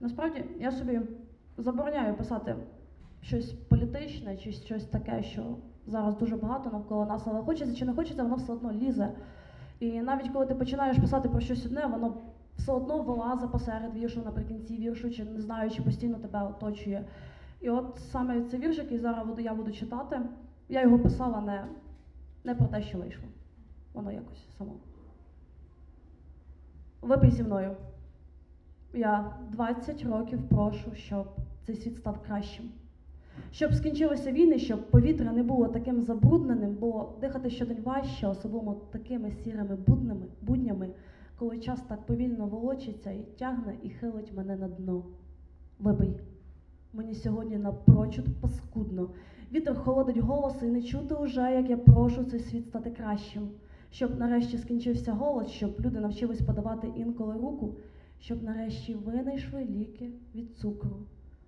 Насправді 0.00 0.44
я 0.60 0.72
собі 0.72 1.00
забороняю 1.56 2.16
писати 2.16 2.56
щось 3.22 3.52
політичне 3.52 4.36
чи 4.36 4.52
щось 4.52 4.84
таке, 4.84 5.22
що 5.22 5.56
зараз 5.86 6.16
дуже 6.16 6.36
багато 6.36 6.70
навколо 6.70 7.06
нас, 7.06 7.22
але 7.26 7.42
хочеться 7.42 7.76
чи 7.76 7.84
не 7.84 7.92
хочеться, 7.92 8.22
воно 8.22 8.36
все 8.36 8.52
одно 8.52 8.72
лізе. 8.72 9.12
І 9.80 10.00
навіть 10.00 10.28
коли 10.28 10.46
ти 10.46 10.54
починаєш 10.54 10.98
писати 10.98 11.28
про 11.28 11.40
щось 11.40 11.66
одне, 11.66 11.86
воно 11.86 12.14
все 12.58 12.72
одно 12.72 13.02
вилазить 13.02 13.52
посеред 13.52 13.94
віршу 13.94 14.22
наприкінці 14.24 14.76
віршу, 14.76 15.10
чи 15.10 15.24
не 15.24 15.40
знаю, 15.40 15.70
чи 15.70 15.82
постійно 15.82 16.18
тебе 16.18 16.42
оточує. 16.42 17.04
І 17.60 17.70
от 17.70 18.00
саме 18.12 18.42
цей 18.44 18.60
вірш, 18.60 18.78
який 18.78 18.98
зараз 18.98 19.26
буду, 19.26 19.40
я 19.40 19.54
буду 19.54 19.72
читати, 19.72 20.20
я 20.68 20.82
його 20.82 20.98
писала 20.98 21.40
не, 21.40 21.64
не 22.44 22.54
про 22.54 22.66
те, 22.66 22.82
що 22.82 22.98
вийшло. 22.98 23.24
Воно 23.94 24.12
якось 24.12 24.56
само. 24.58 24.72
Випий 27.02 27.30
зі 27.30 27.42
мною. 27.42 27.76
Я 28.94 29.36
20 29.50 30.02
років 30.02 30.48
прошу, 30.48 30.94
щоб 30.94 31.26
цей 31.66 31.76
світ 31.76 31.96
став 31.96 32.22
кращим. 32.22 32.70
Щоб 33.52 33.74
скінчилися 33.74 34.32
війни, 34.32 34.58
щоб 34.58 34.90
повітря 34.90 35.32
не 35.32 35.42
було 35.42 35.68
таким 35.68 36.02
забрудненим, 36.02 36.74
бо 36.74 37.12
дихати 37.20 37.50
щодень 37.50 37.82
важче, 37.84 38.26
особливо 38.26 38.74
такими 38.74 39.30
сірими 39.30 39.76
буднями, 39.76 40.26
буднями, 40.42 40.90
коли 41.38 41.58
час 41.58 41.80
так 41.88 42.06
повільно 42.06 42.46
волочиться 42.46 43.10
і 43.10 43.22
тягне 43.38 43.74
і 43.82 43.90
хилить 43.90 44.32
мене 44.36 44.56
на 44.56 44.68
дно. 44.68 45.04
Вибий. 45.78 46.20
Мені 46.92 47.14
сьогодні 47.14 47.58
напрочуд 47.58 48.24
паскудно. 48.40 49.10
Вітер 49.52 49.76
холодить 49.76 50.18
голос 50.18 50.62
і 50.62 50.66
не 50.66 50.82
чути 50.82 51.14
уже, 51.14 51.52
як 51.52 51.70
я 51.70 51.76
прошу 51.76 52.24
цей 52.24 52.40
світ 52.40 52.66
стати 52.66 52.90
кращим. 52.90 53.48
Щоб 53.90 54.18
нарешті 54.18 54.58
скінчився 54.58 55.12
голод, 55.12 55.48
щоб 55.48 55.80
люди 55.80 56.00
навчились 56.00 56.40
подавати 56.40 56.92
інколи 56.96 57.34
руку, 57.34 57.74
щоб 58.18 58.42
нарешті 58.42 58.94
винайшли 58.94 59.64
ліки 59.64 60.10
від 60.34 60.56
цукру. 60.56 60.96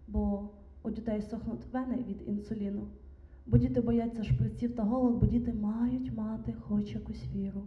Бо 0.08 0.48
у 0.82 0.90
дітей 0.90 1.22
сохнуть 1.22 1.66
вени 1.72 2.04
від 2.08 2.28
інсуліну. 2.28 2.88
Бо 3.46 3.58
діти 3.58 3.80
бояться 3.80 4.24
шприців 4.24 4.76
та 4.76 4.82
голок, 4.82 5.20
бо 5.20 5.26
діти 5.26 5.52
мають 5.52 6.12
мати 6.16 6.52
хоч 6.52 6.94
якусь 6.94 7.24
віру. 7.34 7.62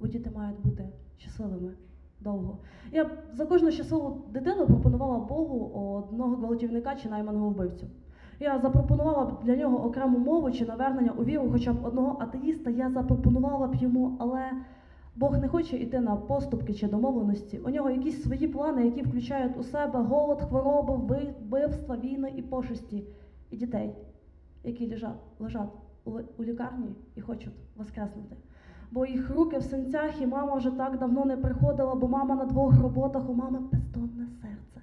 Бо 0.00 0.06
діти 0.06 0.30
мають 0.30 0.60
бути 0.60 0.88
щасливими 1.18 1.72
довго. 2.20 2.58
Я 2.92 3.10
за 3.32 3.46
кожну 3.46 3.70
щасливу 3.70 4.22
дитину 4.30 4.66
пропонувала 4.66 5.18
Богу 5.18 5.80
одного 6.10 6.36
гвалтівника 6.36 6.94
чи 6.96 7.08
найманого 7.08 7.50
вбивцю. 7.50 7.86
Я 8.40 8.58
запропонувала 8.58 9.24
б 9.24 9.44
для 9.44 9.56
нього 9.56 9.84
окрему 9.86 10.18
мову 10.18 10.50
чи 10.50 10.66
навернення 10.66 11.12
у 11.12 11.24
віру 11.24 11.48
хоча 11.52 11.72
б 11.72 11.84
одного 11.84 12.16
атеїста, 12.20 12.70
я 12.70 12.90
запропонувала 12.90 13.66
б 13.66 13.74
йому, 13.74 14.16
але 14.20 14.50
Бог 15.16 15.38
не 15.38 15.48
хоче 15.48 15.76
йти 15.76 16.00
на 16.00 16.16
поступки 16.16 16.74
чи 16.74 16.88
домовленості. 16.88 17.58
У 17.58 17.70
нього 17.70 17.90
якісь 17.90 18.22
свої 18.22 18.48
плани, 18.48 18.84
які 18.84 19.02
включають 19.02 19.56
у 19.58 19.62
себе 19.62 19.98
голод, 19.98 20.42
хвороби, 20.42 21.34
вбивства, 21.40 21.96
війни 21.96 22.32
і 22.36 22.42
пошесті, 22.42 23.04
і 23.50 23.56
дітей, 23.56 23.94
які 24.64 24.90
лежать, 24.90 25.20
лежать 25.38 25.70
у 26.38 26.44
лікарні 26.44 26.88
і 27.14 27.20
хочуть 27.20 27.54
воскреснути. 27.76 28.36
Бо 28.90 29.06
їх 29.06 29.30
руки 29.30 29.58
в 29.58 29.62
синцях, 29.62 30.20
і 30.20 30.26
мама 30.26 30.54
вже 30.54 30.70
так 30.70 30.98
давно 30.98 31.24
не 31.24 31.36
приходила, 31.36 31.94
бо 31.94 32.08
мама 32.08 32.34
на 32.34 32.44
двох 32.44 32.80
роботах, 32.82 33.30
у 33.30 33.34
мами 33.34 33.58
бездонне 33.72 34.26
серце. 34.42 34.80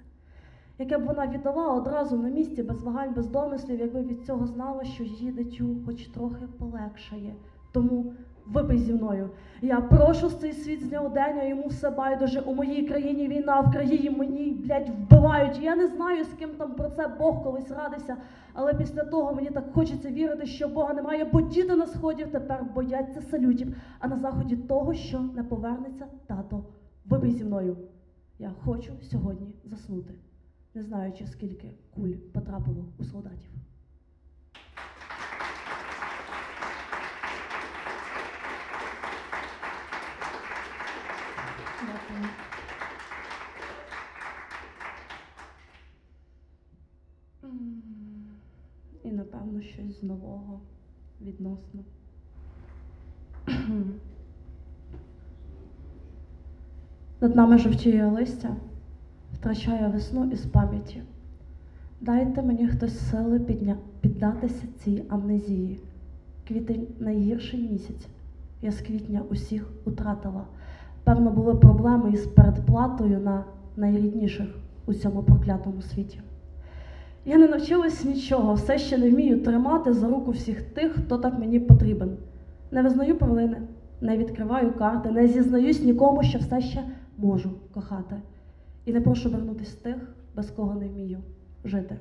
Яке 0.78 0.98
б 0.98 1.04
вона 1.04 1.26
віддала 1.26 1.74
одразу 1.74 2.16
на 2.16 2.28
місці, 2.28 2.62
без 2.62 2.82
вагань, 2.82 3.14
без 3.14 3.26
домислів, 3.26 3.80
якби 3.80 4.02
від 4.02 4.24
цього 4.24 4.46
знала, 4.46 4.84
що 4.84 5.04
її 5.04 5.32
дитю 5.32 5.76
хоч 5.86 6.06
трохи 6.06 6.46
полегшає. 6.58 7.34
Тому 7.72 8.12
випий 8.46 8.78
зі 8.78 8.92
мною. 8.92 9.30
Я 9.62 9.80
прошу 9.80 10.30
цей 10.30 10.52
світ 10.52 10.82
з 10.82 10.88
дня 10.88 11.42
йому 11.42 11.66
все 11.66 11.90
байдуже. 11.90 12.40
У 12.40 12.54
моїй 12.54 12.86
країні 12.86 13.28
війна, 13.28 13.60
в 13.60 13.72
країні 13.72 14.10
мені, 14.10 14.50
блядь, 14.50 14.88
вбивають. 14.88 15.58
Я 15.62 15.76
не 15.76 15.86
знаю, 15.86 16.24
з 16.24 16.32
ким 16.32 16.50
там 16.50 16.74
про 16.74 16.90
це 16.90 17.08
Бог 17.18 17.42
колись 17.42 17.70
радився, 17.70 18.16
але 18.52 18.74
після 18.74 19.04
того 19.04 19.34
мені 19.34 19.50
так 19.50 19.72
хочеться 19.72 20.10
вірити, 20.10 20.46
що 20.46 20.68
Бога 20.68 20.94
немає, 20.94 21.24
бо 21.24 21.40
діти 21.40 21.76
на 21.76 21.86
сході 21.86 22.24
тепер 22.24 22.64
бояться 22.74 23.22
салютів, 23.22 23.76
а 23.98 24.08
на 24.08 24.16
заході 24.16 24.56
того, 24.56 24.94
що 24.94 25.20
не 25.20 25.44
повернеться 25.44 26.06
тато. 26.26 26.64
Випий 27.04 27.30
зі 27.30 27.44
мною. 27.44 27.76
Я 28.38 28.52
хочу 28.64 28.92
сьогодні 29.02 29.54
заснути, 29.64 30.14
не 30.74 30.82
знаючи, 30.82 31.26
скільки 31.26 31.70
куль 31.94 32.12
потрапило 32.32 32.84
у 32.98 33.04
солдатів. 33.04 33.50
І 49.04 49.10
напевно 49.10 49.60
щось 49.62 50.00
з 50.00 50.02
нового 50.02 50.60
відносно. 51.20 51.84
Над 57.20 57.36
нами 57.36 57.58
жовтіє 57.58 58.06
листя, 58.06 58.56
втрачає 59.34 59.88
весну 59.88 60.30
із 60.30 60.46
пам'яті. 60.46 61.02
Дайте 62.00 62.42
мені 62.42 62.68
хтось 62.68 63.10
сили 63.10 63.40
підня... 63.40 63.76
піддатися 64.00 64.66
цій 64.84 65.04
амнезії. 65.08 65.80
Квітень 66.48 66.86
найгірший 66.98 67.68
місяць. 67.68 68.08
Я 68.62 68.72
з 68.72 68.80
квітня 68.80 69.22
усіх 69.30 69.70
утратила. 69.84 70.44
Певно, 71.08 71.30
були 71.30 71.54
проблеми 71.54 72.10
із 72.10 72.26
передплатою 72.26 73.18
на 73.18 73.44
найрідніших 73.76 74.46
у 74.86 74.94
цьому 74.94 75.22
проклятому 75.22 75.82
світі. 75.82 76.20
Я 77.24 77.38
не 77.38 77.48
навчилась 77.48 78.04
нічого, 78.04 78.54
все 78.54 78.78
ще 78.78 78.98
не 78.98 79.10
вмію 79.10 79.42
тримати 79.42 79.92
за 79.92 80.08
руку 80.08 80.30
всіх 80.30 80.62
тих, 80.62 80.92
хто 80.92 81.18
так 81.18 81.38
мені 81.38 81.60
потрібен. 81.60 82.16
Не 82.70 82.82
визнаю 82.82 83.18
провини, 83.18 83.62
не 84.00 84.18
відкриваю 84.18 84.72
карти, 84.72 85.10
не 85.10 85.28
зізнаюсь 85.28 85.84
нікому, 85.84 86.22
що 86.22 86.38
все 86.38 86.60
ще 86.60 86.84
можу 87.18 87.50
кохати. 87.74 88.16
І 88.84 88.92
не 88.92 89.00
прошу 89.00 89.30
вернутись 89.30 89.74
тих, 89.74 90.14
без 90.36 90.50
кого 90.50 90.74
не 90.74 90.88
вмію 90.88 91.18
жити. 91.64 91.96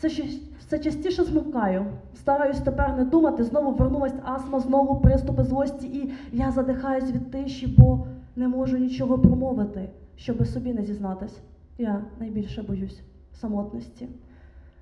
Все, 0.00 0.24
все 0.58 0.78
частіше 0.78 1.24
змовкаю, 1.24 1.86
стараюсь 2.14 2.60
тепер 2.60 2.96
не 2.96 3.04
думати, 3.04 3.44
знову 3.44 3.70
вернулась 3.70 4.14
астма, 4.24 4.60
знову 4.60 5.00
приступи 5.00 5.44
злості, 5.44 5.86
і 5.86 6.12
я 6.32 6.50
задихаюсь 6.50 7.12
від 7.12 7.30
тиші, 7.30 7.74
бо 7.78 8.06
не 8.36 8.48
можу 8.48 8.76
нічого 8.76 9.18
промовити, 9.18 9.88
щоби 10.16 10.44
собі 10.44 10.72
не 10.72 10.84
зізнатись. 10.84 11.40
Я 11.78 12.04
найбільше 12.20 12.62
боюсь 12.62 13.00
самотності. 13.32 14.08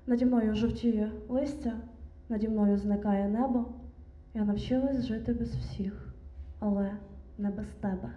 Наді 0.07 0.25
мною 0.25 0.55
жовтіє 0.55 1.11
листя, 1.29 1.73
наді 2.29 2.47
мною 2.47 2.77
зникає 2.77 3.27
небо. 3.27 3.65
Я 4.33 4.45
навчилась 4.45 5.05
жити 5.05 5.33
без 5.33 5.49
всіх, 5.55 6.13
але 6.59 6.91
не 7.37 7.49
без 7.49 7.67
тебе. 7.81 8.09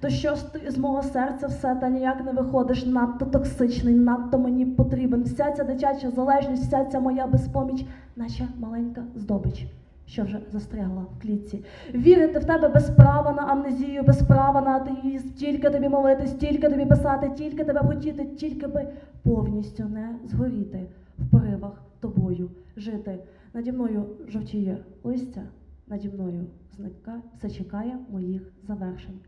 То 0.00 0.10
що 0.10 0.34
ж 0.34 0.52
ти 0.52 0.70
з 0.70 0.78
мого 0.78 1.02
серця 1.02 1.46
все 1.46 1.74
та 1.74 1.88
ніяк 1.88 2.24
не 2.24 2.32
виходиш, 2.32 2.86
надто 2.86 3.24
токсичний, 3.26 3.94
надто 3.94 4.38
мені 4.38 4.66
потрібен. 4.66 5.22
Вся 5.22 5.52
ця 5.52 5.64
дитяча 5.64 6.10
залежність, 6.10 6.62
вся 6.62 6.84
ця 6.84 7.00
моя 7.00 7.26
безпоміч, 7.26 7.84
наче 8.16 8.48
маленька 8.58 9.02
здобич, 9.14 9.66
що 10.06 10.24
вже 10.24 10.40
застрягла 10.52 11.02
в 11.02 11.22
клітці. 11.22 11.64
Вірити 11.94 12.38
в 12.38 12.44
тебе 12.44 12.68
без 12.68 12.90
права 12.90 13.32
на 13.32 13.42
амнезію, 13.42 14.02
без 14.02 14.22
права 14.22 14.60
на 14.60 14.70
атеїзм, 14.70 15.28
тільки 15.28 15.70
тобі 15.70 15.88
молитись, 15.88 16.32
тільки 16.32 16.68
тобі 16.68 16.86
писати, 16.86 17.30
тільки 17.36 17.64
тебе 17.64 17.80
хотіти, 17.80 18.24
тільки 18.24 18.66
би 18.66 18.88
повністю 19.22 19.84
не 19.84 20.16
згоріти 20.24 20.86
в 21.18 21.30
поривах 21.30 21.82
тобою 22.00 22.50
жити. 22.76 23.18
Наді 23.54 23.72
мною 23.72 24.04
жовтіє 24.28 24.78
листя, 25.04 25.42
наді 25.86 26.08
мною 26.08 26.46
зника, 26.76 27.14
все 27.38 27.50
чекає 27.50 27.98
моїх 28.10 28.42
завершень. 28.66 29.20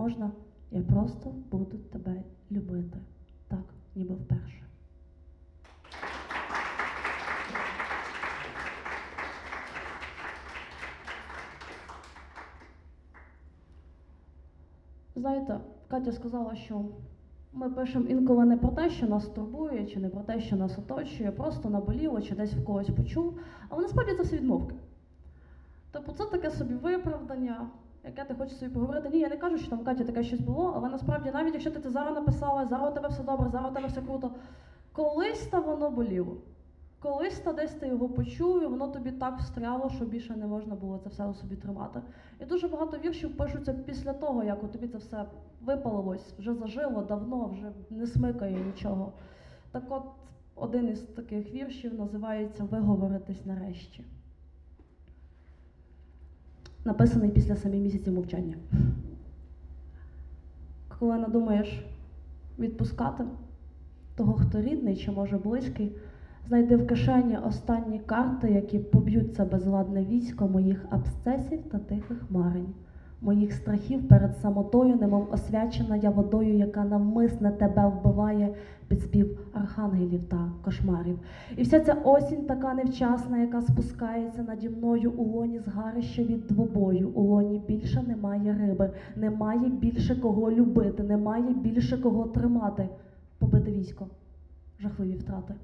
Можна, 0.00 0.30
я 0.70 0.82
просто 0.82 1.30
буду 1.50 1.78
тебе 1.78 2.22
любити, 2.50 2.98
так, 3.48 3.64
ніби 3.94 4.14
вперше. 4.14 4.62
Знаєте, 15.16 15.60
Катя 15.88 16.12
сказала, 16.12 16.54
що 16.54 16.84
ми 17.52 17.70
пишемо 17.70 18.08
інколи 18.08 18.44
не 18.44 18.56
про 18.56 18.68
те, 18.70 18.90
що 18.90 19.06
нас 19.06 19.26
турбує, 19.26 19.86
чи 19.86 20.00
не 20.00 20.08
про 20.08 20.20
те, 20.20 20.40
що 20.40 20.56
нас 20.56 20.78
оточує, 20.78 21.32
просто 21.32 21.70
наболіло, 21.70 22.20
чи 22.20 22.34
десь 22.34 22.54
в 22.54 22.64
когось 22.64 22.90
почув, 22.90 23.38
але 23.68 23.82
насправді 23.82 24.14
це 24.14 24.22
все 24.22 24.36
відмовки. 24.36 24.74
Тобто 25.92 26.12
це 26.12 26.24
таке 26.24 26.50
собі 26.50 26.74
виправдання, 26.74 27.70
яке 28.04 28.24
ти 28.24 28.34
хочеш 28.34 28.58
собі 28.58 28.74
поговорити. 28.74 29.08
Ні, 29.08 29.18
я 29.18 29.28
не 29.28 29.36
кажу, 29.36 29.58
що 29.58 29.70
там 29.70 29.84
Катя 29.84 30.04
таке 30.04 30.22
щось 30.24 30.40
було, 30.40 30.72
але 30.76 30.88
насправді, 30.88 31.30
навіть 31.34 31.54
якщо 31.54 31.70
ти 31.70 31.80
це 31.80 31.90
зараз 31.90 32.14
написала, 32.14 32.66
зараз 32.66 32.90
у 32.90 32.94
тебе 32.94 33.08
все 33.08 33.22
добре, 33.22 33.50
зараз 33.50 33.70
у 33.70 33.74
тебе 33.74 33.88
все 33.88 34.02
круто, 34.02 34.30
колись 34.92 35.46
та 35.46 35.60
воно 35.60 35.90
боліло. 35.90 36.36
колись 36.98 37.40
та 37.40 37.52
десь 37.52 37.74
ти 37.74 37.88
його 37.88 38.08
почув, 38.08 38.62
і 38.62 38.66
воно 38.66 38.88
тобі 38.88 39.12
так 39.12 39.38
встряло, 39.38 39.90
що 39.90 40.04
більше 40.04 40.36
не 40.36 40.46
можна 40.46 40.74
було 40.74 40.98
це 40.98 41.08
все 41.08 41.26
у 41.26 41.34
собі 41.34 41.56
тримати. 41.56 42.02
І 42.40 42.44
дуже 42.44 42.68
багато 42.68 42.98
віршів 42.98 43.36
пишуться 43.36 43.72
після 43.72 44.12
того, 44.12 44.44
як 44.44 44.64
у 44.64 44.68
тобі 44.68 44.88
це 44.88 44.98
все 44.98 45.24
випалилось, 45.60 46.34
вже 46.38 46.54
зажило 46.54 47.02
давно, 47.02 47.46
вже 47.46 47.72
не 47.90 48.06
смикає 48.06 48.60
нічого. 48.60 49.12
Так 49.70 49.82
от, 49.88 50.02
один 50.54 50.88
із 50.88 51.00
таких 51.00 51.54
віршів 51.54 51.94
називається 51.94 52.64
Виговоритись 52.64 53.46
нарешті. 53.46 54.04
Написаний 56.84 57.30
після 57.30 57.56
семи 57.56 57.76
місяців 57.76 58.12
мовчання. 58.12 58.56
Коли 60.98 61.18
надумаєш 61.18 61.84
відпускати 62.58 63.24
того, 64.16 64.32
хто 64.32 64.60
рідний 64.60 64.96
чи 64.96 65.10
може 65.10 65.38
близький, 65.38 65.92
знайди 66.48 66.76
в 66.76 66.86
кишені 66.86 67.36
останні 67.36 67.98
карти, 67.98 68.50
які 68.50 68.78
поб'ють 68.78 69.36
це 69.36 69.44
безладне 69.44 70.04
військо 70.04 70.48
моїх 70.48 70.86
абсцесів 70.90 71.62
та 71.70 71.78
тихих 71.78 72.30
марень, 72.30 72.74
моїх 73.22 73.52
страхів 73.52 74.08
перед 74.08 74.36
самотою, 74.36 74.96
немов 74.96 75.28
освячена 75.32 75.96
я 75.96 76.10
водою, 76.10 76.54
яка 76.54 76.84
навмисне 76.84 77.50
тебе 77.50 77.86
вбиває 77.86 78.54
під 78.88 79.02
спів 79.02 79.38
архангелів 79.52 80.24
та 80.24 80.52
кошмарів. 80.64 81.18
І 81.56 81.62
вся 81.62 81.80
ця 81.80 81.92
осінь 81.92 82.44
така 82.44 82.74
невчасна, 82.74 83.38
яка 83.38 83.62
спускається 83.62 84.42
наді 84.42 84.68
мною 84.68 85.10
у 85.10 85.24
лоні 85.24 85.58
згарища 85.58 86.22
від 86.22 86.46
двобою. 86.46 87.08
У 87.08 87.22
лоні 87.22 87.62
більше 87.68 88.02
немає 88.02 88.56
риби, 88.60 88.90
немає 89.16 89.68
більше 89.68 90.16
кого 90.16 90.50
любити, 90.50 91.02
немає 91.02 91.54
більше 91.54 91.98
кого 91.98 92.24
тримати. 92.24 92.88
Побите 93.38 93.72
військо, 93.72 94.06
жахливі 94.80 95.14
втрати. 95.14 95.54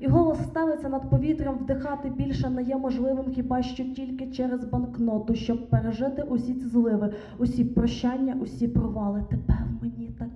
І 0.00 0.06
голос 0.06 0.38
ставиться 0.44 0.88
над 0.88 1.10
повітрям, 1.10 1.58
вдихати 1.58 2.10
більше 2.10 2.50
не 2.50 2.62
є 2.62 2.76
можливим 2.76 3.30
хіба 3.30 3.62
що 3.62 3.84
тільки 3.84 4.26
через 4.26 4.64
банкноту, 4.64 5.34
щоб 5.34 5.70
пережити 5.70 6.22
усі 6.22 6.54
ці 6.54 6.66
зливи, 6.66 7.14
усі 7.38 7.64
прощання, 7.64 8.36
усі 8.40 8.68
провали. 8.68 9.24
Тебе 9.30 9.58
в 9.70 9.82
мені 9.82 10.10
так 10.18 10.28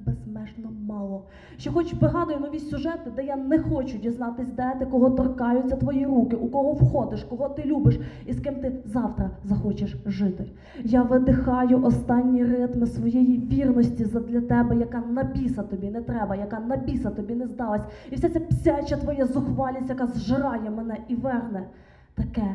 безмежно 0.43 0.71
мало. 0.87 1.23
Що 1.59 1.73
хоч 1.73 1.95
вигадую 1.95 2.39
нові 2.41 2.59
сюжети, 2.59 3.11
де 3.17 3.25
я 3.25 3.37
не 3.37 3.59
хочу 3.59 3.99
дізнатись, 3.99 4.49
де 4.49 4.75
ти, 4.79 4.87
кого 4.87 5.11
торкаються 5.11 5.77
твої 5.77 6.07
руки, 6.07 6.37
у 6.37 6.49
кого 6.49 6.73
входиш, 6.73 7.25
кого 7.25 7.49
ти 7.49 7.63
любиш 7.65 8.01
і 8.27 8.33
з 8.33 8.41
ким 8.41 8.55
ти 8.55 8.73
завтра 8.85 9.31
захочеш 9.45 9.97
жити. 10.07 10.45
Я 10.85 11.03
видихаю 11.03 11.85
останні 11.85 12.45
ритми 12.45 12.87
своєї 12.87 13.39
вірності 13.39 14.05
задля 14.05 14.41
тебе, 14.41 14.77
яка 14.77 14.99
на 14.99 15.23
біса 15.23 15.63
тобі 15.63 15.91
не 15.91 16.01
треба, 16.01 16.37
яка 16.37 16.61
на 16.61 16.77
біса 16.77 17.11
тобі 17.11 17.35
не 17.35 17.47
здалась. 17.47 17.83
І 18.11 18.15
вся 18.15 18.29
ця 18.29 18.41
псяча 18.41 18.97
твоя 18.97 19.27
зухвалість, 19.27 19.89
яка 19.89 20.07
зжирає 20.07 20.71
мене 20.71 20.97
і 21.09 21.15
верне. 21.15 21.67
Таке, 22.15 22.55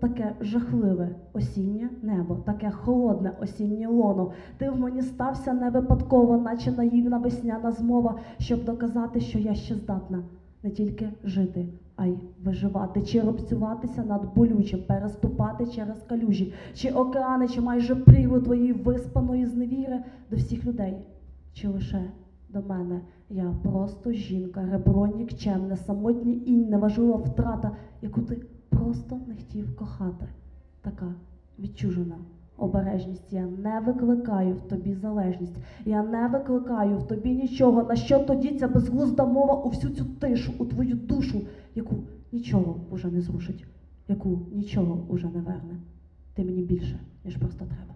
таке 0.00 0.36
жахливе 0.40 1.08
осіннє 1.32 1.90
небо, 2.02 2.34
таке 2.34 2.70
холодне 2.70 3.32
осіннє 3.40 3.88
лоно. 3.88 4.32
Ти 4.58 4.70
в 4.70 4.80
мені 4.80 5.02
стався 5.02 5.52
не 5.52 5.70
випадково, 5.70 6.36
наче 6.36 6.72
наївна 6.72 7.18
весняна 7.18 7.72
змова, 7.72 8.18
щоб 8.38 8.64
доказати, 8.64 9.20
що 9.20 9.38
я 9.38 9.54
ще 9.54 9.74
здатна 9.74 10.22
не 10.62 10.70
тільки 10.70 11.08
жити, 11.24 11.66
а 11.96 12.06
й 12.06 12.14
виживати, 12.44 13.02
чи 13.02 13.20
робцюватися 13.20 14.04
над 14.04 14.34
болючим, 14.34 14.82
переступати 14.88 15.66
через 15.66 16.02
калюжі, 16.02 16.54
чи 16.74 16.90
океани, 16.90 17.48
чи 17.48 17.60
майже 17.60 17.96
прірву 17.96 18.40
твоєї 18.40 18.72
виспаної 18.72 19.46
зневіри 19.46 20.02
до 20.30 20.36
всіх 20.36 20.66
людей, 20.66 20.96
чи 21.52 21.68
лише 21.68 22.02
до 22.48 22.62
мене. 22.62 23.00
Я 23.30 23.54
просто 23.62 24.12
жінка, 24.12 24.68
ребро 24.72 25.06
нікчемне, 25.06 25.76
самотній 25.76 26.42
інь, 26.46 26.68
неважлива 26.68 27.16
втрата, 27.16 27.70
яку 28.02 28.20
ти 28.20 28.36
просто 28.76 29.20
не 29.26 29.34
хотів 29.34 29.76
кохати. 29.76 30.26
Така 30.82 31.14
відчужена 31.58 32.16
обережність. 32.56 33.32
Я 33.32 33.46
не 33.46 33.80
викликаю 33.80 34.54
в 34.54 34.68
тобі 34.68 34.94
залежність. 34.94 35.56
Я 35.84 36.02
не 36.02 36.28
викликаю 36.28 36.98
в 36.98 37.06
тобі 37.06 37.30
нічого. 37.30 37.82
На 37.82 37.96
що 37.96 38.18
тоді 38.18 38.58
ця 38.58 38.68
безглузда 38.68 39.24
мова 39.24 39.54
у 39.54 39.68
всю 39.68 39.94
цю 39.94 40.04
тишу, 40.04 40.52
у 40.58 40.64
твою 40.64 40.94
душу, 40.94 41.40
яку 41.74 41.96
нічого 42.32 42.80
уже 42.90 43.08
не 43.08 43.20
зрушить, 43.20 43.66
яку 44.08 44.40
нічого 44.52 45.06
уже 45.08 45.26
не 45.26 45.40
верне. 45.40 45.80
Ти 46.34 46.44
мені 46.44 46.62
більше, 46.62 47.00
ніж 47.24 47.36
просто 47.36 47.64
треба. 47.64 47.94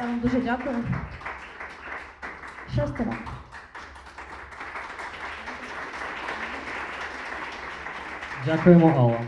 Я 0.00 0.06
вам 0.06 0.20
дуже 0.20 0.40
дякую. 0.40 0.76
Щастя 2.74 3.04
вам. 3.04 3.39
Дякуємо, 8.46 8.88
Алла. 8.88 9.20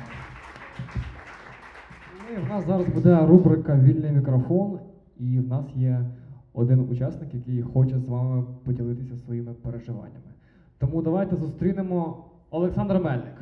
Ну, 2.19 2.37
і 2.37 2.41
в 2.41 2.49
нас 2.49 2.67
зараз 2.67 2.87
буде 2.89 3.27
рубрика 3.27 3.77
Вільний 3.77 4.13
мікрофон, 4.13 4.81
і 5.19 5.39
в 5.39 5.49
нас 5.49 5.67
є 5.75 6.07
один 6.53 6.81
учасник, 6.81 7.35
який 7.35 7.63
хоче 7.63 7.99
з 7.99 8.05
вами 8.09 8.45
поділитися 8.65 9.17
своїми 9.17 9.55
переживаннями. 9.55 10.33
Тому 10.79 11.03
давайте 11.03 11.37
зустрінемо 11.37 12.25
Олександр 12.51 12.95
Мельник. 12.95 13.35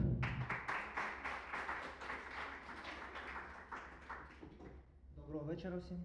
Доброго 5.26 5.46
вечора 5.48 5.76
всім. 5.76 5.96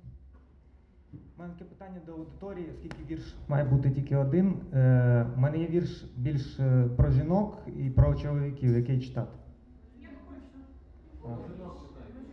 У 1.37 1.41
мене 1.41 1.53
таке 1.53 1.65
питання 1.65 1.99
до 2.05 2.11
аудиторії, 2.11 2.67
оскільки 2.71 2.97
вірш 3.09 3.35
має 3.47 3.63
бути 3.63 3.91
тільки 3.91 4.15
один. 4.15 4.53
Е, 4.73 5.25
У 5.37 5.39
мене 5.39 5.57
є 5.57 5.67
вірш 5.67 6.03
більш 6.17 6.59
е, 6.59 6.83
про 6.97 7.11
жінок 7.11 7.57
і 7.77 7.89
про 7.89 8.15
чоловіків, 8.15 8.75
який 8.77 8.99
читати. 9.01 9.37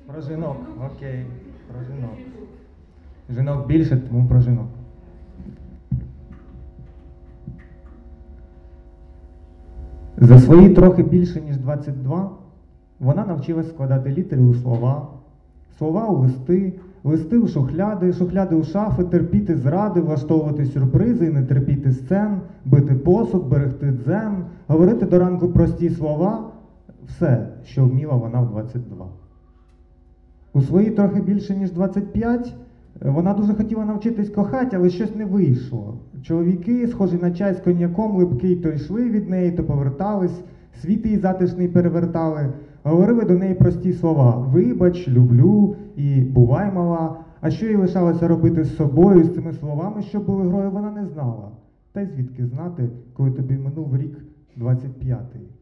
Про 0.06 0.20
жінок, 0.20 0.56
окей, 0.86 1.27
про 1.73 1.94
жінок. 1.94 2.10
Жінок 3.31 3.66
більше, 3.66 3.97
тому 3.97 4.28
про 4.28 4.40
жінок. 4.40 4.66
За 10.16 10.39
свої 10.39 10.69
трохи 10.69 11.02
більше, 11.02 11.40
ніж 11.40 11.56
22, 11.56 12.31
вона 13.01 13.27
навчилась 13.27 13.69
складати 13.69 14.10
літери 14.10 14.43
у 14.43 14.55
слова, 14.55 15.09
слова 15.78 16.06
у 16.06 16.19
листи, 16.19 16.73
листи 17.05 17.39
у 17.39 17.48
шухляди, 17.48 18.12
шухляди 18.12 18.56
у 18.56 18.64
шафи, 18.64 19.05
терпіти 19.05 19.56
зради, 19.56 20.01
влаштовувати 20.01 20.66
сюрпризи, 20.66 21.27
і 21.27 21.31
не 21.31 21.43
терпіти 21.43 21.93
сцен, 21.93 22.40
бити 22.64 22.94
посуд, 22.94 23.48
берегти 23.48 23.93
дзен, 24.05 24.44
говорити 24.66 25.06
до 25.06 25.19
ранку 25.19 25.48
прості 25.48 25.90
слова, 25.90 26.51
все, 27.06 27.48
що 27.64 27.84
вміла 27.84 28.16
вона 28.16 28.40
в 28.40 28.50
22. 28.50 29.06
У 30.52 30.62
свої 30.62 30.90
трохи 30.90 31.20
більше, 31.20 31.56
ніж 31.56 31.72
25, 31.72 32.54
е, 33.02 33.10
вона 33.10 33.34
дуже 33.34 33.54
хотіла 33.54 33.84
навчитись 33.84 34.30
кохати, 34.30 34.76
але 34.76 34.90
щось 34.90 35.16
не 35.16 35.24
вийшло. 35.24 35.94
Чоловіки, 36.22 36.86
схожі 36.86 37.16
на 37.16 37.30
чай 37.30 37.54
з 37.54 37.60
коньяком, 37.60 38.16
липкий, 38.16 38.56
то 38.56 38.68
йшли 38.68 39.10
від 39.10 39.30
неї, 39.30 39.52
то 39.52 39.64
повертались, 39.64 40.40
світ 40.82 41.04
її 41.04 41.18
затишний 41.18 41.68
перевертали, 41.68 42.52
говорили 42.82 43.24
до 43.24 43.34
неї 43.34 43.54
прості 43.54 43.92
слова: 43.92 44.36
вибач, 44.36 45.08
люблю 45.08 45.76
і 45.96 46.20
бувай 46.20 46.72
мала. 46.72 47.16
А 47.40 47.50
що 47.50 47.66
їй 47.66 47.76
лишалося 47.76 48.28
робити 48.28 48.64
з 48.64 48.76
собою, 48.76 49.24
з 49.24 49.34
цими 49.34 49.52
словами, 49.52 50.02
що 50.02 50.20
були 50.20 50.48
грою, 50.48 50.70
вона 50.70 50.90
не 50.90 51.06
знала. 51.06 51.50
Та 51.92 52.00
й 52.00 52.06
звідки 52.06 52.46
знати, 52.46 52.88
коли 53.12 53.30
тобі 53.30 53.54
минув 53.54 53.96
рік 53.96 54.18
25-й. 54.58 55.61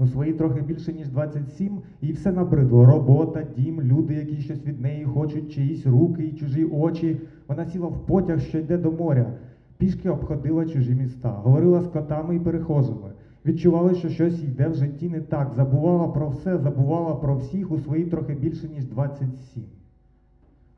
У 0.00 0.06
свої 0.06 0.32
трохи 0.32 0.60
більше, 0.60 0.92
ніж 0.92 1.08
27, 1.08 1.78
їй 2.00 2.12
все 2.12 2.32
набридло. 2.32 2.86
Робота, 2.86 3.42
дім, 3.56 3.82
люди, 3.82 4.14
які 4.14 4.36
щось 4.36 4.66
від 4.66 4.80
неї 4.80 5.04
хочуть, 5.04 5.52
чиїсь 5.52 5.86
руки 5.86 6.24
і 6.24 6.32
чужі 6.32 6.64
очі. 6.64 7.20
Вона 7.48 7.66
сіла 7.66 7.86
в 7.86 8.06
потяг, 8.06 8.40
що 8.40 8.58
йде 8.58 8.78
до 8.78 8.92
моря. 8.92 9.32
Пішки 9.78 10.10
обходила 10.10 10.66
чужі 10.66 10.94
міста, 10.94 11.28
говорила 11.28 11.80
з 11.80 11.86
котами 11.86 12.36
і 12.36 12.40
перехожими. 12.40 13.12
Відчувала, 13.46 13.94
що 13.94 14.08
щось 14.08 14.42
йде 14.42 14.68
в 14.68 14.74
житті 14.74 15.08
не 15.08 15.20
так. 15.20 15.52
Забувала 15.56 16.08
про 16.08 16.28
все, 16.28 16.58
забувала 16.58 17.14
про 17.14 17.36
всіх 17.36 17.70
у 17.70 17.78
свої 17.78 18.04
трохи 18.04 18.34
більше, 18.34 18.68
ніж 18.68 18.84
27. 18.84 19.62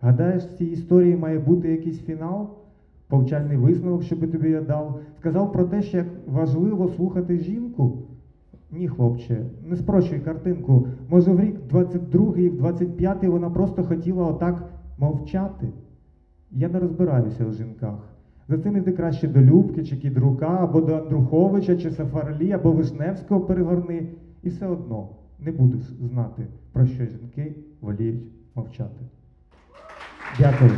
Гадаєш, 0.00 0.44
в 0.44 0.56
цій 0.56 0.64
історії 0.64 1.16
має 1.16 1.38
бути 1.38 1.70
якийсь 1.70 2.00
фінал? 2.00 2.48
Повчальний 3.08 3.56
висновок, 3.56 4.02
що 4.02 4.16
би 4.16 4.26
тобі 4.26 4.50
я 4.50 4.60
дав. 4.60 5.00
Сказав 5.18 5.52
про 5.52 5.64
те, 5.64 5.82
що 5.82 5.96
як 5.96 6.06
важливо 6.26 6.88
слухати 6.88 7.38
жінку. 7.38 7.98
Ні, 8.72 8.88
хлопче, 8.88 9.46
не 9.64 9.76
спрощуй 9.76 10.20
картинку. 10.20 10.86
Може, 11.08 11.30
в 11.30 11.40
рік 11.40 11.56
22-й, 11.70 12.48
в 12.48 12.64
25-й 12.64 13.28
вона 13.28 13.50
просто 13.50 13.84
хотіла 13.84 14.26
отак 14.26 14.68
мовчати. 14.98 15.68
Я 16.50 16.68
не 16.68 16.78
розбираюся 16.78 17.44
у 17.44 17.52
жінках. 17.52 17.98
За 18.48 18.58
цим 18.58 18.76
іди 18.76 18.92
краще 18.92 19.28
до 19.28 19.40
Любки, 19.40 19.84
чи 19.84 19.96
Кідрука, 19.96 20.58
або 20.60 20.80
до 20.80 20.94
Андруховича, 20.94 21.76
чи 21.76 21.90
Сафарлі, 21.90 22.52
або 22.52 22.72
Вишневського 22.72 23.40
перегорни. 23.40 24.06
І 24.42 24.48
все 24.48 24.66
одно 24.66 25.08
не 25.38 25.52
будеш 25.52 25.82
знати, 25.82 26.46
про 26.72 26.86
що 26.86 27.04
жінки 27.04 27.54
воліють 27.80 28.22
мовчати. 28.54 29.00
Дякую. 30.38 30.70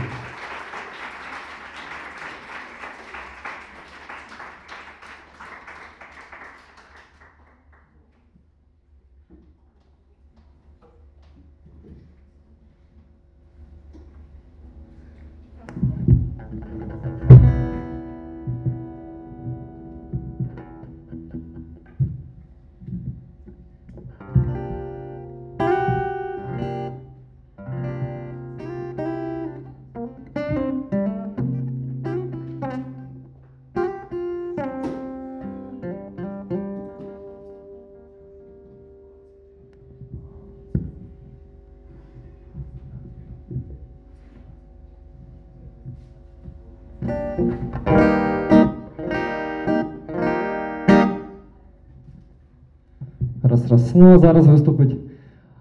Ну, 53.95 54.19
зараз 54.19 54.47
виступить 54.47 54.97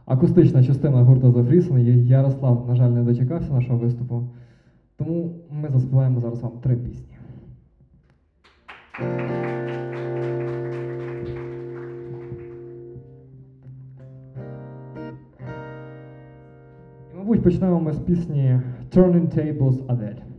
акустична 0.05 0.63
частина 0.63 1.03
гурту 1.03 1.31
The 1.31 1.47
Freeson. 1.47 1.77
Ярослав, 2.05 2.65
на 2.67 2.75
жаль, 2.75 2.89
не 2.89 3.03
дочекався 3.03 3.53
нашого 3.53 3.79
виступу, 3.79 4.23
тому 4.97 5.31
ми 5.61 5.69
заспіваємо 5.69 6.19
зараз 6.19 6.41
вам 6.41 6.51
три 6.63 6.75
пісні. 6.75 7.17
І, 17.13 17.17
мабуть, 17.17 17.43
почнемо 17.43 17.79
ми 17.79 17.93
з 17.93 17.99
пісні 17.99 18.61
Turning 18.95 19.37
Tables 19.37 19.85
Adele. 19.85 20.30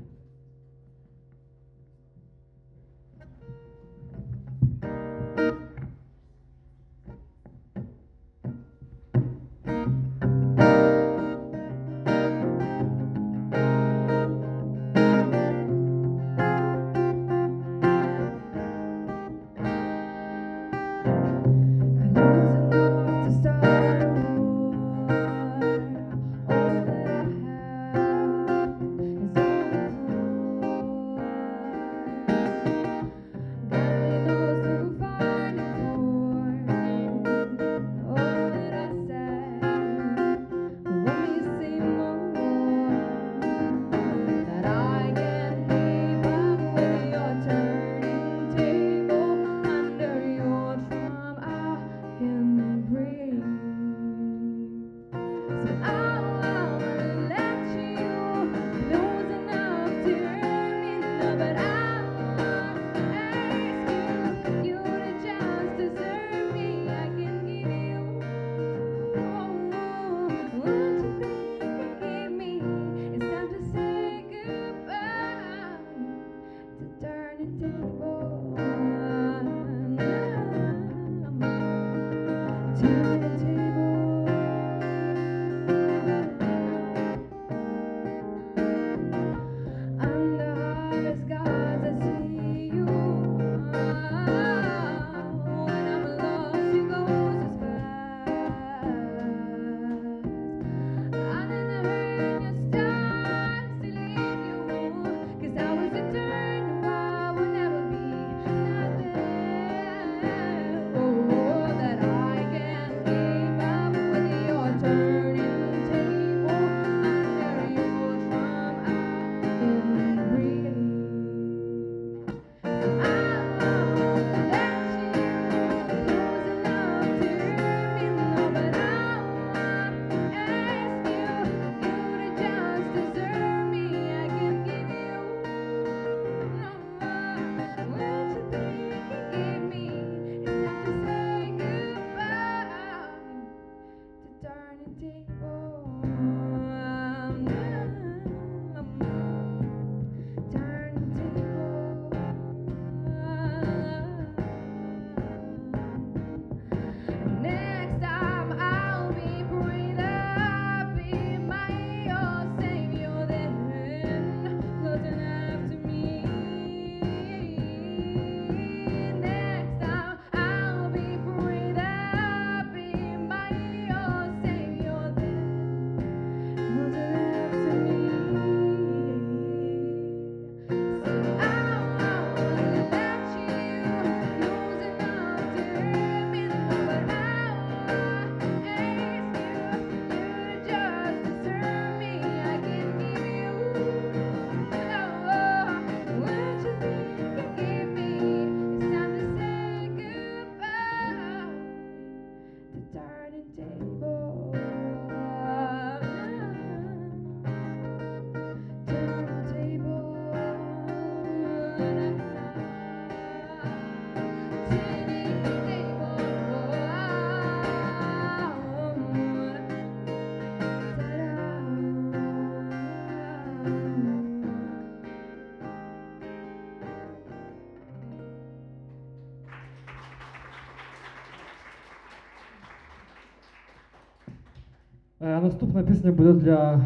наступна 235.42 235.82
пісня 235.82 236.12
буде 236.12 236.32
для 236.32 236.80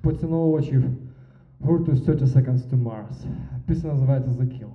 поціновувачів 0.00 0.84
гурту 1.60 1.96
30 1.96 2.28
Seconds 2.28 2.70
to 2.70 2.82
Mars. 2.82 3.24
Пісня 3.66 3.90
називається 3.90 4.30
The 4.30 4.44
Kill. 4.44 4.68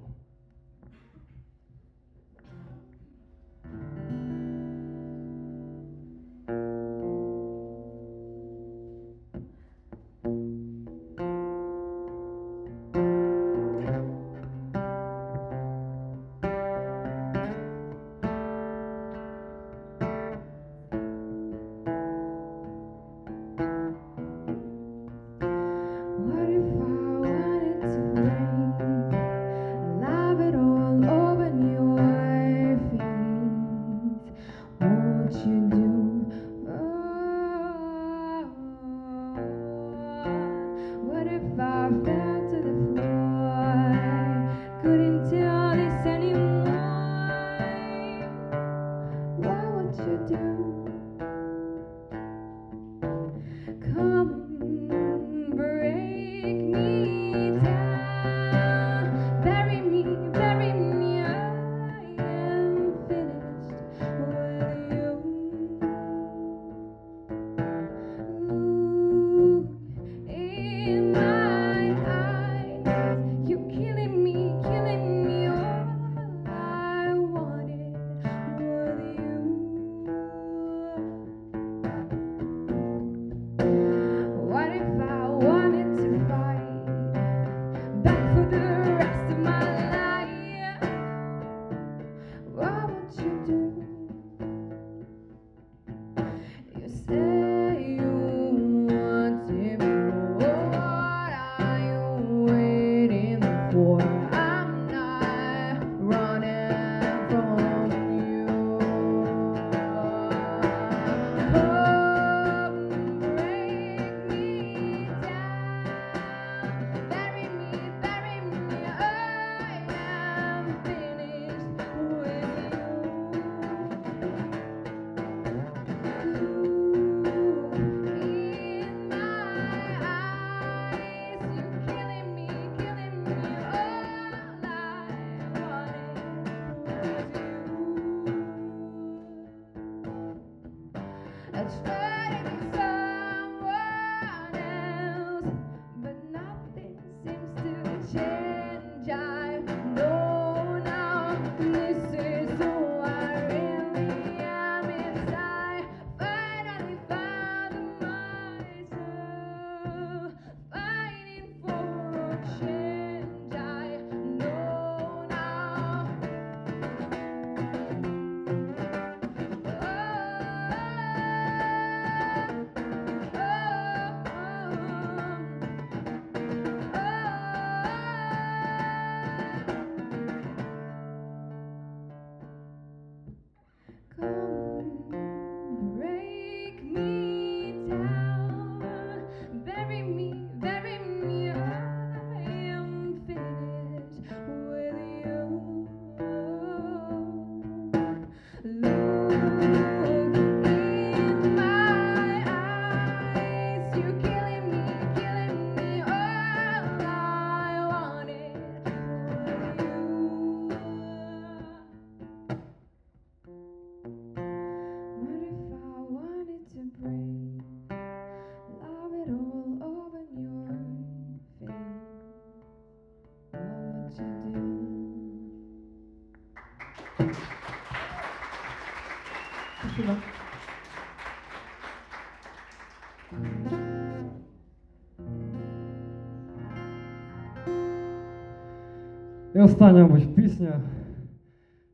остання, 239.69 240.01
мабуть, 240.07 240.35
пісня 240.35 240.81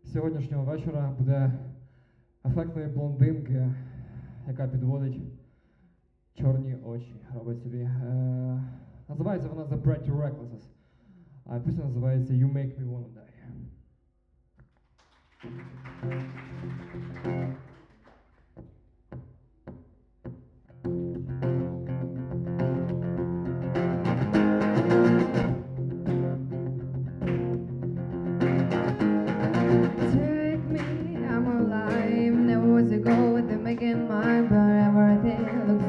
сьогоднішнього 0.03 0.63
вечора 0.63 1.13
буде 1.19 1.51
ефектної 2.45 2.87
блондинки, 2.87 3.71
яка 4.47 4.67
підводить 4.67 5.21
чорні 6.33 6.75
очі. 6.85 7.15
робить 7.33 7.61
собі. 7.61 7.77
Е, 7.77 8.63
Називається 9.09 9.49
вона 9.49 9.63
The 9.63 9.81
Pretty 9.81 10.11
Recklesses, 10.11 10.69
а 11.45 11.59
пісня 11.59 11.83
називається 11.83 12.33
You 12.33 12.53
Make 12.53 12.79
Me 12.81 12.89
Wanna 12.89 13.07
Die. 13.13 13.31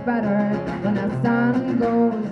better 0.07 0.55
when 0.83 0.95
the 0.95 1.21
sun 1.21 1.79
goes 1.81 2.26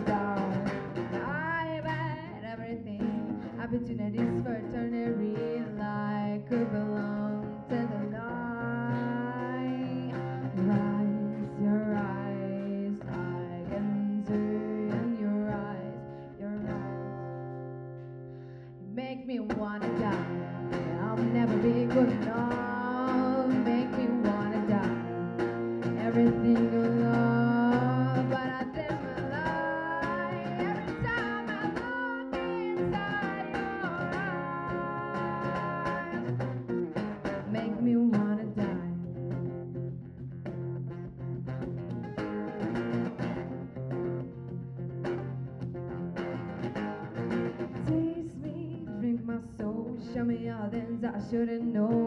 me 50.25 50.51
all 50.51 50.69
things 50.71 51.05
I 51.05 51.21
shouldn't 51.31 51.65
know 51.65 52.04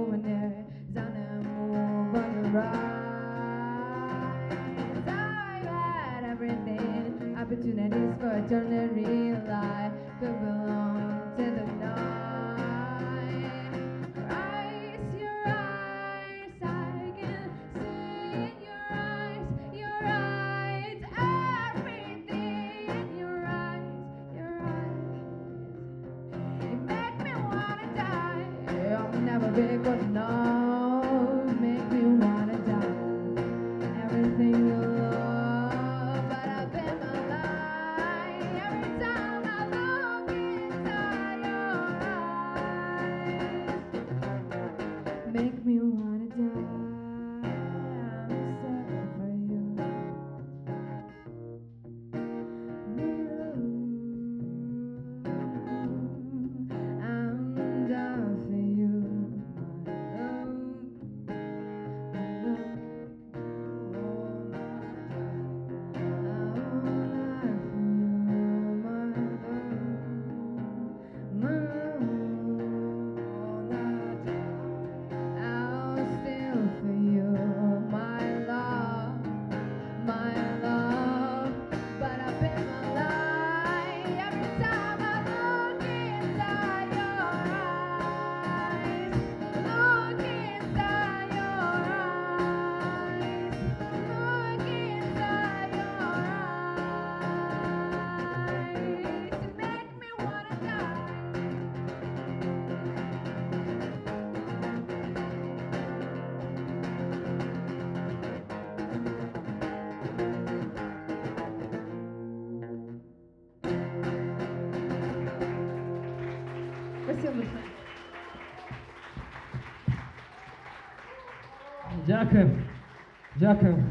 Дякую. 123.47 123.83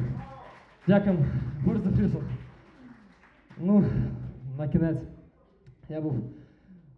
Дякую. 0.87 1.25
Борис 1.65 1.83
Фрісов. 1.83 2.23
Ну, 3.59 3.85
на 4.59 4.69
кінець. 4.69 5.03
Я 5.89 6.01
був 6.01 6.15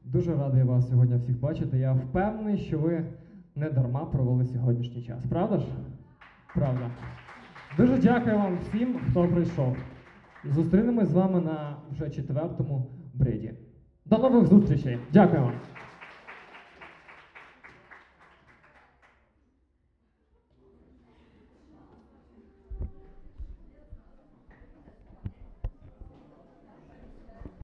дуже 0.04 0.36
радий 0.36 0.62
вас 0.62 0.90
сьогодні 0.90 1.16
всіх 1.16 1.40
бачити. 1.40 1.78
Я 1.78 1.92
впевнений, 1.92 2.58
що 2.58 2.78
ви 2.78 3.04
не 3.54 3.70
дарма 3.70 4.04
провели 4.04 4.44
сьогоднішній 4.44 5.02
час. 5.02 5.24
Правда 5.30 5.58
ж? 5.58 5.66
Правда. 6.54 6.90
Дуже 7.76 7.98
дякую 7.98 8.36
вам 8.36 8.58
всім, 8.62 8.98
хто 9.10 9.28
прийшов. 9.28 9.76
Зустрінемось 10.44 11.08
з 11.08 11.14
вами 11.14 11.40
на 11.40 11.76
вже 11.92 12.10
четвертому 12.10 12.90
бриді. 13.14 13.54
До 14.04 14.18
нових 14.18 14.46
зустрічей. 14.46 14.98
Дякую 15.12 15.42
вам. 15.42 15.52